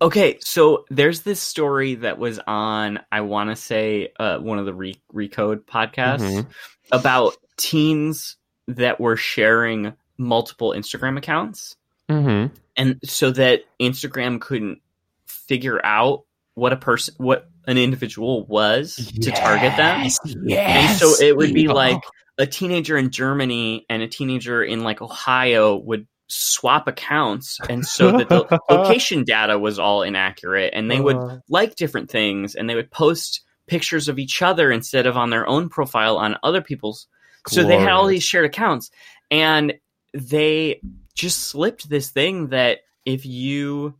Okay, 0.00 0.38
so 0.40 0.84
there's 0.90 1.22
this 1.22 1.40
story 1.40 1.96
that 1.96 2.18
was 2.18 2.38
on, 2.46 3.00
I 3.10 3.22
want 3.22 3.50
to 3.50 3.56
say, 3.56 4.12
uh, 4.18 4.38
one 4.38 4.58
of 4.58 4.66
the 4.66 4.74
Re- 4.74 5.00
Recode 5.14 5.64
podcasts 5.64 6.20
Mhm. 6.20 6.46
about 6.92 7.36
teens 7.56 8.36
that 8.68 9.00
were 9.00 9.16
sharing 9.16 9.94
multiple 10.18 10.72
Instagram 10.76 11.16
accounts, 11.18 11.76
Mm-hmm. 12.08 12.54
and 12.76 12.98
so 13.04 13.30
that 13.32 13.64
Instagram 13.80 14.40
couldn't 14.40 14.80
figure 15.26 15.80
out 15.84 16.24
what 16.54 16.72
a 16.72 16.76
person, 16.76 17.14
what 17.18 17.48
an 17.66 17.78
individual 17.78 18.44
was 18.46 18.96
to 19.20 19.30
target 19.30 19.76
them. 19.76 20.08
Yes. 20.44 20.90
And 20.90 20.98
so 20.98 21.24
it 21.24 21.36
would 21.36 21.52
be 21.54 21.68
like 21.68 22.00
a 22.38 22.46
teenager 22.46 22.96
in 22.96 23.10
Germany 23.10 23.84
and 23.90 24.02
a 24.02 24.08
teenager 24.08 24.62
in 24.62 24.82
like 24.82 25.00
Ohio 25.02 25.76
would 25.76 26.06
swap 26.28 26.86
accounts 26.86 27.58
and 27.70 27.86
so 27.86 28.12
that 28.12 28.28
the 28.28 28.60
location 28.70 29.24
data 29.24 29.58
was 29.58 29.78
all 29.78 30.02
inaccurate 30.02 30.72
and 30.74 30.90
they 30.90 31.00
would 31.00 31.16
Uh, 31.16 31.38
like 31.48 31.74
different 31.74 32.10
things 32.10 32.54
and 32.54 32.68
they 32.68 32.74
would 32.74 32.90
post 32.90 33.40
pictures 33.66 34.08
of 34.08 34.18
each 34.18 34.42
other 34.42 34.70
instead 34.70 35.06
of 35.06 35.16
on 35.16 35.30
their 35.30 35.46
own 35.46 35.68
profile 35.68 36.16
on 36.18 36.36
other 36.42 36.60
people's. 36.60 37.06
So 37.48 37.62
they 37.68 37.78
had 37.78 37.92
all 37.92 38.06
these 38.06 38.24
shared 38.24 38.44
accounts 38.44 38.90
and 39.30 39.74
they 40.12 40.80
just 41.14 41.38
slipped 41.46 41.88
this 41.88 42.10
thing 42.10 42.48
that 42.48 42.80
if 43.06 43.24
you 43.24 43.94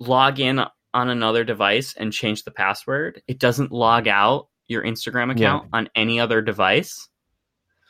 log 0.00 0.40
in 0.40 0.60
on 0.94 1.08
another 1.08 1.44
device 1.44 1.94
and 1.96 2.12
change 2.12 2.42
the 2.44 2.50
password 2.50 3.22
it 3.28 3.38
doesn't 3.38 3.70
log 3.70 4.08
out 4.08 4.48
your 4.66 4.82
instagram 4.82 5.30
account 5.30 5.68
on 5.72 5.88
any 5.94 6.18
other 6.18 6.42
device. 6.42 7.08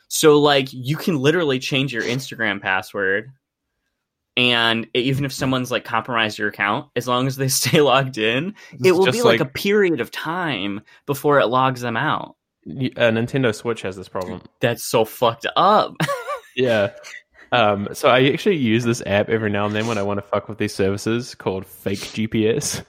So 0.09 0.39
like 0.39 0.67
you 0.71 0.95
can 0.95 1.17
literally 1.17 1.57
change 1.59 1.91
your 1.91 2.03
instagram 2.03 2.61
password 2.61 3.31
and 4.37 4.87
even 4.93 5.25
if 5.25 5.33
someone's 5.33 5.71
like 5.71 5.83
compromised 5.83 6.37
your 6.37 6.47
account 6.47 6.89
as 6.95 7.07
long 7.07 7.27
as 7.27 7.35
they 7.35 7.47
stay 7.49 7.81
logged 7.81 8.17
in 8.17 8.53
it 8.83 8.93
will 8.93 9.11
be 9.11 9.21
like, 9.21 9.41
a 9.41 9.45
period 9.45 9.99
of 9.99 10.11
time 10.11 10.79
before 11.05 11.39
it 11.39 11.47
logs 11.47 11.81
them 11.81 11.97
out 11.97 12.35
Y- 12.65 12.91
uh, 12.95 13.09
Nintendo 13.11 13.53
Switch 13.53 13.81
has 13.81 13.95
this 13.97 14.07
problem. 14.07 14.41
that's 14.61 14.83
so 14.83 15.03
fucked 15.03 15.47
up 15.57 15.95
Yeah. 16.57 16.91
Um, 17.51 17.87
so 17.93 18.09
I 18.09 18.25
actually 18.29 18.57
use 18.57 18.83
this 18.83 19.01
app 19.05 19.29
every 19.29 19.49
now 19.49 19.65
and 19.67 19.75
then 19.75 19.87
when 19.87 19.97
I 19.97 20.03
want 20.03 20.17
to 20.17 20.21
fuck 20.25 20.49
with 20.49 20.57
these 20.57 20.73
services 20.73 21.35
called 21.35 21.65
Fake 21.65 21.99
GPS. 21.99 22.83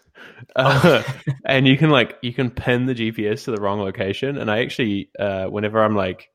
Uh, 0.56 1.02
and 1.44 1.66
you 1.68 1.76
can 1.76 1.90
like 1.90 2.16
you 2.22 2.32
can 2.32 2.50
pin 2.50 2.86
the 2.86 2.94
GPS 2.94 3.44
to 3.44 3.50
the 3.50 3.60
wrong 3.60 3.78
location. 3.80 4.38
And 4.38 4.50
I 4.50 4.60
actually, 4.60 5.10
uh, 5.18 5.46
whenever 5.46 5.82
I'm 5.82 5.94
like, 5.94 6.30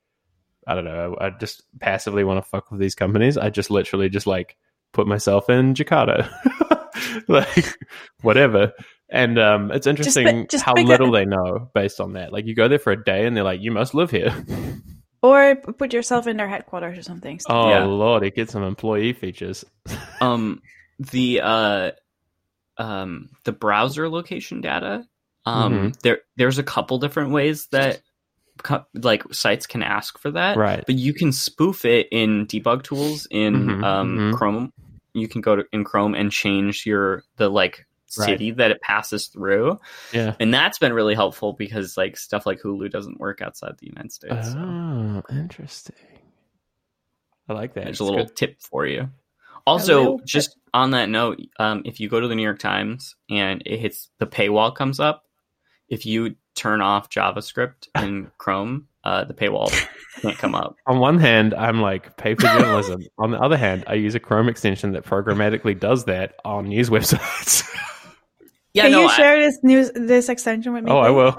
I 0.68 0.76
don't 0.76 0.86
know, 0.86 1.18
I 1.20 1.32
just 1.32 1.64
passively 1.80 2.24
want 2.24 2.44
to 2.44 2.50
fuck 2.50 2.70
with 2.72 2.80
these 2.80 2.96
companies. 2.96 3.38
I 3.38 3.50
just 3.50 3.70
literally 3.72 4.10
just 4.10 4.28
like 4.28 4.56
put 4.94 5.08
myself 5.08 5.50
in 5.50 5.74
Jakarta, 5.74 6.30
like 7.28 7.78
whatever. 8.22 8.72
And 9.10 9.38
um, 9.38 9.72
it's 9.72 9.86
interesting 9.86 10.48
just 10.50 10.64
how 10.64 10.74
pick 10.74 10.86
a- 10.86 10.88
little 10.88 11.12
they 11.12 11.26
know 11.26 11.70
based 11.76 12.00
on 12.00 12.14
that. 12.14 12.32
Like 12.34 12.46
you 12.46 12.56
go 12.56 12.68
there 12.68 12.80
for 12.80 12.92
a 12.94 13.04
day 13.04 13.26
and 13.28 13.36
they're 13.38 13.44
like, 13.44 13.62
you 13.62 13.72
must 13.72 13.94
live 13.94 14.12
here. 14.12 14.34
Or 15.26 15.56
put 15.56 15.94
yourself 15.94 16.28
in 16.28 16.36
their 16.36 16.50
headquarters 16.50 16.98
or 16.98 17.02
something. 17.02 17.40
Oh 17.48 17.70
Yeah. 17.70 17.86
lord, 17.86 18.24
it 18.26 18.36
gets 18.36 18.52
some 18.52 18.64
employee 18.64 19.14
features. 19.14 19.64
um 20.22 20.62
the 21.00 21.40
uh 21.42 21.92
um 22.78 23.30
the 23.46 23.54
browser 23.54 24.10
location 24.10 24.60
data 24.60 25.06
um 25.46 25.74
Mm-hmm. 25.74 25.88
there 26.04 26.20
there's 26.36 26.58
a 26.60 26.64
couple 26.64 26.98
different 27.00 27.32
ways 27.32 27.68
that 27.68 28.02
co- 28.64 28.86
like 28.94 29.24
sites 29.34 29.66
can 29.66 29.82
ask 29.82 30.18
for 30.18 30.32
that 30.32 30.58
Right. 30.58 30.84
but 30.86 30.96
you 30.96 31.14
can 31.14 31.32
spoof 31.32 31.86
it 31.86 32.08
in 32.12 32.46
debug 32.46 32.84
tools 32.84 33.26
in 33.32 33.54
Mhm, 33.68 33.84
um 33.86 34.18
mhm. 34.18 34.34
chrome 34.38 34.74
you 35.14 35.28
can 35.28 35.42
go 35.42 35.56
to 35.56 35.64
in 35.72 35.84
chrome 35.84 36.16
and 36.16 36.32
change 36.32 36.86
your 36.86 37.24
the 37.38 37.50
like 37.50 37.86
Right. 38.16 38.26
city 38.28 38.52
that 38.52 38.70
it 38.70 38.80
passes 38.80 39.26
through 39.28 39.80
Yeah. 40.12 40.36
and 40.40 40.54
that's 40.54 40.78
been 40.78 40.94
really 40.94 41.16
helpful 41.16 41.54
because 41.54 41.98
like 41.98 42.16
stuff 42.16 42.46
like 42.46 42.62
hulu 42.62 42.92
doesn't 42.92 43.20
work 43.20 43.42
outside 43.42 43.74
the 43.80 43.88
united 43.88 44.12
states 44.12 44.52
so 44.52 44.60
Oh, 44.60 45.24
interesting. 45.32 45.96
I 47.50 47.54
like 47.54 47.74
that. 47.74 47.86
there's 47.86 47.96
It's 47.96 48.00
a 48.02 48.04
little 48.04 48.26
good. 48.26 48.36
tip 48.36 48.62
for 48.62 48.86
you. 48.86 49.10
Also, 49.66 50.20
just 50.26 50.58
on 50.74 50.92
that 50.92 51.10
note, 51.10 51.42
um, 51.60 51.82
if 51.86 52.00
you 52.00 52.08
go 52.08 52.20
to 52.20 52.28
the 52.28 52.36
New 52.36 52.44
York 52.44 52.60
Times 52.60 53.16
and 53.30 53.64
it 53.66 53.80
hits 53.80 54.10
the 54.20 54.28
paywall 54.28 54.74
comes 54.76 55.00
up, 55.00 55.24
if 55.90 56.06
you 56.06 56.36
turn 56.56 56.82
off 56.82 57.10
JavaScript 57.10 57.88
in 57.96 58.30
Chrome, 58.38 58.88
uh, 59.04 59.24
the 59.26 59.34
paywall 59.34 59.70
can't 60.22 60.38
come 60.38 60.56
up. 60.56 60.76
On 60.88 61.00
one 61.00 61.20
hand, 61.20 61.54
I'm 61.54 61.82
like 61.82 62.16
pay 62.18 62.36
for 62.36 62.44
journalism. 62.44 63.02
on 63.18 63.32
the 63.32 63.40
other 63.40 63.58
hand, 63.58 63.84
I 63.88 63.96
use 63.96 64.16
a 64.16 64.20
Chrome 64.20 64.48
extension 64.50 64.94
that 64.94 65.04
programmatically 65.06 65.80
does 65.80 66.06
that 66.06 66.36
on 66.46 66.70
news 66.70 66.90
websites. 66.90 67.68
Yeah, 68.74 68.84
Can 68.84 68.92
no, 68.94 69.02
you 69.02 69.08
I- 69.08 69.16
share 69.16 69.40
this 69.40 69.60
news 69.64 69.92
this 69.94 70.30
extension 70.30 70.74
with 70.74 70.84
me? 70.86 70.92
oh, 70.92 70.98
I 71.00 71.10
will. 71.10 71.30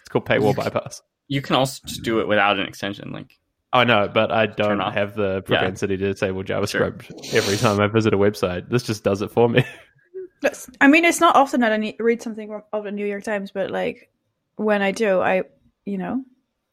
It's 0.00 0.08
called 0.08 0.26
paywall 0.26 0.48
You 0.48 0.54
can- 0.54 0.64
bypass. 0.72 1.02
you 1.28 1.40
can 1.42 1.56
also 1.56 1.80
just 1.86 2.02
do 2.02 2.20
it 2.20 2.28
without 2.28 2.58
an 2.58 2.66
extension. 2.66 3.12
Like, 3.12 3.38
I 3.72 3.84
know, 3.84 4.08
but 4.12 4.30
I 4.32 4.46
don't 4.46 4.80
have 4.80 5.14
the 5.14 5.34
Yeah. 5.36 5.40
propensity 5.40 5.96
to 5.96 6.12
disable 6.12 6.42
JavaScript 6.42 7.10
every 7.34 7.56
time 7.56 7.80
I 7.80 7.86
visit 7.86 8.12
a 8.14 8.18
website. 8.18 8.68
This 8.70 8.82
just 8.82 9.04
does 9.04 9.22
it 9.22 9.30
for 9.30 9.48
me. 9.48 9.64
That's- 10.42 10.70
I 10.80 10.88
mean, 10.88 11.04
it's 11.04 11.20
not 11.20 11.36
often 11.36 11.60
that 11.62 11.72
I 11.72 11.76
need, 11.78 11.96
read 12.00 12.22
something 12.22 12.48
from- 12.48 12.62
of 12.72 12.84
the 12.84 12.92
New 12.92 13.06
York 13.06 13.24
Times, 13.24 13.50
but 13.50 13.70
like 13.70 14.10
when 14.56 14.82
I 14.82 14.90
do, 14.92 15.20
I, 15.20 15.42
you 15.84 15.98
know, 15.98 16.22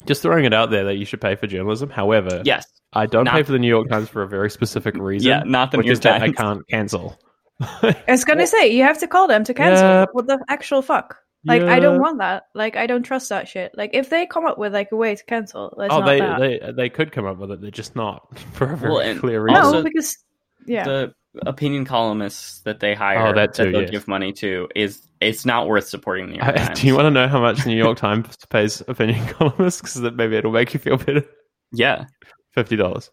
Just 0.06 0.22
throwing 0.22 0.46
it 0.46 0.54
out 0.54 0.70
there 0.70 0.84
that 0.86 0.96
you 0.96 1.06
should 1.06 1.22
pay 1.22 1.36
for 1.36 1.48
journalism. 1.48 1.90
However, 1.90 2.42
yes, 2.46 2.66
I 2.94 3.06
don't 3.06 3.26
Not- 3.26 3.34
pay 3.34 3.44
for 3.44 3.52
the 3.52 3.60
New 3.60 3.68
York 3.68 3.90
Times 3.90 4.10
for 4.10 4.22
a 4.24 4.28
very 4.28 4.50
specific 4.50 4.96
reason. 5.00 5.28
yeah, 5.28 5.44
not 5.46 5.72
the 5.72 5.78
which 5.78 5.86
New 5.88 5.92
is 5.94 6.04
York 6.04 6.20
that 6.20 6.22
I 6.24 6.32
can't 6.32 6.68
cancel. 6.70 7.20
I 7.62 7.96
was 8.08 8.26
gonna 8.26 8.48
say 8.48 8.68
you 8.68 8.84
have 8.84 9.00
to 9.00 9.08
call 9.08 9.28
them 9.28 9.44
to 9.46 9.54
cancel. 9.54 9.88
Yeah. 9.88 10.06
What 10.12 10.28
the 10.28 10.44
actual 10.50 10.82
fuck? 10.82 11.18
Like, 11.48 11.62
I 11.62 11.80
don't 11.80 12.00
want 12.02 12.18
that. 12.18 12.48
Like, 12.56 12.76
I 12.76 12.88
don't 12.88 13.04
trust 13.04 13.30
that 13.30 13.48
shit. 13.48 13.72
Like, 13.78 13.92
if 13.94 14.10
they 14.10 14.26
come 14.26 14.48
up 14.48 14.58
with 14.58 14.74
like 14.74 14.92
a 14.92 14.96
way 14.96 15.16
to 15.16 15.24
cancel, 15.26 15.72
let's 15.78 15.94
oh, 15.94 16.00
not 16.00 16.06
they, 16.08 16.20
that. 16.20 16.40
they 16.40 16.72
they 16.76 16.90
could 16.90 17.12
come 17.12 17.26
up 17.26 17.38
with 17.38 17.52
it. 17.52 17.62
They're 17.62 17.70
just 17.70 17.96
not 17.96 18.36
for 18.54 18.72
a 18.74 18.76
very 18.78 18.92
Well, 18.92 19.20
clear 19.20 19.44
reason. 19.44 19.62
no, 19.62 19.84
because 19.84 20.18
yeah, 20.66 20.84
The 20.86 21.14
opinion 21.46 21.86
columnists 21.86 22.60
that 22.62 22.80
they 22.80 22.94
hire, 22.94 23.28
Oh, 23.28 23.34
that 23.34 23.54
too, 23.54 23.72
they'll 23.72 23.82
yes. 23.82 23.90
give 23.92 24.08
money 24.08 24.32
to, 24.34 24.68
is 24.76 25.02
it's 25.22 25.46
not 25.46 25.68
worth 25.68 25.88
supporting 25.88 26.28
the 26.28 26.34
New 26.34 26.38
York 26.44 26.50
I- 26.56 26.66
Times. 26.66 26.80
do 26.82 26.88
you 26.88 26.96
want 26.96 27.06
to 27.06 27.12
know 27.12 27.28
how 27.28 27.40
much 27.42 27.60
the 27.64 27.70
New 27.70 27.78
York 27.78 27.98
Times 27.98 28.36
pays 28.50 28.82
opinion 28.88 29.26
columnists? 29.34 29.82
Because 29.82 29.96
that 30.02 30.16
maybe 30.16 30.36
it'll 30.36 30.52
make 30.52 30.74
you 30.74 30.80
feel 30.80 30.98
better. 30.98 31.24
Yeah, 31.72 32.06
Fifty 32.54 32.76
dollars. 32.76 33.12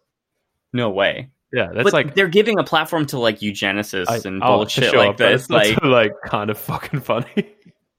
no 0.72 0.90
way. 0.90 1.30
Yeah, 1.52 1.68
that's 1.74 1.84
but 1.84 1.92
like 1.92 2.14
they're 2.14 2.28
giving 2.28 2.58
a 2.58 2.64
platform 2.64 3.04
to 3.06 3.18
like 3.18 3.40
eugenicists 3.40 4.08
I- 4.08 4.26
and 4.28 4.42
oh, 4.42 4.58
bullshit 4.58 4.84
sure, 4.90 4.98
like 5.06 5.16
this. 5.16 5.42
it's 5.42 5.50
Like, 5.50 5.80
like 5.82 6.12
kind 6.24 6.48
of 6.50 6.56
fucking 6.58 7.00
funny. 7.00 7.48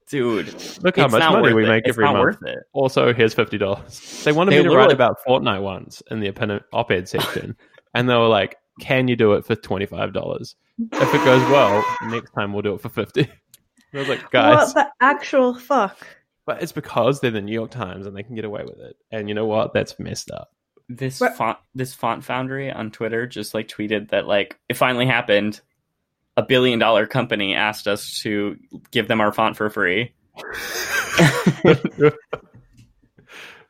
dude, 0.10 0.54
Look 0.84 0.98
how 0.98 1.08
much 1.08 1.22
money 1.22 1.54
we 1.54 1.64
it. 1.66 1.68
make 1.68 1.84
it's 1.88 1.98
every 1.98 2.06
month. 2.06 2.38
Also, 2.74 3.14
here's 3.14 3.34
fifty 3.34 3.58
dollars. 3.58 4.22
They 4.24 4.32
wanted 4.32 4.52
They 4.54 4.64
me 4.64 4.70
to 4.70 4.76
write 4.76 4.92
about 4.92 5.18
Fortnite 5.28 5.62
once 5.62 6.02
in 6.10 6.20
the 6.20 6.30
op-ed 6.74 7.08
section, 7.10 7.56
and 7.94 8.10
they 8.10 8.16
were 8.16 8.28
like, 8.28 8.56
"Can 8.80 9.08
you 9.08 9.16
do 9.16 9.34
it 9.34 9.46
for 9.46 9.56
twenty 9.56 9.86
five 9.86 10.14
dollars? 10.14 10.56
If 10.92 11.14
it 11.14 11.24
goes 11.26 11.42
well, 11.52 11.84
next 12.06 12.32
time 12.32 12.52
we'll 12.54 12.64
do 12.64 12.74
it 12.74 12.82
for 12.82 12.90
50 12.90 13.22
I 13.94 13.98
was 14.00 14.08
like, 14.10 14.32
guys, 14.32 14.74
what 14.74 14.74
the 14.74 14.88
actual 15.06 15.54
fuck? 15.54 16.06
but 16.46 16.62
it's 16.64 16.72
because 16.72 17.20
they're 17.22 17.30
the 17.32 17.42
New 17.42 17.54
York 17.54 17.70
Times 17.72 18.06
and 18.08 18.18
they 18.18 18.24
can 18.24 18.36
get 18.36 18.44
away 18.44 18.64
with 18.64 18.80
it. 18.80 18.98
And 19.12 19.30
you 19.30 19.36
know 19.36 19.46
what? 19.46 19.74
That's 19.74 19.98
messed 20.00 20.32
up. 20.32 20.52
This 20.90 21.22
What- 21.22 21.38
font, 21.38 21.58
this 21.76 21.94
font 21.94 22.24
foundry 22.24 22.72
on 22.72 22.90
Twitter 22.92 23.28
just 23.28 23.54
like 23.54 23.68
tweeted 23.68 24.10
that 24.10 24.28
like 24.28 24.60
it 24.68 24.76
finally 24.76 25.06
happened. 25.06 25.62
A 26.36 26.42
billion 26.42 26.80
dollar 26.80 27.06
company 27.06 27.54
asked 27.56 27.88
us 27.88 28.20
to 28.24 28.58
give 28.90 29.08
them 29.08 29.22
our 29.22 29.32
font 29.32 29.56
for 29.56 29.70
free, 29.70 30.14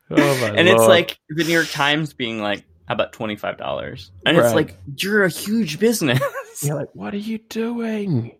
Oh 0.09 0.39
my 0.41 0.49
and 0.55 0.67
it's 0.67 0.85
like 0.85 1.17
the 1.29 1.43
New 1.43 1.51
York 1.53 1.69
Times 1.69 2.13
being 2.13 2.39
like, 2.41 2.63
"How 2.87 2.95
about 2.95 3.13
twenty 3.13 3.35
five 3.35 3.57
dollars?" 3.57 4.11
And 4.25 4.37
it's 4.37 4.53
like 4.53 4.77
you're 4.97 5.23
a 5.23 5.29
huge 5.29 5.79
business. 5.79 6.19
you're 6.63 6.75
like, 6.75 6.89
what 6.93 7.13
are 7.13 7.17
you 7.17 7.37
doing? 7.37 8.37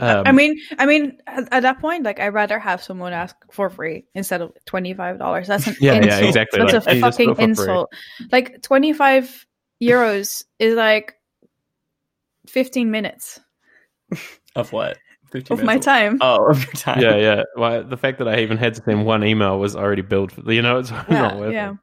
Um, 0.00 0.24
I 0.26 0.32
mean, 0.32 0.58
I 0.78 0.86
mean, 0.86 1.18
at, 1.28 1.48
at 1.52 1.60
that 1.62 1.80
point, 1.80 2.02
like, 2.02 2.18
I'd 2.18 2.34
rather 2.34 2.58
have 2.58 2.82
someone 2.82 3.12
ask 3.12 3.36
for 3.52 3.70
free 3.70 4.04
instead 4.14 4.42
of 4.42 4.52
twenty 4.66 4.92
five 4.92 5.18
dollars. 5.18 5.46
That's 5.46 5.66
an 5.68 5.76
Yeah, 5.80 5.92
yeah, 5.94 6.02
insult. 6.02 6.24
exactly. 6.24 6.60
That's 6.60 6.72
Like, 6.86 6.86
a 6.86 6.96
you 6.96 7.02
just 7.02 7.18
do 7.18 7.24
fucking 7.26 7.30
it 7.30 7.34
for 7.34 7.36
free. 7.36 7.44
insult. 7.72 7.92
Like 8.32 8.62
twenty 8.62 8.92
five 8.92 9.46
euros 9.82 10.44
is 10.58 10.74
like 10.74 11.14
fifteen 12.48 12.90
minutes 12.90 13.40
of 14.56 14.72
what? 14.72 14.98
of 15.50 15.58
my 15.64 15.72
minutes 15.74 15.86
time. 15.86 16.18
Oh, 16.20 16.50
of 16.50 16.64
your 16.64 16.72
time. 16.74 17.00
yeah, 17.00 17.16
yeah. 17.16 17.42
Well, 17.56 17.82
the 17.82 17.96
fact 17.96 18.18
that 18.18 18.28
I 18.28 18.40
even 18.40 18.56
had 18.56 18.74
to 18.74 18.82
send 18.84 19.04
one 19.04 19.24
email 19.24 19.58
was 19.58 19.74
already 19.74 20.02
billed. 20.02 20.30
For, 20.32 20.52
you 20.52 20.62
know, 20.62 20.78
it's 20.78 20.90
not 21.10 21.36
worth 21.38 21.52
yeah. 21.52 21.72
it. 21.72 21.76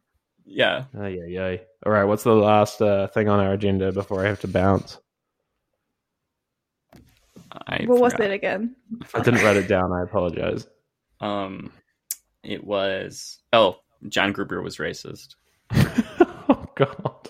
Yeah. 0.52 0.86
Oh, 0.97 1.08
yeah, 1.08 1.26
yeah. 1.26 1.58
All 1.86 1.91
right, 1.91 2.04
what's 2.04 2.24
the 2.24 2.34
last 2.34 2.82
uh, 2.82 3.08
thing 3.08 3.30
on 3.30 3.39
our 3.39 3.54
agenda 3.54 3.91
before 3.91 4.24
I 4.26 4.28
have 4.30 4.39
to 4.41 4.47
bounce? 4.47 4.97
I 7.68 7.84
What 7.86 7.99
was 7.99 8.14
forgot. 8.14 8.28
it 8.28 8.32
again? 8.32 8.76
I 9.14 9.22
didn't 9.22 9.43
write 9.43 9.58
it 9.58 9.68
down. 9.68 9.91
I 9.91 10.04
apologize. 10.04 10.68
Um, 11.20 11.72
it 12.43 12.64
was 12.64 13.39
oh, 13.54 13.78
John 14.10 14.32
Gruber 14.32 14.62
was 14.62 14.78
racist. 14.78 15.36
oh 15.72 16.66
God. 16.76 17.30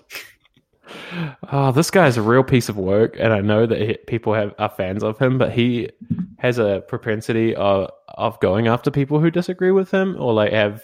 Oh, 1.51 1.71
this 1.71 1.91
guy's 1.91 2.17
a 2.17 2.21
real 2.21 2.43
piece 2.43 2.69
of 2.69 2.77
work, 2.77 3.17
and 3.19 3.33
I 3.33 3.41
know 3.41 3.65
that 3.65 3.81
he, 3.81 3.97
people 4.07 4.33
have 4.33 4.53
are 4.59 4.69
fans 4.69 5.03
of 5.03 5.17
him, 5.17 5.37
but 5.37 5.51
he 5.51 5.89
has 6.37 6.57
a 6.57 6.83
propensity 6.87 7.55
of 7.55 7.89
of 8.09 8.39
going 8.39 8.67
after 8.67 8.91
people 8.91 9.19
who 9.19 9.31
disagree 9.31 9.71
with 9.71 9.91
him 9.91 10.15
or 10.19 10.33
like 10.33 10.53
have 10.53 10.83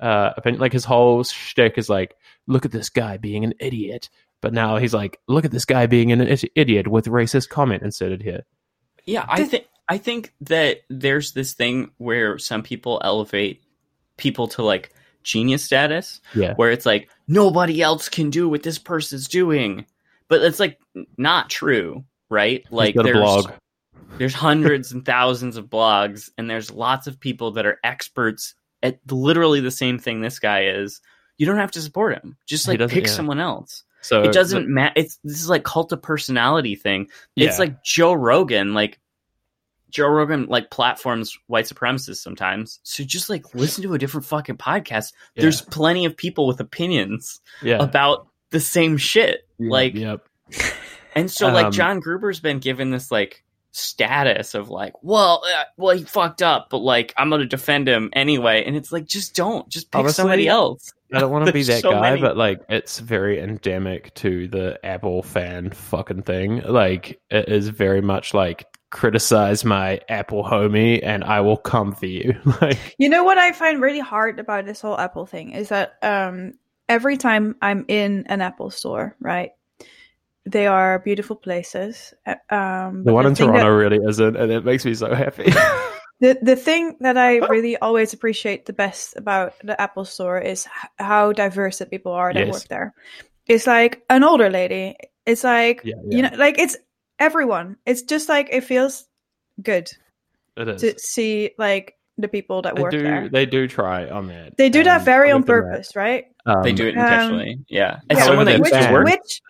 uh 0.00 0.30
opinion. 0.36 0.60
Like 0.60 0.72
his 0.72 0.84
whole 0.84 1.24
shtick 1.24 1.78
is 1.78 1.88
like, 1.88 2.16
look 2.46 2.64
at 2.64 2.72
this 2.72 2.88
guy 2.90 3.16
being 3.16 3.44
an 3.44 3.54
idiot, 3.60 4.08
but 4.40 4.52
now 4.52 4.76
he's 4.76 4.92
like, 4.94 5.20
look 5.28 5.44
at 5.44 5.50
this 5.50 5.64
guy 5.64 5.86
being 5.86 6.12
an 6.12 6.36
idiot 6.54 6.88
with 6.88 7.06
racist 7.06 7.48
comment 7.48 7.82
inserted 7.82 8.22
here. 8.22 8.42
Yeah, 9.06 9.24
I 9.28 9.44
think 9.44 9.66
I 9.88 9.98
think 9.98 10.32
that 10.42 10.82
there's 10.88 11.32
this 11.32 11.54
thing 11.54 11.90
where 11.98 12.38
some 12.38 12.62
people 12.62 13.00
elevate 13.04 13.62
people 14.16 14.48
to 14.48 14.62
like 14.62 14.92
genius 15.22 15.64
status, 15.64 16.20
Yeah, 16.34 16.54
where 16.54 16.70
it's 16.70 16.86
like 16.86 17.08
nobody 17.28 17.82
else 17.82 18.08
can 18.08 18.30
do 18.30 18.48
what 18.48 18.62
this 18.62 18.78
person's 18.78 19.28
doing, 19.28 19.86
but 20.28 20.42
it's 20.42 20.60
like 20.60 20.78
not 21.16 21.50
true, 21.50 22.04
right? 22.30 22.64
Like 22.70 22.94
he's 22.94 23.00
a 23.00 23.04
there's 23.04 23.16
blog. 23.16 23.52
there's 24.18 24.34
hundreds 24.34 24.92
and 24.92 25.04
thousands 25.04 25.56
of 25.56 25.66
blogs, 25.66 26.30
and 26.38 26.48
there's 26.48 26.70
lots 26.70 27.06
of 27.06 27.20
people 27.20 27.52
that 27.52 27.66
are 27.66 27.78
experts 27.84 28.54
at 28.82 28.98
literally 29.10 29.60
the 29.60 29.70
same 29.70 29.98
thing 29.98 30.20
this 30.20 30.38
guy 30.38 30.66
is. 30.66 31.00
You 31.38 31.46
don't 31.46 31.58
have 31.58 31.72
to 31.72 31.80
support 31.80 32.14
him. 32.14 32.36
Just 32.46 32.68
like 32.68 32.78
pick 32.88 33.06
yeah. 33.06 33.12
someone 33.12 33.40
else. 33.40 33.84
So 34.02 34.22
it 34.22 34.32
doesn't 34.32 34.68
matter. 34.68 34.92
It's 34.96 35.18
this 35.22 35.40
is 35.40 35.48
like 35.48 35.64
cult 35.64 35.92
of 35.92 36.02
personality 36.02 36.74
thing. 36.74 37.08
It's 37.36 37.58
like 37.58 37.84
Joe 37.84 38.12
Rogan, 38.12 38.74
like 38.74 39.00
Joe 39.90 40.08
Rogan, 40.08 40.46
like 40.46 40.70
platforms 40.70 41.38
white 41.46 41.66
supremacists 41.66 42.16
sometimes. 42.16 42.80
So 42.82 43.04
just 43.04 43.30
like 43.30 43.54
listen 43.54 43.82
to 43.84 43.94
a 43.94 43.98
different 43.98 44.26
fucking 44.26 44.56
podcast. 44.56 45.12
Yeah. 45.34 45.42
There's 45.42 45.60
plenty 45.60 46.04
of 46.04 46.16
people 46.16 46.46
with 46.46 46.58
opinions 46.60 47.40
yeah, 47.62 47.76
about 47.80 48.26
the 48.50 48.60
same 48.60 48.96
shit. 48.96 49.42
Yeah, 49.58 49.70
Like, 49.70 49.94
yep. 49.94 50.26
and 51.14 51.30
so 51.30 51.48
like 51.48 51.66
Um, 51.66 51.72
John 51.72 52.00
Gruber's 52.00 52.40
been 52.40 52.58
given 52.58 52.90
this 52.90 53.12
like 53.12 53.44
status 53.72 54.54
of 54.54 54.68
like, 54.70 54.92
well, 55.02 55.42
uh, 55.56 55.64
well, 55.76 55.96
he 55.96 56.04
fucked 56.04 56.42
up, 56.42 56.68
but 56.70 56.78
like 56.78 57.12
I'm 57.16 57.30
gonna 57.30 57.46
defend 57.46 57.88
him 57.88 58.10
anyway. 58.12 58.64
And 58.64 58.76
it's 58.76 58.92
like, 58.92 59.06
just 59.06 59.34
don't, 59.34 59.68
just 59.68 59.90
pick 59.90 60.00
Honestly, 60.00 60.14
somebody 60.14 60.48
else. 60.48 60.92
I 61.12 61.20
don't 61.20 61.30
want 61.32 61.46
to 61.46 61.52
be 61.52 61.62
that 61.64 61.82
so 61.82 61.90
guy, 61.90 62.00
many. 62.10 62.20
but 62.20 62.36
like 62.36 62.60
it's 62.68 63.00
very 63.00 63.40
endemic 63.40 64.14
to 64.14 64.46
the 64.48 64.78
Apple 64.84 65.22
fan 65.22 65.70
fucking 65.70 66.22
thing. 66.22 66.62
Like 66.62 67.20
it 67.30 67.48
is 67.48 67.68
very 67.68 68.00
much 68.02 68.34
like 68.34 68.66
criticize 68.90 69.64
my 69.64 70.00
Apple 70.08 70.44
homie, 70.44 71.00
and 71.02 71.24
I 71.24 71.40
will 71.40 71.56
come 71.56 71.92
for 71.92 72.06
you. 72.06 72.38
like, 72.60 72.78
You 72.98 73.08
know 73.08 73.24
what 73.24 73.38
I 73.38 73.52
find 73.52 73.80
really 73.80 74.00
hard 74.00 74.38
about 74.38 74.66
this 74.66 74.80
whole 74.80 74.98
Apple 74.98 75.26
thing 75.26 75.52
is 75.52 75.70
that 75.70 75.94
um, 76.02 76.52
every 76.88 77.16
time 77.16 77.56
I'm 77.62 77.86
in 77.88 78.24
an 78.28 78.42
Apple 78.42 78.70
store, 78.70 79.16
right? 79.18 79.52
They 80.44 80.66
are 80.66 80.98
beautiful 80.98 81.36
places. 81.36 82.12
uh, 82.26 82.34
Um, 82.50 83.04
the 83.04 83.12
but 83.12 83.14
one 83.14 83.26
in 83.26 83.34
thing 83.34 83.46
that- 83.46 83.60
Toronto 83.62 83.76
really 83.76 84.00
isn't, 84.08 84.36
and 84.36 84.50
it 84.50 84.64
makes 84.64 84.84
me 84.84 84.94
so 84.94 85.14
happy. 85.14 85.44
the 86.20 86.38
the 86.42 86.56
thing 86.56 86.96
that 87.00 87.16
I 87.16 87.38
really 87.46 87.76
always 87.76 88.12
appreciate 88.12 88.66
the 88.66 88.72
best 88.72 89.16
about 89.16 89.54
the 89.62 89.80
Apple 89.80 90.04
Store 90.04 90.38
is 90.40 90.66
how 90.98 91.32
diverse 91.32 91.78
the 91.78 91.86
people 91.86 92.12
are 92.12 92.32
that 92.34 92.46
Yes. 92.46 92.52
work 92.52 92.68
there. 92.68 92.94
It's 93.46 93.66
like 93.66 94.02
an 94.10 94.24
older 94.24 94.50
lady. 94.50 94.96
It's 95.26 95.44
like 95.44 95.82
yeah, 95.84 95.94
you 96.10 96.22
know, 96.22 96.30
like 96.36 96.58
it's 96.58 96.76
everyone. 97.18 97.76
It's 97.86 98.02
just 98.02 98.28
like 98.28 98.48
it 98.50 98.64
feels 98.64 99.06
good 99.62 99.90
it 100.56 100.68
is. 100.68 100.80
to 100.82 100.98
see 100.98 101.50
like 101.58 101.94
the 102.18 102.28
people 102.28 102.62
that 102.62 102.74
They 102.76 102.82
work 102.82 102.90
do. 102.92 103.02
there. 103.02 103.28
They 103.28 103.46
do 103.46 103.66
try 103.68 104.08
on 104.10 104.26
that. 104.28 104.56
They 104.58 104.68
do 104.70 104.82
that 104.84 104.98
Um, 105.00 105.04
very 105.04 105.30
on 105.30 105.40
give 105.42 105.46
them 105.46 105.64
that. 105.64 105.70
purpose, 105.70 105.96
right? 105.96 106.24
Um, 106.46 106.62
they 106.62 106.72
do 106.72 106.86
it 106.88 106.96
Um, 106.96 107.02
intentionally. 107.04 107.58
yeah. 107.68 107.98
And 108.10 108.18
yeah, 108.18 108.24
someone 108.24 108.46
that 108.46 108.60
which- 108.60 108.72
used 108.72 108.86
to 108.88 108.92
work. 108.92 109.06
which 109.06 109.40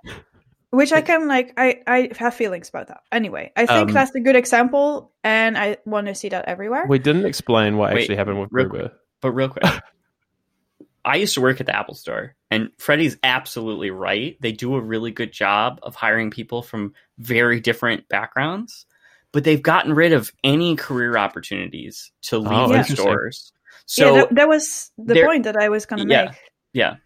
which 0.73 0.91
I 0.93 1.03
can 1.03 1.29
like 1.29 1.53
I 1.57 1.83
I 1.87 2.11
have 2.18 2.35
feelings 2.35 2.68
about 2.70 2.89
that. 2.89 3.03
Anyway, 3.12 3.53
I 3.57 3.66
think 3.66 3.89
Um, 3.89 3.95
that's 3.95 4.14
a 4.14 4.20
good 4.20 4.37
example, 4.37 5.12
and 5.23 5.57
I 5.57 5.77
want 5.85 6.07
to 6.09 6.14
see 6.14 6.31
that 6.31 6.47
everywhere. 6.47 6.87
We 6.89 6.99
didn't 6.99 7.27
explain 7.27 7.77
what 7.77 7.93
Wait, 7.93 8.01
actually 8.03 8.16
happened 8.16 8.41
with 8.41 8.49
real 8.51 8.68
Gruber. 8.68 8.93
But 9.20 9.33
real 9.33 9.49
quick, 9.51 9.64
I 11.05 11.16
used 11.16 11.35
to 11.35 11.41
work 11.41 11.61
at 11.61 11.66
the 11.66 11.77
Apple 11.77 11.95
Store, 11.95 12.35
and 12.51 12.70
Freddie's 12.79 13.16
absolutely 13.23 13.91
right. 13.91 14.37
They 14.41 14.53
do 14.53 14.75
a 14.75 14.81
really 14.81 15.11
good 15.11 15.33
job 15.33 15.79
of 15.83 15.95
hiring 15.95 16.31
people 16.31 16.62
from 16.62 16.95
very 17.18 17.61
different 17.61 18.09
backgrounds, 18.09 18.87
but 19.33 19.45
they've 19.45 19.62
gotten 19.62 19.93
rid 19.95 20.12
of 20.12 20.33
any 20.43 20.75
career 20.77 21.18
opportunities 21.18 22.12
to 22.23 22.39
leave 22.39 22.51
Oh, 22.53 22.68
the 22.68 22.75
interesting. 22.79 22.97
stores. 22.97 23.53
yeah, 23.97 24.05
So 24.05 24.14
that, 24.14 24.35
that 24.37 24.49
was 24.49 24.91
the 24.97 25.20
point 25.23 25.45
that 25.45 25.57
I 25.57 25.68
was 25.68 25.87
going 25.87 26.07
to 26.07 26.11
Yeah. 26.11 26.25
make. 26.27 26.35
yeah, 26.73 26.97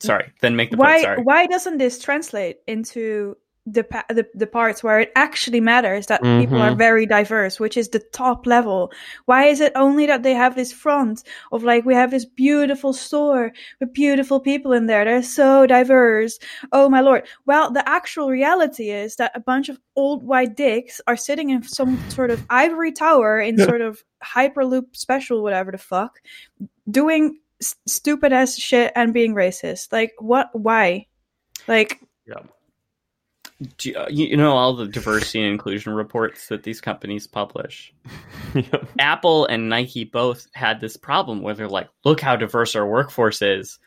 sorry. 0.00 0.32
Then 0.40 0.56
make 0.56 0.70
the 0.70 0.76
why 0.76 0.92
point. 0.92 1.02
Sorry. 1.04 1.22
why 1.22 1.46
doesn't 1.46 1.78
this 1.78 1.98
translate 2.00 2.58
into 2.66 3.36
the, 3.70 3.84
pa- 3.84 4.06
the 4.08 4.26
the 4.34 4.46
parts 4.46 4.82
where 4.82 4.98
it 4.98 5.12
actually 5.14 5.60
matters 5.60 6.06
that 6.06 6.22
people 6.22 6.56
are 6.56 6.70
Mhm. 6.70 6.78
very 6.78 7.04
diverse 7.04 7.60
which 7.60 7.76
is 7.76 7.90
the 7.90 7.98
top 8.14 8.46
level 8.46 8.90
why 9.26 9.44
is 9.44 9.60
it 9.60 9.72
only 9.76 10.06
that 10.06 10.22
they 10.22 10.32
have 10.32 10.54
this 10.54 10.72
front 10.72 11.22
of 11.52 11.64
like 11.64 11.84
we 11.84 11.92
have 11.92 12.10
this 12.10 12.24
beautiful 12.24 12.94
store 12.94 13.52
with 13.78 13.92
beautiful 13.92 14.40
people 14.40 14.72
in 14.72 14.86
there 14.86 15.04
they're 15.04 15.22
so 15.22 15.66
diverse 15.66 16.38
oh 16.72 16.88
my 16.88 17.02
lord 17.02 17.28
well 17.44 17.70
the 17.70 17.86
actual 17.86 18.30
reality 18.30 18.88
is 18.90 19.16
that 19.16 19.32
a 19.34 19.40
bunch 19.40 19.68
of 19.68 19.78
old 19.96 20.22
white 20.22 20.56
dicks 20.56 20.98
are 21.06 21.16
sitting 21.16 21.50
in 21.50 21.62
some 21.62 21.98
sort 22.08 22.30
of 22.30 22.46
ivory 22.48 22.90
tower 22.92 23.38
in 23.38 23.58
sort 23.70 23.82
of 23.82 24.02
hyperloop 24.24 24.96
special 24.96 25.42
whatever 25.42 25.70
the 25.72 25.76
fuck 25.76 26.20
doing 26.90 27.38
s- 27.62 27.74
stupid 27.86 28.32
ass 28.32 28.56
shit 28.56 28.92
and 28.96 29.12
being 29.14 29.34
racist. 29.34 29.92
Like 29.92 30.12
what? 30.18 30.50
Why? 30.52 31.06
Like 31.66 32.00
Yeah. 32.26 32.40
Do 33.78 33.90
you, 33.90 33.96
uh, 33.96 34.06
you 34.08 34.26
you 34.26 34.36
know 34.36 34.52
all 34.52 34.74
the 34.76 34.86
diversity 34.86 35.40
and 35.42 35.50
inclusion 35.50 35.92
reports 35.92 36.46
that 36.48 36.62
these 36.62 36.80
companies 36.80 37.26
publish. 37.26 37.92
Yep. 38.54 38.88
Apple 38.98 39.44
and 39.46 39.68
Nike 39.68 40.04
both 40.04 40.46
had 40.54 40.80
this 40.80 40.96
problem 40.96 41.42
where 41.42 41.52
they're 41.54 41.68
like, 41.68 41.88
look 42.06 42.18
how 42.20 42.34
diverse 42.34 42.74
our 42.74 42.86
workforce 42.86 43.42
is. 43.42 43.78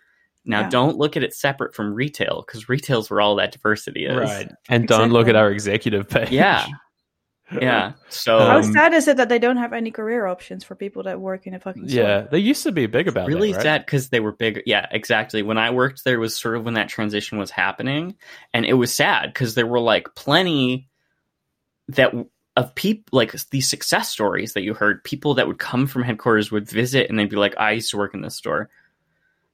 Now, 0.45 0.61
Yeah. 0.61 0.69
don't 0.69 0.97
look 0.97 1.17
at 1.17 1.23
it 1.23 1.33
separate 1.33 1.73
from 1.73 1.93
retail 1.95 2.43
because 2.45 2.69
retail's 2.69 3.09
where 3.09 3.21
all 3.21 3.35
that 3.37 3.51
diversity 3.51 4.05
is. 4.05 4.15
Right. 4.17 4.51
And 4.69 4.87
don't 4.87 5.11
look 5.11 5.27
at 5.27 5.35
our 5.35 5.49
executive 5.51 6.07
page. 6.09 6.29
Yeah. 6.31 6.67
Yeah. 7.59 7.93
So 8.09 8.37
how 8.39 8.57
Um, 8.57 8.63
sad 8.63 8.93
is 8.93 9.07
it 9.07 9.17
that 9.17 9.29
they 9.29 9.39
don't 9.39 9.57
have 9.57 9.71
any 9.73 9.89
career 9.91 10.25
options 10.25 10.63
for 10.63 10.75
people 10.75 11.03
that 11.03 11.19
work 11.19 11.47
in 11.47 11.53
a 11.53 11.59
fucking 11.59 11.87
store? 11.89 12.03
Yeah. 12.03 12.21
They 12.21 12.39
used 12.39 12.63
to 12.63 12.71
be 12.71 12.85
big 12.87 13.07
about 13.07 13.27
really 13.27 13.51
that. 13.51 13.57
right? 13.57 13.63
sad 13.63 13.85
because 13.85 14.09
they 14.09 14.19
were 14.19 14.33
big. 14.33 14.63
Yeah, 14.65 14.85
exactly. 14.91 15.41
When 15.41 15.57
I 15.57 15.69
worked 15.71 16.03
there 16.03 16.19
was 16.19 16.35
sort 16.35 16.57
of 16.57 16.65
when 16.65 16.73
that 16.75 16.89
transition 16.89 17.37
was 17.37 17.51
happening, 17.51 18.15
and 18.53 18.65
it 18.65 18.73
was 18.73 18.93
sad 18.93 19.33
because 19.33 19.55
there 19.55 19.65
were 19.67 19.79
like 19.79 20.13
plenty 20.15 20.89
that 21.89 22.13
of 22.57 22.75
people 22.75 23.17
like 23.17 23.31
these 23.49 23.69
success 23.69 24.09
stories 24.09 24.53
that 24.53 24.61
you 24.63 24.73
heard. 24.73 25.03
People 25.03 25.35
that 25.35 25.47
would 25.47 25.57
come 25.59 25.87
from 25.87 26.03
headquarters 26.03 26.51
would 26.51 26.69
visit, 26.69 27.09
and 27.09 27.17
they'd 27.17 27.29
be 27.29 27.37
like, 27.37 27.55
"I 27.57 27.71
used 27.71 27.91
to 27.91 27.97
work 27.97 28.13
in 28.13 28.21
this 28.21 28.35
store," 28.35 28.69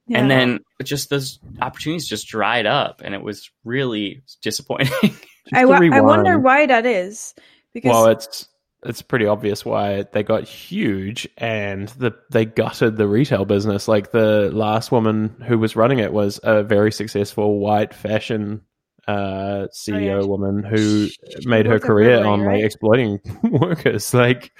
Yeah. 0.07 0.19
and 0.19 0.31
then 0.31 0.59
just 0.83 1.09
those 1.11 1.39
opportunities 1.61 2.07
just 2.07 2.27
dried 2.27 2.65
up, 2.65 3.01
and 3.05 3.13
it 3.13 3.21
was 3.21 3.51
really 3.63 4.23
disappointing. 4.41 4.87
Just 5.01 5.53
I, 5.53 5.61
I 5.61 6.01
wonder 6.01 6.37
why 6.39 6.65
that 6.65 6.85
is 6.85 7.33
because 7.73 7.89
Well, 7.91 8.07
it's 8.07 8.47
it's 8.83 9.01
pretty 9.01 9.25
obvious 9.25 9.65
why 9.65 10.03
they 10.13 10.23
got 10.23 10.43
huge 10.43 11.27
and 11.37 11.87
the 11.89 12.11
they 12.31 12.45
gutted 12.45 12.97
the 12.97 13.07
retail 13.07 13.45
business. 13.45 13.87
Like 13.87 14.11
the 14.11 14.51
last 14.53 14.91
woman 14.91 15.29
who 15.47 15.57
was 15.59 15.75
running 15.75 15.99
it 15.99 16.13
was 16.13 16.39
a 16.43 16.63
very 16.63 16.91
successful 16.91 17.59
white 17.59 17.93
fashion 17.93 18.61
uh, 19.07 19.67
CEO 19.73 20.21
Oh, 20.21 20.21
yeah. 20.21 20.21
woman 20.25 20.63
who 20.63 21.07
She 21.07 21.45
made 21.45 21.65
her 21.65 21.79
career 21.79 22.23
on 22.25 22.43
like 22.45 22.47
right? 22.47 22.63
exploiting 22.63 23.19
workers. 23.43 24.13
Like 24.13 24.51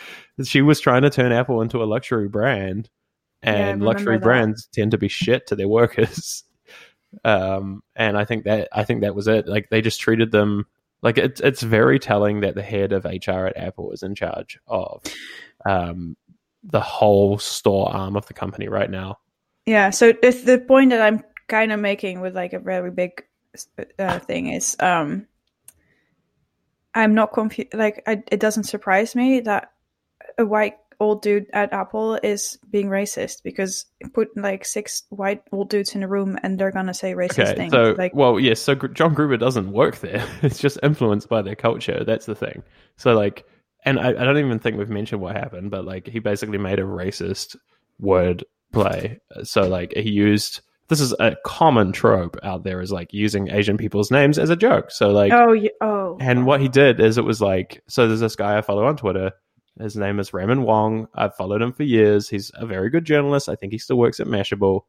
she 0.44 0.62
was 0.62 0.80
trying 0.80 1.02
to 1.04 1.10
turn 1.10 1.32
Apple 1.32 1.62
into 1.62 1.84
a 1.84 1.86
luxury 1.86 2.28
brand, 2.30 2.90
and 3.44 3.82
remember 3.82 3.86
luxury 3.86 4.18
that. 4.18 4.24
brands 4.24 4.68
tend 4.74 4.92
to 4.92 4.98
be 4.98 5.08
shit 5.10 5.48
to 5.48 5.56
their 5.56 5.68
workers. 5.70 6.44
Um, 7.24 7.82
and 7.96 8.18
I 8.18 8.26
think 8.26 8.44
that 8.44 8.68
I 8.74 8.84
think 8.84 9.02
that 9.02 9.16
was 9.16 9.28
it. 9.28 9.48
Like 9.48 9.70
they 9.70 9.82
just 9.82 10.00
treated 10.02 10.32
them 10.32 10.66
like 11.02 11.18
it's 11.18 11.42
it's 11.42 11.62
very 11.62 12.00
telling 12.00 12.42
that 12.42 12.56
the 12.56 12.64
head 12.64 12.92
of 12.92 13.06
HR 13.06 13.46
at 13.46 13.58
Apple 13.58 13.92
is 13.92 14.04
in 14.04 14.16
charge 14.16 14.60
of 14.68 15.04
um, 15.66 16.16
the 16.64 16.82
whole 16.82 17.38
store 17.38 17.90
arm 17.90 18.16
of 18.16 18.26
the 18.28 18.34
company 18.34 18.68
right 18.68 18.90
now. 18.90 19.18
yeah. 19.66 19.90
So 19.90 20.14
it's 20.22 20.44
the 20.44 20.60
point 20.60 20.90
that 20.90 21.02
I'm 21.02 21.24
kind 21.48 21.72
of 21.72 21.80
making 21.80 22.22
with 22.22 22.36
like 22.36 22.54
a 22.54 22.60
very 22.60 22.92
big 22.92 23.24
uh, 23.98 24.20
thing 24.20 24.48
is 24.54 24.76
um 24.80 25.28
I'm 26.94 27.14
not 27.14 27.32
confused. 27.32 27.74
Like 27.74 28.02
I, 28.08 28.24
it 28.32 28.40
doesn't 28.40 28.64
surprise 28.64 29.16
me 29.16 29.40
that 29.42 29.72
a 30.38 30.46
white 30.46 30.78
old 31.00 31.22
dude 31.22 31.46
at 31.54 31.74
Apple 31.74 32.16
is 32.24 32.58
being 32.70 32.88
racist 32.88 33.44
because 33.44 33.86
put 34.14 34.36
like 34.36 34.66
six 34.66 35.04
white 35.10 35.44
old 35.52 35.70
dudes 35.70 35.94
in 35.96 36.04
a 36.04 36.08
room 36.08 36.38
and 36.42 36.60
they're 36.60 36.72
gonna 36.72 36.94
say 36.94 37.14
racist 37.14 37.50
Okay, 37.50 37.56
things. 37.56 37.72
so 37.72 37.96
like 37.98 38.16
well, 38.16 38.40
yes, 38.40 38.60
so 38.60 38.76
Gr- 38.76 38.88
John 38.88 39.14
Gruber 39.14 39.38
doesn't 39.38 39.72
work 39.72 40.00
there. 40.00 40.26
It's 40.42 40.60
just 40.60 40.80
influenced 40.82 41.30
by 41.30 41.42
their 41.42 41.56
culture. 41.56 42.04
That's 42.04 42.26
the 42.26 42.36
thing. 42.36 42.64
So 42.96 43.14
like, 43.14 43.46
and 43.86 44.00
I, 44.00 44.10
I 44.10 44.24
don't 44.24 44.38
even 44.38 44.60
think 44.60 44.78
we've 44.78 44.90
mentioned 44.90 45.22
what 45.22 45.36
happened, 45.36 45.72
but 45.72 45.86
like 45.86 46.08
he 46.08 46.20
basically 46.20 46.58
made 46.58 46.80
a 46.80 46.84
racist 46.84 47.56
word 48.00 48.44
play. 48.72 49.20
So 49.44 49.68
like 49.68 49.94
he 49.96 50.10
used 50.10 50.62
this 50.90 51.02
is 51.02 51.14
a 51.20 51.36
common 51.46 51.92
trope 51.92 52.38
out 52.44 52.64
there 52.64 52.82
is 52.82 52.92
like 52.92 53.14
using 53.14 53.52
Asian 53.52 53.78
people's 53.78 54.10
names 54.10 54.40
as 54.40 54.50
a 54.50 54.56
joke. 54.56 54.90
So 54.90 55.10
like 55.10 55.32
oh 55.34 55.52
yeah, 55.52 55.70
oh 55.82 56.18
And 56.20 56.40
oh. 56.40 56.44
what 56.46 56.62
he 56.62 56.70
did 56.70 57.00
is 57.00 57.18
it 57.18 57.26
was 57.26 57.42
like, 57.42 57.84
so 57.88 58.08
there's 58.08 58.22
this 58.22 58.36
guy 58.36 58.58
I 58.58 58.62
follow 58.62 58.86
on 58.86 58.98
Twitter. 58.98 59.34
His 59.80 59.96
name 59.96 60.20
is 60.20 60.34
Raymond 60.34 60.64
Wong. 60.64 61.08
I've 61.14 61.36
followed 61.36 61.62
him 61.62 61.74
for 61.74 61.84
years. 61.84 62.30
He's 62.30 62.52
a 62.56 62.66
very 62.66 62.90
good 62.90 63.06
journalist. 63.06 63.50
I 63.50 63.56
think 63.56 63.72
he 63.72 63.78
still 63.78 63.98
works 63.98 64.20
at 64.20 64.28
Mashable. 64.28 64.82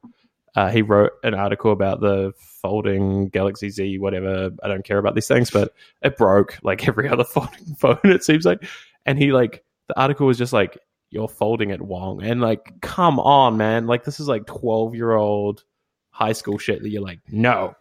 Uh, 0.55 0.71
he 0.71 0.83
wrote 0.83 1.13
an 1.23 1.35
article 1.35 1.73
about 1.73 2.01
the 2.01 2.33
folding 2.39 3.29
Galaxy 3.29 3.71
Z, 3.71 3.99
whatever. 3.99 4.51
I 4.63 4.69
don't 4.69 4.85
care 4.85 4.99
about 4.99 5.15
these 5.15 5.29
things, 5.29 5.51
but 5.51 5.73
it 6.03 6.17
broke 6.17 6.59
like 6.63 6.89
every 6.89 7.09
other 7.09 7.25
folding 7.25 7.75
phone, 7.77 7.99
it 8.05 8.25
seems 8.25 8.45
like. 8.45 8.65
And 9.07 9.19
he 9.19 9.33
like, 9.33 9.65
the 9.89 10.01
article 10.01 10.27
was 10.27 10.39
just 10.39 10.53
like, 10.53 10.79
you're 11.11 11.29
folding 11.29 11.71
it, 11.71 11.81
Wong. 11.81 12.23
And 12.23 12.41
like, 12.41 12.81
come 12.81 13.19
on, 13.19 13.57
man. 13.57 13.87
Like, 13.87 14.05
this 14.05 14.21
is 14.21 14.29
like 14.29 14.47
12 14.47 14.95
year 14.95 15.13
old 15.13 15.65
high 16.11 16.33
school 16.33 16.59
shit 16.59 16.83
that 16.83 16.89
you're 16.89 17.03
like, 17.03 17.21
no. 17.29 17.75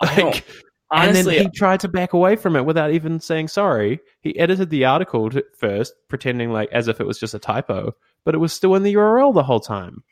Like, 0.00 0.44
Honestly, 0.90 1.18
and 1.36 1.46
then 1.46 1.52
he 1.52 1.58
tried 1.58 1.80
to 1.80 1.88
back 1.88 2.12
away 2.14 2.36
from 2.36 2.56
it 2.56 2.64
without 2.64 2.92
even 2.92 3.20
saying 3.20 3.48
sorry. 3.48 4.00
He 4.20 4.38
edited 4.38 4.70
the 4.70 4.86
article 4.86 5.28
to, 5.30 5.44
first, 5.56 5.94
pretending 6.08 6.50
like 6.52 6.70
as 6.72 6.88
if 6.88 7.00
it 7.00 7.06
was 7.06 7.18
just 7.18 7.34
a 7.34 7.38
typo, 7.38 7.94
but 8.24 8.34
it 8.34 8.38
was 8.38 8.52
still 8.52 8.74
in 8.74 8.82
the 8.82 8.94
URL 8.94 9.34
the 9.34 9.42
whole 9.42 9.60
time. 9.60 10.02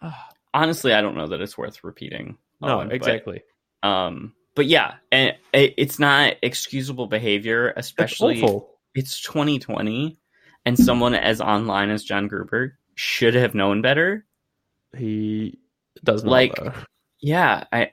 honestly, 0.54 0.92
I 0.92 1.00
don't 1.00 1.16
know 1.16 1.28
that 1.28 1.40
it's 1.40 1.58
worth 1.58 1.82
repeating. 1.84 2.36
No, 2.60 2.78
Owen, 2.78 2.88
but- 2.88 2.94
exactly. 2.96 3.42
um, 3.82 4.34
but 4.54 4.66
yeah, 4.66 4.94
and 5.12 5.36
it, 5.52 5.74
it's 5.76 5.98
not 6.00 6.34
excusable 6.42 7.06
behavior, 7.06 7.72
especially 7.76 8.42
it's 8.94 9.20
2020 9.20 10.18
and 10.64 10.76
someone 10.76 11.14
as 11.14 11.40
online 11.40 11.90
as 11.90 12.02
John 12.02 12.26
Gruber 12.26 12.76
should 12.96 13.34
have 13.34 13.54
known 13.54 13.82
better. 13.82 14.26
He 14.96 15.58
does 16.02 16.24
not 16.24 16.30
Like- 16.30 16.54
though. 16.56 16.72
Yeah, 17.20 17.64
I 17.72 17.90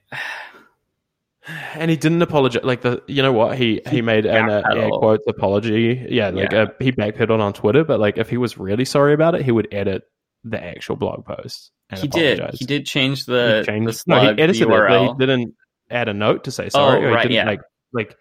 and 1.76 1.92
he 1.92 1.98
didn't 1.98 2.22
apologize. 2.22 2.64
Like 2.64 2.82
the, 2.82 3.02
you 3.08 3.22
know 3.22 3.32
what? 3.34 3.58
He 3.58 3.82
he 3.86 3.98
He 3.98 4.02
made 4.02 4.26
an 4.26 4.50
uh, 4.50 4.64
air 4.74 4.90
quotes 4.90 5.26
apology. 5.28 6.06
Yeah, 6.10 6.30
like 6.30 6.52
Yeah. 6.52 6.64
Uh, 6.64 6.68
he 6.80 6.92
backpedaled 6.92 7.40
on 7.40 7.54
Twitter. 7.54 7.84
But 7.84 8.00
like, 8.00 8.18
if 8.18 8.30
he 8.30 8.38
was 8.38 8.58
really 8.58 8.86
sorry 8.86 9.14
about 9.14 9.36
it, 9.36 9.44
he 9.44 9.52
would 9.52 9.68
edit 9.72 10.04
the 10.44 10.64
actual 10.64 10.96
blog 10.96 11.26
post. 11.26 11.72
And 11.90 12.00
he 12.00 12.08
did. 12.08 12.42
He 12.56 12.66
did 12.66 12.86
change 12.86 13.26
He 13.26 13.32
the 13.32 13.64
changed- 13.66 13.88
the 13.90 13.94
slug 13.94 14.24
no, 14.24 14.34
he 14.34 14.42
edited 14.42 14.68
the 14.70 14.74
it, 14.74 14.88
but 14.90 15.02
he 15.08 15.14
didn't 15.20 15.54
add 15.92 16.10
a 16.10 16.14
note 16.14 16.44
to 16.46 16.52
say 16.52 16.70
sorry. 16.70 17.00
Oh, 17.00 17.02
or 17.04 17.10
he 17.10 17.14
right, 17.14 17.22
didn't 17.24 17.36
yeah. 17.36 17.46
like 17.46 17.62
like 17.94 18.18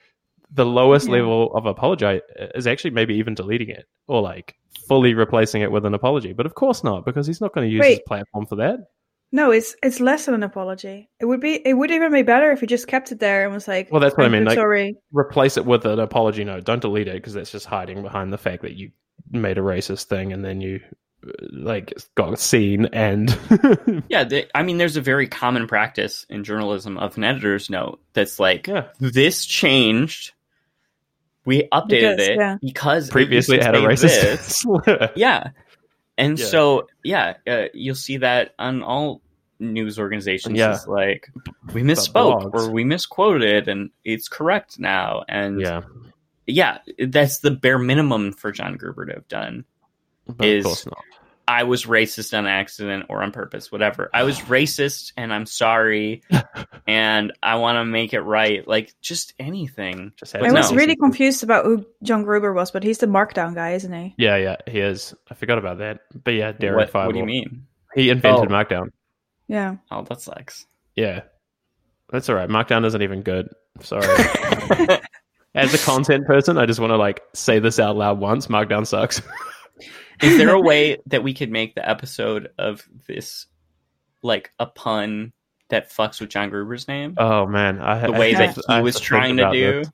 the 0.50 0.66
lowest 0.66 1.06
Yeah. 1.06 1.14
level 1.14 1.54
of 1.54 1.66
apology 1.66 2.20
is 2.54 2.66
actually 2.66 2.90
maybe 2.90 3.14
even 3.14 3.34
deleting 3.34 3.70
it 3.70 3.86
or 4.06 4.20
like 4.22 4.54
fully 4.86 5.14
replacing 5.14 5.62
it 5.62 5.72
with 5.72 5.84
an 5.86 5.94
apology. 5.94 6.32
But 6.32 6.46
of 6.46 6.54
course 6.54 6.84
not, 6.84 7.04
because 7.06 7.26
he's 7.26 7.40
not 7.40 7.54
going 7.54 7.68
to 7.68 7.74
use 7.74 7.84
his 7.84 8.00
platform 8.06 8.46
for 8.46 8.56
that. 8.56 8.80
No, 9.34 9.50
it's 9.50 9.74
it's 9.82 9.98
less 9.98 10.26
than 10.26 10.34
an 10.36 10.44
apology. 10.44 11.08
It 11.18 11.24
would 11.24 11.40
be 11.40 11.54
it 11.66 11.74
would 11.74 11.90
even 11.90 12.12
be 12.12 12.22
better 12.22 12.52
if 12.52 12.60
he 12.60 12.68
just 12.68 12.86
kept 12.86 13.10
it 13.10 13.18
there 13.18 13.44
and 13.44 13.52
was 13.52 13.66
like, 13.66 13.90
Well, 13.90 14.00
that's 14.00 14.16
what 14.16 14.22
I 14.22 14.26
"I'm 14.26 14.32
mean, 14.32 14.44
like- 14.44 14.54
sorry. 14.54 14.96
Replace 15.10 15.56
it 15.56 15.66
with 15.66 15.84
an 15.86 15.98
apology 15.98 16.44
note. 16.44 16.62
Don't 16.64 16.80
delete 16.80 17.08
it 17.08 17.14
because 17.14 17.34
that's 17.34 17.50
just 17.50 17.66
hiding 17.66 18.00
behind 18.02 18.32
the 18.32 18.38
fact 18.38 18.62
that 18.62 18.74
you 18.76 18.92
made 19.32 19.58
a 19.58 19.60
racist 19.60 20.04
thing 20.04 20.32
and 20.32 20.44
then 20.44 20.60
you 20.60 20.78
uh, 21.26 21.32
like 21.50 21.92
got 22.14 22.38
seen 22.38 22.86
and 22.92 23.36
Yeah, 24.08 24.22
they, 24.22 24.46
I 24.54 24.62
mean, 24.62 24.78
there's 24.78 24.96
a 24.96 25.00
very 25.00 25.26
common 25.26 25.66
practice 25.66 26.24
in 26.30 26.44
journalism 26.44 26.96
of 26.96 27.16
an 27.16 27.24
editor's 27.24 27.68
note 27.68 28.00
that's 28.12 28.38
like, 28.38 28.68
yeah. 28.68 28.86
this 29.00 29.44
changed. 29.44 30.32
We 31.44 31.64
updated 31.72 31.88
Because, 31.88 32.28
it 32.28 32.36
yeah. 32.36 32.56
because 32.62 33.10
Previously, 33.10 33.56
it 33.56 33.64
used 33.64 33.66
had 33.66 33.74
a 33.74 33.80
racist 33.80 35.10
Yeah, 35.16 35.48
and 36.16 36.38
Yeah. 36.38 36.46
so 36.46 36.86
yeah, 37.02 37.34
uh, 37.48 37.64
you'll 37.74 37.96
see 37.96 38.18
that 38.18 38.54
on 38.60 38.84
all 38.84 39.20
news 39.58 39.98
organizations. 39.98 40.58
Yeah. 40.58 40.72
Is 40.74 40.86
like 40.86 41.28
we 41.72 41.82
misspoke 41.82 42.52
or 42.54 42.70
we 42.70 42.84
misquoted, 42.84 43.68
and 43.68 43.90
it's 44.04 44.28
correct 44.28 44.78
now. 44.78 45.24
And 45.28 45.60
Yeah, 45.60 45.82
yeah, 46.46 46.78
that's 47.08 47.38
the 47.38 47.50
bare 47.50 47.78
minimum 47.78 48.32
for 48.32 48.52
John 48.52 48.76
Gruber 48.76 49.06
to 49.06 49.14
have 49.14 49.28
done. 49.28 49.64
but 50.26 50.46
Is- 50.46 50.64
of 50.64 50.68
course 50.70 50.86
not. 50.86 50.98
I 51.46 51.64
was 51.64 51.84
racist 51.84 52.36
on 52.36 52.46
accident 52.46 53.04
or 53.10 53.22
on 53.22 53.30
purpose, 53.30 53.70
whatever. 53.70 54.08
I 54.14 54.22
was 54.22 54.38
racist 54.40 55.12
and 55.18 55.30
I'm 55.30 55.44
sorry 55.44 56.22
and 56.86 57.34
I 57.42 57.56
want 57.56 57.76
to 57.76 57.84
make 57.84 58.14
it 58.14 58.22
right. 58.22 58.66
Like 58.66 58.94
just 59.02 59.34
anything. 59.38 60.12
Just 60.16 60.32
had 60.32 60.42
I 60.42 60.50
was 60.52 60.70
no. 60.70 60.78
really 60.78 60.96
confused 60.96 61.42
about 61.42 61.66
who 61.66 61.84
John 62.02 62.22
Gruber 62.24 62.54
was, 62.54 62.70
but 62.70 62.82
he's 62.82 62.96
the 62.96 63.06
markdown 63.08 63.54
guy, 63.54 63.72
isn't 63.72 63.92
he? 63.92 64.14
Yeah, 64.16 64.36
yeah, 64.36 64.56
he 64.66 64.80
is. 64.80 65.12
I 65.30 65.34
forgot 65.34 65.58
about 65.58 65.78
that. 65.80 66.00
But 66.14 66.30
yeah, 66.32 66.52
Darren 66.52 66.76
What, 66.76 66.94
what 66.94 67.12
do 67.12 67.18
you 67.18 67.26
mean? 67.26 67.66
He 67.94 68.08
invented 68.08 68.50
Oh. 68.50 68.54
Markdown. 68.54 68.88
Yeah. 69.48 69.76
Oh, 69.90 70.02
that 70.04 70.20
sucks. 70.20 70.66
Yeah, 70.96 71.22
that's 72.10 72.28
all 72.28 72.34
right. 72.36 72.48
Markdown 72.48 72.84
isn't 72.86 73.02
even 73.02 73.22
good. 73.22 73.48
Sorry. 73.80 74.06
As 75.54 75.72
a 75.72 75.78
content 75.78 76.26
person, 76.26 76.58
I 76.58 76.66
just 76.66 76.80
want 76.80 76.90
to 76.90 76.96
like 76.96 77.20
say 77.32 77.58
this 77.60 77.78
out 77.78 77.96
loud 77.96 78.18
once. 78.18 78.48
Markdown 78.48 78.86
sucks. 78.86 79.22
Is 80.22 80.38
there 80.38 80.54
a 80.54 80.60
way 80.60 80.98
that 81.06 81.22
we 81.22 81.34
could 81.34 81.50
make 81.50 81.74
the 81.74 81.88
episode 81.88 82.48
of 82.58 82.82
this 83.08 83.46
like 84.22 84.52
a 84.58 84.66
pun 84.66 85.32
that 85.68 85.90
fucks 85.90 86.20
with 86.20 86.30
John 86.30 86.50
Gruber's 86.50 86.88
name? 86.88 87.14
oh 87.18 87.46
man, 87.46 87.80
I 87.80 88.06
the 88.06 88.12
way 88.12 88.32
have 88.32 88.54
that 88.54 88.64
I 88.68 88.72
he 88.72 88.76
have 88.76 88.84
was 88.84 88.94
think 88.96 89.04
trying 89.04 89.36
to 89.38 89.50
do? 89.52 89.78
this. 89.80 89.90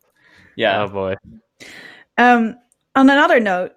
Yeah. 0.56 0.82
Oh 0.82 0.88
boy. 0.88 1.14
Um. 2.18 2.56
On 2.96 3.08
another 3.08 3.38
note, 3.40 3.72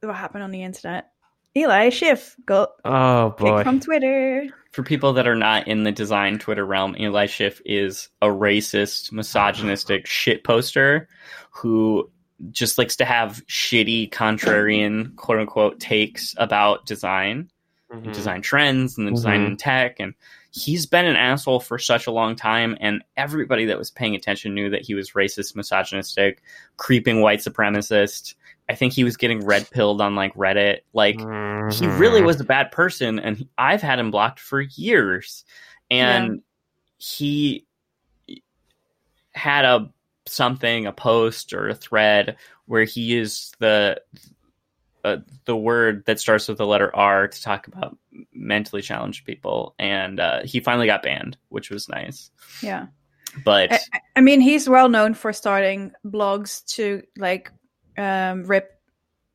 what 0.00 0.14
happened 0.16 0.42
on 0.42 0.50
the 0.50 0.62
internet? 0.62 1.10
Eli 1.56 1.90
Schiff 1.90 2.34
got 2.46 2.70
Oh 2.84 3.30
kicked 3.36 3.40
boy. 3.40 3.62
from 3.62 3.78
Twitter. 3.80 4.48
For 4.74 4.82
people 4.82 5.12
that 5.12 5.28
are 5.28 5.36
not 5.36 5.68
in 5.68 5.84
the 5.84 5.92
design 5.92 6.40
Twitter 6.40 6.66
realm, 6.66 6.96
Eli 6.98 7.26
Schiff 7.26 7.62
is 7.64 8.08
a 8.20 8.26
racist, 8.26 9.12
misogynistic 9.12 10.04
shit 10.08 10.42
poster 10.42 11.08
who 11.52 12.10
just 12.50 12.76
likes 12.76 12.96
to 12.96 13.04
have 13.04 13.40
shitty, 13.46 14.10
contrarian, 14.10 15.14
quote 15.14 15.38
unquote, 15.38 15.78
takes 15.78 16.34
about 16.38 16.86
design, 16.86 17.48
Mhm. 17.92 18.12
design 18.12 18.42
trends, 18.42 18.98
and 18.98 19.06
the 19.06 19.12
design 19.12 19.42
Mhm. 19.42 19.46
in 19.46 19.56
tech. 19.58 20.00
And 20.00 20.14
he's 20.50 20.86
been 20.86 21.06
an 21.06 21.14
asshole 21.14 21.60
for 21.60 21.78
such 21.78 22.08
a 22.08 22.10
long 22.10 22.34
time. 22.34 22.76
And 22.80 23.04
everybody 23.16 23.66
that 23.66 23.78
was 23.78 23.92
paying 23.92 24.16
attention 24.16 24.54
knew 24.56 24.70
that 24.70 24.82
he 24.84 24.94
was 24.94 25.12
racist, 25.12 25.54
misogynistic, 25.54 26.42
creeping 26.78 27.20
white 27.20 27.38
supremacist. 27.38 28.34
I 28.68 28.74
think 28.74 28.92
he 28.94 29.04
was 29.04 29.16
getting 29.16 29.44
red 29.44 29.68
pilled 29.70 30.00
on 30.00 30.14
like 30.14 30.34
Reddit. 30.34 30.80
Like, 30.92 31.16
he 31.18 31.24
Mhm. 31.24 31.98
really 31.98 32.22
was 32.22 32.40
a 32.40 32.44
bad 32.44 32.70
person 32.72 33.18
and 33.18 33.36
he- 33.38 33.48
i've 33.56 33.80
had 33.80 33.98
him 33.98 34.10
blocked 34.10 34.38
for 34.38 34.60
years 34.60 35.44
and 35.90 36.42
he 36.98 37.66
had 39.32 39.64
a 39.64 39.90
something 40.26 40.86
a 40.86 40.92
post 40.92 41.52
or 41.52 41.68
a 41.68 41.74
thread 41.74 42.36
where 42.66 42.84
he 42.84 43.00
used 43.02 43.56
the 43.60 44.00
uh, 45.04 45.18
the 45.44 45.56
word 45.56 46.02
that 46.06 46.18
starts 46.18 46.48
with 46.48 46.56
the 46.58 46.66
letter 46.66 46.94
r 46.96 47.28
to 47.28 47.42
talk 47.42 47.66
about 47.66 47.96
mentally 48.32 48.80
challenged 48.82 49.24
people 49.26 49.74
and 49.78 50.18
uh, 50.20 50.40
he 50.44 50.60
finally 50.60 50.86
got 50.86 51.02
banned 51.02 51.36
which 51.48 51.68
was 51.70 51.88
nice 51.88 52.30
Yeah. 52.62 52.86
but 53.44 53.72
I, 53.72 53.80
I 54.16 54.20
mean, 54.20 54.40
he's 54.40 54.68
well 54.68 54.88
known 54.88 55.12
for 55.14 55.32
starting 55.32 55.92
blogs 56.06 56.64
to 56.76 57.02
like 57.18 57.50
um, 57.98 58.44
rip 58.44 58.80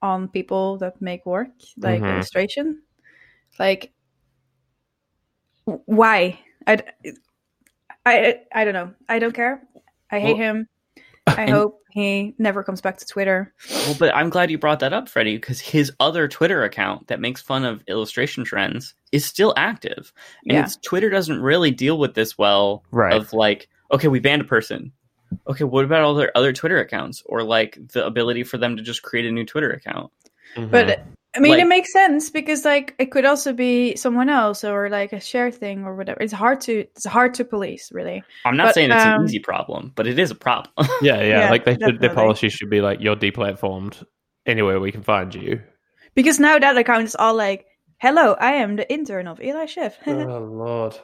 on 0.02 0.28
people 0.30 0.78
that 0.78 1.02
make 1.02 1.26
work, 1.26 1.50
like 1.78 2.02
Mhm. 2.02 2.14
illustration. 2.16 2.82
Like, 3.58 3.92
w- 5.66 5.84
I, 8.06 8.40
I 8.54 8.64
don't 8.66 8.74
know. 8.74 8.94
I 9.08 9.20
don't 9.20 9.34
care. 9.34 9.62
I 10.12 10.20
hate 10.20 10.38
Well, 10.38 10.42
him. 10.56 10.68
I 11.28 11.44
and- 11.44 11.52
hope 11.52 11.76
he 11.92 12.36
never 12.38 12.64
comes 12.64 12.82
back 12.82 12.98
to 12.98 13.06
Twitter. 13.06 13.54
Well, 13.72 13.96
but 14.00 14.16
I'm 14.16 14.30
glad 14.30 14.52
you 14.52 14.58
brought 14.58 14.80
that 14.80 14.94
up, 14.94 15.10
Freddie, 15.10 15.38
because 15.38 15.60
his 15.60 15.92
other 16.00 16.28
Twitter 16.28 16.64
account 16.64 17.08
that 17.08 17.20
makes 17.20 17.42
fun 17.42 17.66
of 17.66 17.84
illustration 17.88 18.44
trends 18.44 18.94
is 19.12 19.26
still 19.26 19.54
active. 19.58 20.14
And 20.46 20.54
Yeah. 20.54 20.64
it's, 20.64 20.78
Twitter 20.78 21.10
doesn't 21.10 21.42
really 21.42 21.72
deal 21.72 21.98
with 21.98 22.14
this 22.14 22.38
well 22.38 22.84
Right. 22.92 23.14
of 23.14 23.34
like, 23.34 23.68
okay, 23.92 24.08
we 24.08 24.20
banned 24.20 24.42
a 24.42 24.46
person. 24.46 24.92
Okay, 25.48 25.64
what 25.64 25.86
about 25.86 26.02
all 26.02 26.16
their 26.16 26.36
other 26.36 26.54
Twitter 26.54 26.80
accounts? 26.80 27.24
Or 27.26 27.44
like 27.44 27.78
the 27.94 28.06
ability 28.06 28.44
for 28.44 28.58
them 28.58 28.78
to 28.78 28.84
just 28.84 29.04
create 29.04 29.26
a 29.26 29.32
new 29.32 29.46
Twitter 29.46 29.72
account? 29.72 30.12
Mhm. 30.56 30.72
But 30.72 31.06
I 31.36 31.40
mean, 31.40 31.52
Like- 31.54 31.62
it 31.62 31.68
makes 31.68 31.94
sense 31.94 32.32
because 32.32 32.66
like 32.66 32.96
it 32.98 33.12
could 33.12 33.24
also 33.26 33.54
be 33.54 33.96
someone 33.96 34.30
else 34.30 34.64
or 34.64 34.90
like 34.90 35.14
a 35.14 35.20
share 35.20 35.52
thing 35.52 35.84
or 35.86 35.96
whatever. 35.96 36.20
It's 36.22 36.34
hard 36.34 36.60
to 36.62 36.80
it's 36.80 37.06
hard 37.06 37.36
to 37.36 37.46
police, 37.46 37.92
really. 37.92 38.24
I'm 38.46 38.58
not 38.58 38.70
But, 38.70 38.76
saying 38.76 38.92
it's 38.92 39.06
um, 39.06 39.22
an 39.22 39.26
easy 39.26 39.40
problem, 39.40 39.92
but 39.96 40.08
it 40.08 40.18
is 40.18 40.32
a 40.32 40.36
problem. 40.36 40.74
yeah, 41.02 41.22
yeah, 41.22 41.42
Yeah, 41.42 41.50
like 41.52 41.66
they 41.66 41.78
should, 41.78 42.00
their 42.00 42.14
policy 42.16 42.50
should 42.50 42.70
be 42.72 42.82
like 42.82 43.00
you're 43.00 43.16
deplatformed 43.16 44.04
anywhere 44.48 44.80
we 44.80 44.92
can 44.92 45.04
find 45.04 45.36
you. 45.36 45.62
Because 46.16 46.40
now 46.40 46.58
that 46.58 46.76
account 46.76 47.04
is 47.04 47.16
all 47.16 47.36
like, 47.36 47.68
"Hello, 48.00 48.34
I 48.34 48.54
am 48.54 48.76
the 48.76 48.92
intern 48.92 49.28
of 49.28 49.40
Eli 49.40 49.68
Schiff." 49.68 50.00
oh 50.08 50.40
lord. 50.40 50.98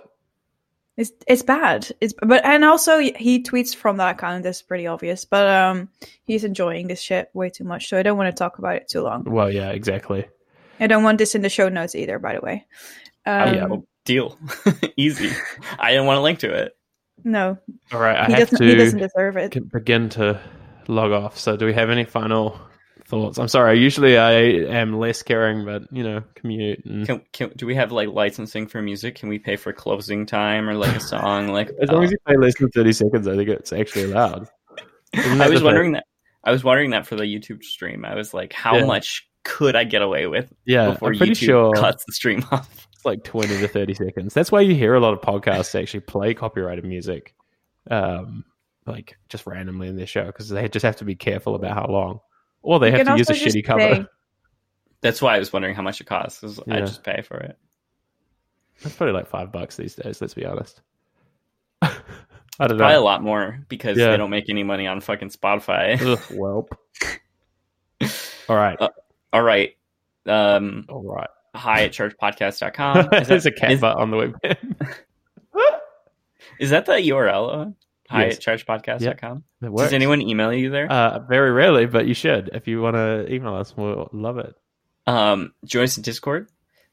It's 0.98 1.12
it's 1.28 1.44
bad. 1.44 1.88
It's 2.00 2.14
but 2.22 2.46
and 2.46 2.64
also 2.64 3.00
he 3.00 3.44
tweets 3.44 3.76
from 3.76 3.98
that 3.98 4.16
account. 4.16 4.44
That's 4.44 4.62
pretty 4.62 4.88
obvious. 4.88 5.26
But 5.26 5.48
um, 5.48 5.90
he's 6.24 6.44
enjoying 6.44 6.88
this 6.88 7.02
shit 7.02 7.30
way 7.34 7.50
too 7.50 7.66
much, 7.66 7.90
so 7.90 7.98
I 7.98 8.04
don't 8.04 8.18
want 8.18 8.34
to 8.34 8.38
talk 8.38 8.60
about 8.60 8.78
it 8.78 8.88
too 8.88 9.02
long. 9.02 9.24
Well, 9.26 9.52
yeah, 9.52 9.70
exactly. 9.72 10.26
I 10.80 10.88
don't 10.88 11.04
want 11.04 11.18
this 11.18 11.36
in 11.36 11.42
the 11.42 11.50
show 11.50 11.70
notes 11.70 11.96
either. 11.96 12.18
By 12.20 12.36
the 12.36 12.42
way, 12.42 12.66
um, 13.26 13.54
yeah. 13.56 13.68
Oh, 13.70 13.86
deal. 14.06 14.38
Easy. 14.98 15.32
I 15.80 15.92
didn't 15.92 16.06
want 16.06 16.18
to 16.18 16.22
link 16.22 16.40
to 16.40 16.54
it. 16.54 16.78
no, 17.24 17.58
All 17.92 18.00
right, 18.00 18.18
I 18.18 18.26
he 18.28 18.34
have 18.34 18.50
doesn't. 18.50 18.66
He 18.66 18.76
doesn't 18.76 19.00
deserve 19.00 19.36
it. 19.38 19.72
begin 19.72 20.10
to 20.10 20.40
log 20.88 21.12
off. 21.12 21.38
So, 21.38 21.58
do 21.58 21.66
we 21.66 21.74
have 21.74 21.90
any 21.90 22.06
final 22.06 22.60
thoughts? 23.08 23.38
I'm 23.40 23.48
sorry. 23.48 23.80
Usually, 23.80 24.18
I 24.18 24.32
am 24.32 25.00
less 25.00 25.24
caring, 25.24 25.66
but 25.66 25.84
you 25.92 26.04
know, 26.04 26.24
commute 26.36 26.86
and 26.86 27.06
Can, 27.08 27.22
can, 27.32 27.52
do 27.56 27.66
we 27.66 27.76
have 27.76 27.92
like 27.92 28.10
licensing 28.10 28.68
for 28.68 28.82
music? 28.82 29.16
Can 29.16 29.30
we 29.30 29.40
pay 29.40 29.56
for 29.56 29.74
closing 29.74 30.26
time 30.26 30.70
or 30.70 30.76
like 30.76 30.96
a 30.96 31.00
song? 31.00 31.50
Like 31.50 31.70
as 31.82 31.90
long 31.90 32.02
uh, 32.02 32.06
as 32.06 32.12
you 32.12 32.18
play 32.26 32.36
less 32.38 32.58
than 32.60 32.70
thirty 32.70 32.94
seconds, 32.94 33.28
I 33.28 33.36
think 33.36 33.50
it's 33.50 33.74
actually 33.74 34.12
allowed. 34.12 34.48
I 35.16 35.50
was 35.50 35.64
wondering 35.64 35.94
that. 35.94 36.06
I 36.44 36.52
was 36.52 36.64
wondering 36.64 36.92
that 36.92 37.08
for 37.08 37.16
the 37.16 37.24
YouTube 37.24 37.64
stream. 37.64 38.06
I 38.06 38.16
was 38.16 38.34
like, 38.34 38.54
how 38.54 38.78
Yeah. 38.78 38.86
much 38.86 39.28
could 39.44 39.76
I 39.76 39.84
get 39.84 40.02
away 40.02 40.28
with? 40.28 40.52
Yeah, 40.66 40.92
before 40.92 41.10
I'm 41.12 41.18
pretty 41.18 41.34
YouTube 41.34 41.46
sure 41.46 41.74
cuts 41.74 42.04
the 42.06 42.14
stream 42.14 42.44
off? 42.52 42.88
it's 42.94 43.06
like 43.06 43.24
twenty 43.24 43.58
to 43.60 43.68
thirty 43.68 43.94
seconds. 43.94 44.34
That's 44.34 44.52
why 44.52 44.62
you 44.62 44.76
hear 44.76 44.96
a 44.96 45.00
lot 45.00 45.14
of 45.14 45.22
podcasts 45.22 45.80
actually 45.80 46.02
play 46.02 46.34
copyrighted 46.34 46.86
music, 46.86 47.34
um, 47.90 48.44
like 48.86 49.18
just 49.30 49.48
randomly 49.48 49.88
in 49.88 49.96
their 49.96 50.08
show 50.08 50.26
because 50.26 50.50
they 50.50 50.68
just 50.70 50.84
have 50.84 50.98
to 50.98 51.06
be 51.06 51.16
careful 51.16 51.56
about 51.56 51.74
how 51.74 51.88
long, 51.88 52.20
or 52.66 52.80
they 52.80 52.92
You 52.92 52.98
have 52.98 53.08
to 53.08 53.18
use 53.18 53.30
a 53.30 53.34
shitty 53.34 53.64
cover. 53.64 53.80
pay. 53.80 54.06
That's 55.02 55.22
why 55.22 55.36
I 55.36 55.40
was 55.40 55.54
wondering 55.54 55.76
how 55.76 55.82
much 55.84 56.02
it 56.02 56.06
costs. 56.08 56.40
'cause 56.42 56.60
I 56.60 56.76
Yeah. 56.76 56.80
just 56.82 57.04
pay 57.04 57.22
for 57.22 57.38
it. 57.38 57.58
That's 58.84 58.96
probably 58.96 59.14
like 59.14 59.28
five 59.28 59.52
bucks 59.52 59.78
these 59.78 59.96
days. 59.96 60.20
Let's 60.20 60.34
be 60.34 60.46
honest. 60.46 60.82
I 61.82 61.90
don't 62.60 62.72
know. 62.72 62.78
Probably 62.78 62.96
a 62.96 63.02
lot 63.02 63.22
more 63.24 63.60
because 63.70 63.98
Yeah. 63.98 64.12
they 64.12 64.18
don't 64.18 64.30
make 64.30 64.50
any 64.50 64.64
money 64.64 64.88
on 64.88 65.00
fucking 65.02 65.30
Spotify. 65.30 66.00
Ugh, 66.02 66.20
welp. 66.32 66.70
All 68.50 68.56
right. 68.56 68.80
Uh, 68.80 68.90
All 69.34 69.44
right. 69.44 69.76
Um, 70.26 70.86
All 70.90 71.04
right. 71.04 71.30
hi 71.56 71.84
at 71.84 71.92
churchpodcast.com. 71.92 73.14
Is 73.14 73.28
There's 73.28 73.44
that, 73.44 73.54
a 73.54 73.56
cat 73.56 73.72
is, 73.74 73.82
butt 73.82 73.98
on 73.98 74.10
the 74.12 74.18
web. 74.18 74.58
is 76.60 76.70
that 76.72 76.86
the 76.86 76.94
URL? 76.94 77.76
Owen? 78.12 78.22
Hi 78.22 78.26
Yes. 78.28 78.38
at 78.38 78.44
churchpodcast.com. 78.60 79.44
It 79.64 79.72
works. 79.72 79.84
Does 79.88 79.94
anyone 79.94 80.22
email 80.22 80.54
you 80.54 80.70
there? 80.70 80.92
Uh, 80.92 81.20
very 81.20 81.52
rarely, 81.52 81.86
but 81.86 82.08
you 82.08 82.14
should. 82.14 82.50
If 82.54 82.68
you 82.68 82.82
want 82.82 82.96
to 82.96 83.32
email 83.34 83.56
us, 83.56 83.76
we'll 83.76 84.10
love 84.14 84.38
it. 84.38 84.56
Um, 85.08 85.54
join 85.66 85.84
us 85.84 85.98
in 85.98 86.04
Discord. 86.04 86.50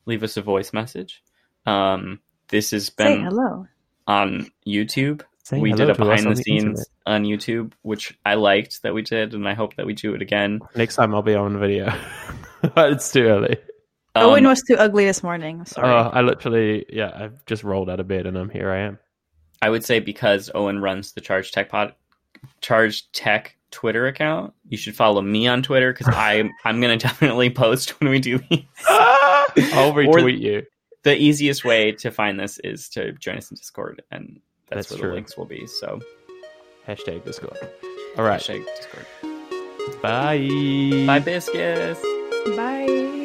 Leave 0.06 0.22
us 0.22 0.36
a 0.36 0.42
voice 0.42 0.72
message. 0.72 1.22
Um, 1.66 2.20
this 2.48 2.70
has 2.72 2.90
been 2.90 3.06
Say 3.18 3.22
hello. 3.22 3.66
on 4.06 4.46
YouTube. 4.66 5.22
Say 5.44 5.60
we 5.60 5.72
did 5.72 5.90
a 5.90 5.94
behind 5.94 6.26
on 6.26 6.34
the 6.34 6.42
scenes. 6.42 6.62
internet. 6.64 6.86
on 7.06 7.24
YouTube, 7.24 7.72
which 7.82 8.16
I 8.24 8.34
liked 8.34 8.82
that 8.82 8.94
we 8.94 9.02
did, 9.02 9.34
and 9.34 9.48
I 9.48 9.54
hope 9.54 9.74
that 9.76 9.86
we 9.86 9.92
do 9.94 10.14
it 10.14 10.22
again. 10.22 10.60
Next 10.76 10.96
time 10.96 11.14
I'll 11.14 11.22
be 11.22 11.34
on 11.34 11.58
video. 11.58 11.92
it's 12.62 13.12
too 13.12 13.22
early. 13.24 13.56
Um, 14.14 14.24
Owen 14.30 14.46
was 14.46 14.62
too 14.62 14.76
ugly 14.76 15.04
this 15.06 15.22
morning. 15.22 15.64
Sorry. 15.64 15.88
Oh, 15.88 16.10
I 16.12 16.20
literally, 16.20 16.84
yeah, 16.90 17.10
I've 17.14 17.44
just 17.46 17.64
rolled 17.64 17.88
out 17.90 17.98
of 17.98 18.06
bed 18.06 18.26
and 18.26 18.36
I'm 18.36 18.50
here. 18.50 18.70
I 18.70 18.80
am. 18.80 18.98
I 19.62 19.70
would 19.70 19.84
say 19.84 20.00
because 20.00 20.50
Owen 20.54 20.80
runs 20.82 21.12
the 21.12 21.20
Charge 21.22 21.52
Tech 21.52 21.70
Pod, 21.70 21.94
Charge 22.60 23.10
Tech 23.12 23.56
Twitter 23.70 24.06
account, 24.06 24.52
you 24.68 24.76
should 24.76 24.94
follow 24.94 25.22
me 25.22 25.46
on 25.46 25.62
Twitter 25.62 25.92
because 25.94 26.08
I'm 26.14 26.50
I'm 26.64 26.80
gonna 26.80 26.98
definitely 26.98 27.48
post 27.48 27.98
when 28.00 28.10
we 28.10 28.18
do 28.18 28.38
these. 28.50 28.64
I'll 28.88 29.94
retweet 29.94 30.38
you. 30.40 30.64
The 31.04 31.16
easiest 31.16 31.64
way 31.64 31.92
to 31.92 32.10
find 32.10 32.38
this 32.38 32.58
is 32.62 32.88
to 32.90 33.12
join 33.12 33.36
us 33.38 33.50
in 33.50 33.56
Discord, 33.56 34.02
and 34.10 34.40
that's, 34.68 34.88
That's 34.88 34.90
where 34.90 34.98
true. 35.00 35.08
the 35.10 35.14
links 35.14 35.36
will 35.36 35.46
be. 35.46 35.66
So 35.66 36.00
Hashtag 36.86 37.24
Discord. 37.24 37.56
All 38.18 38.24
right. 38.24 38.40
hashtag 38.40 38.64
Discord. 38.76 39.06
Bye. 40.02 41.04
Bye, 41.06 41.18
biscuits. 41.20 42.00
Bye. 42.56 43.21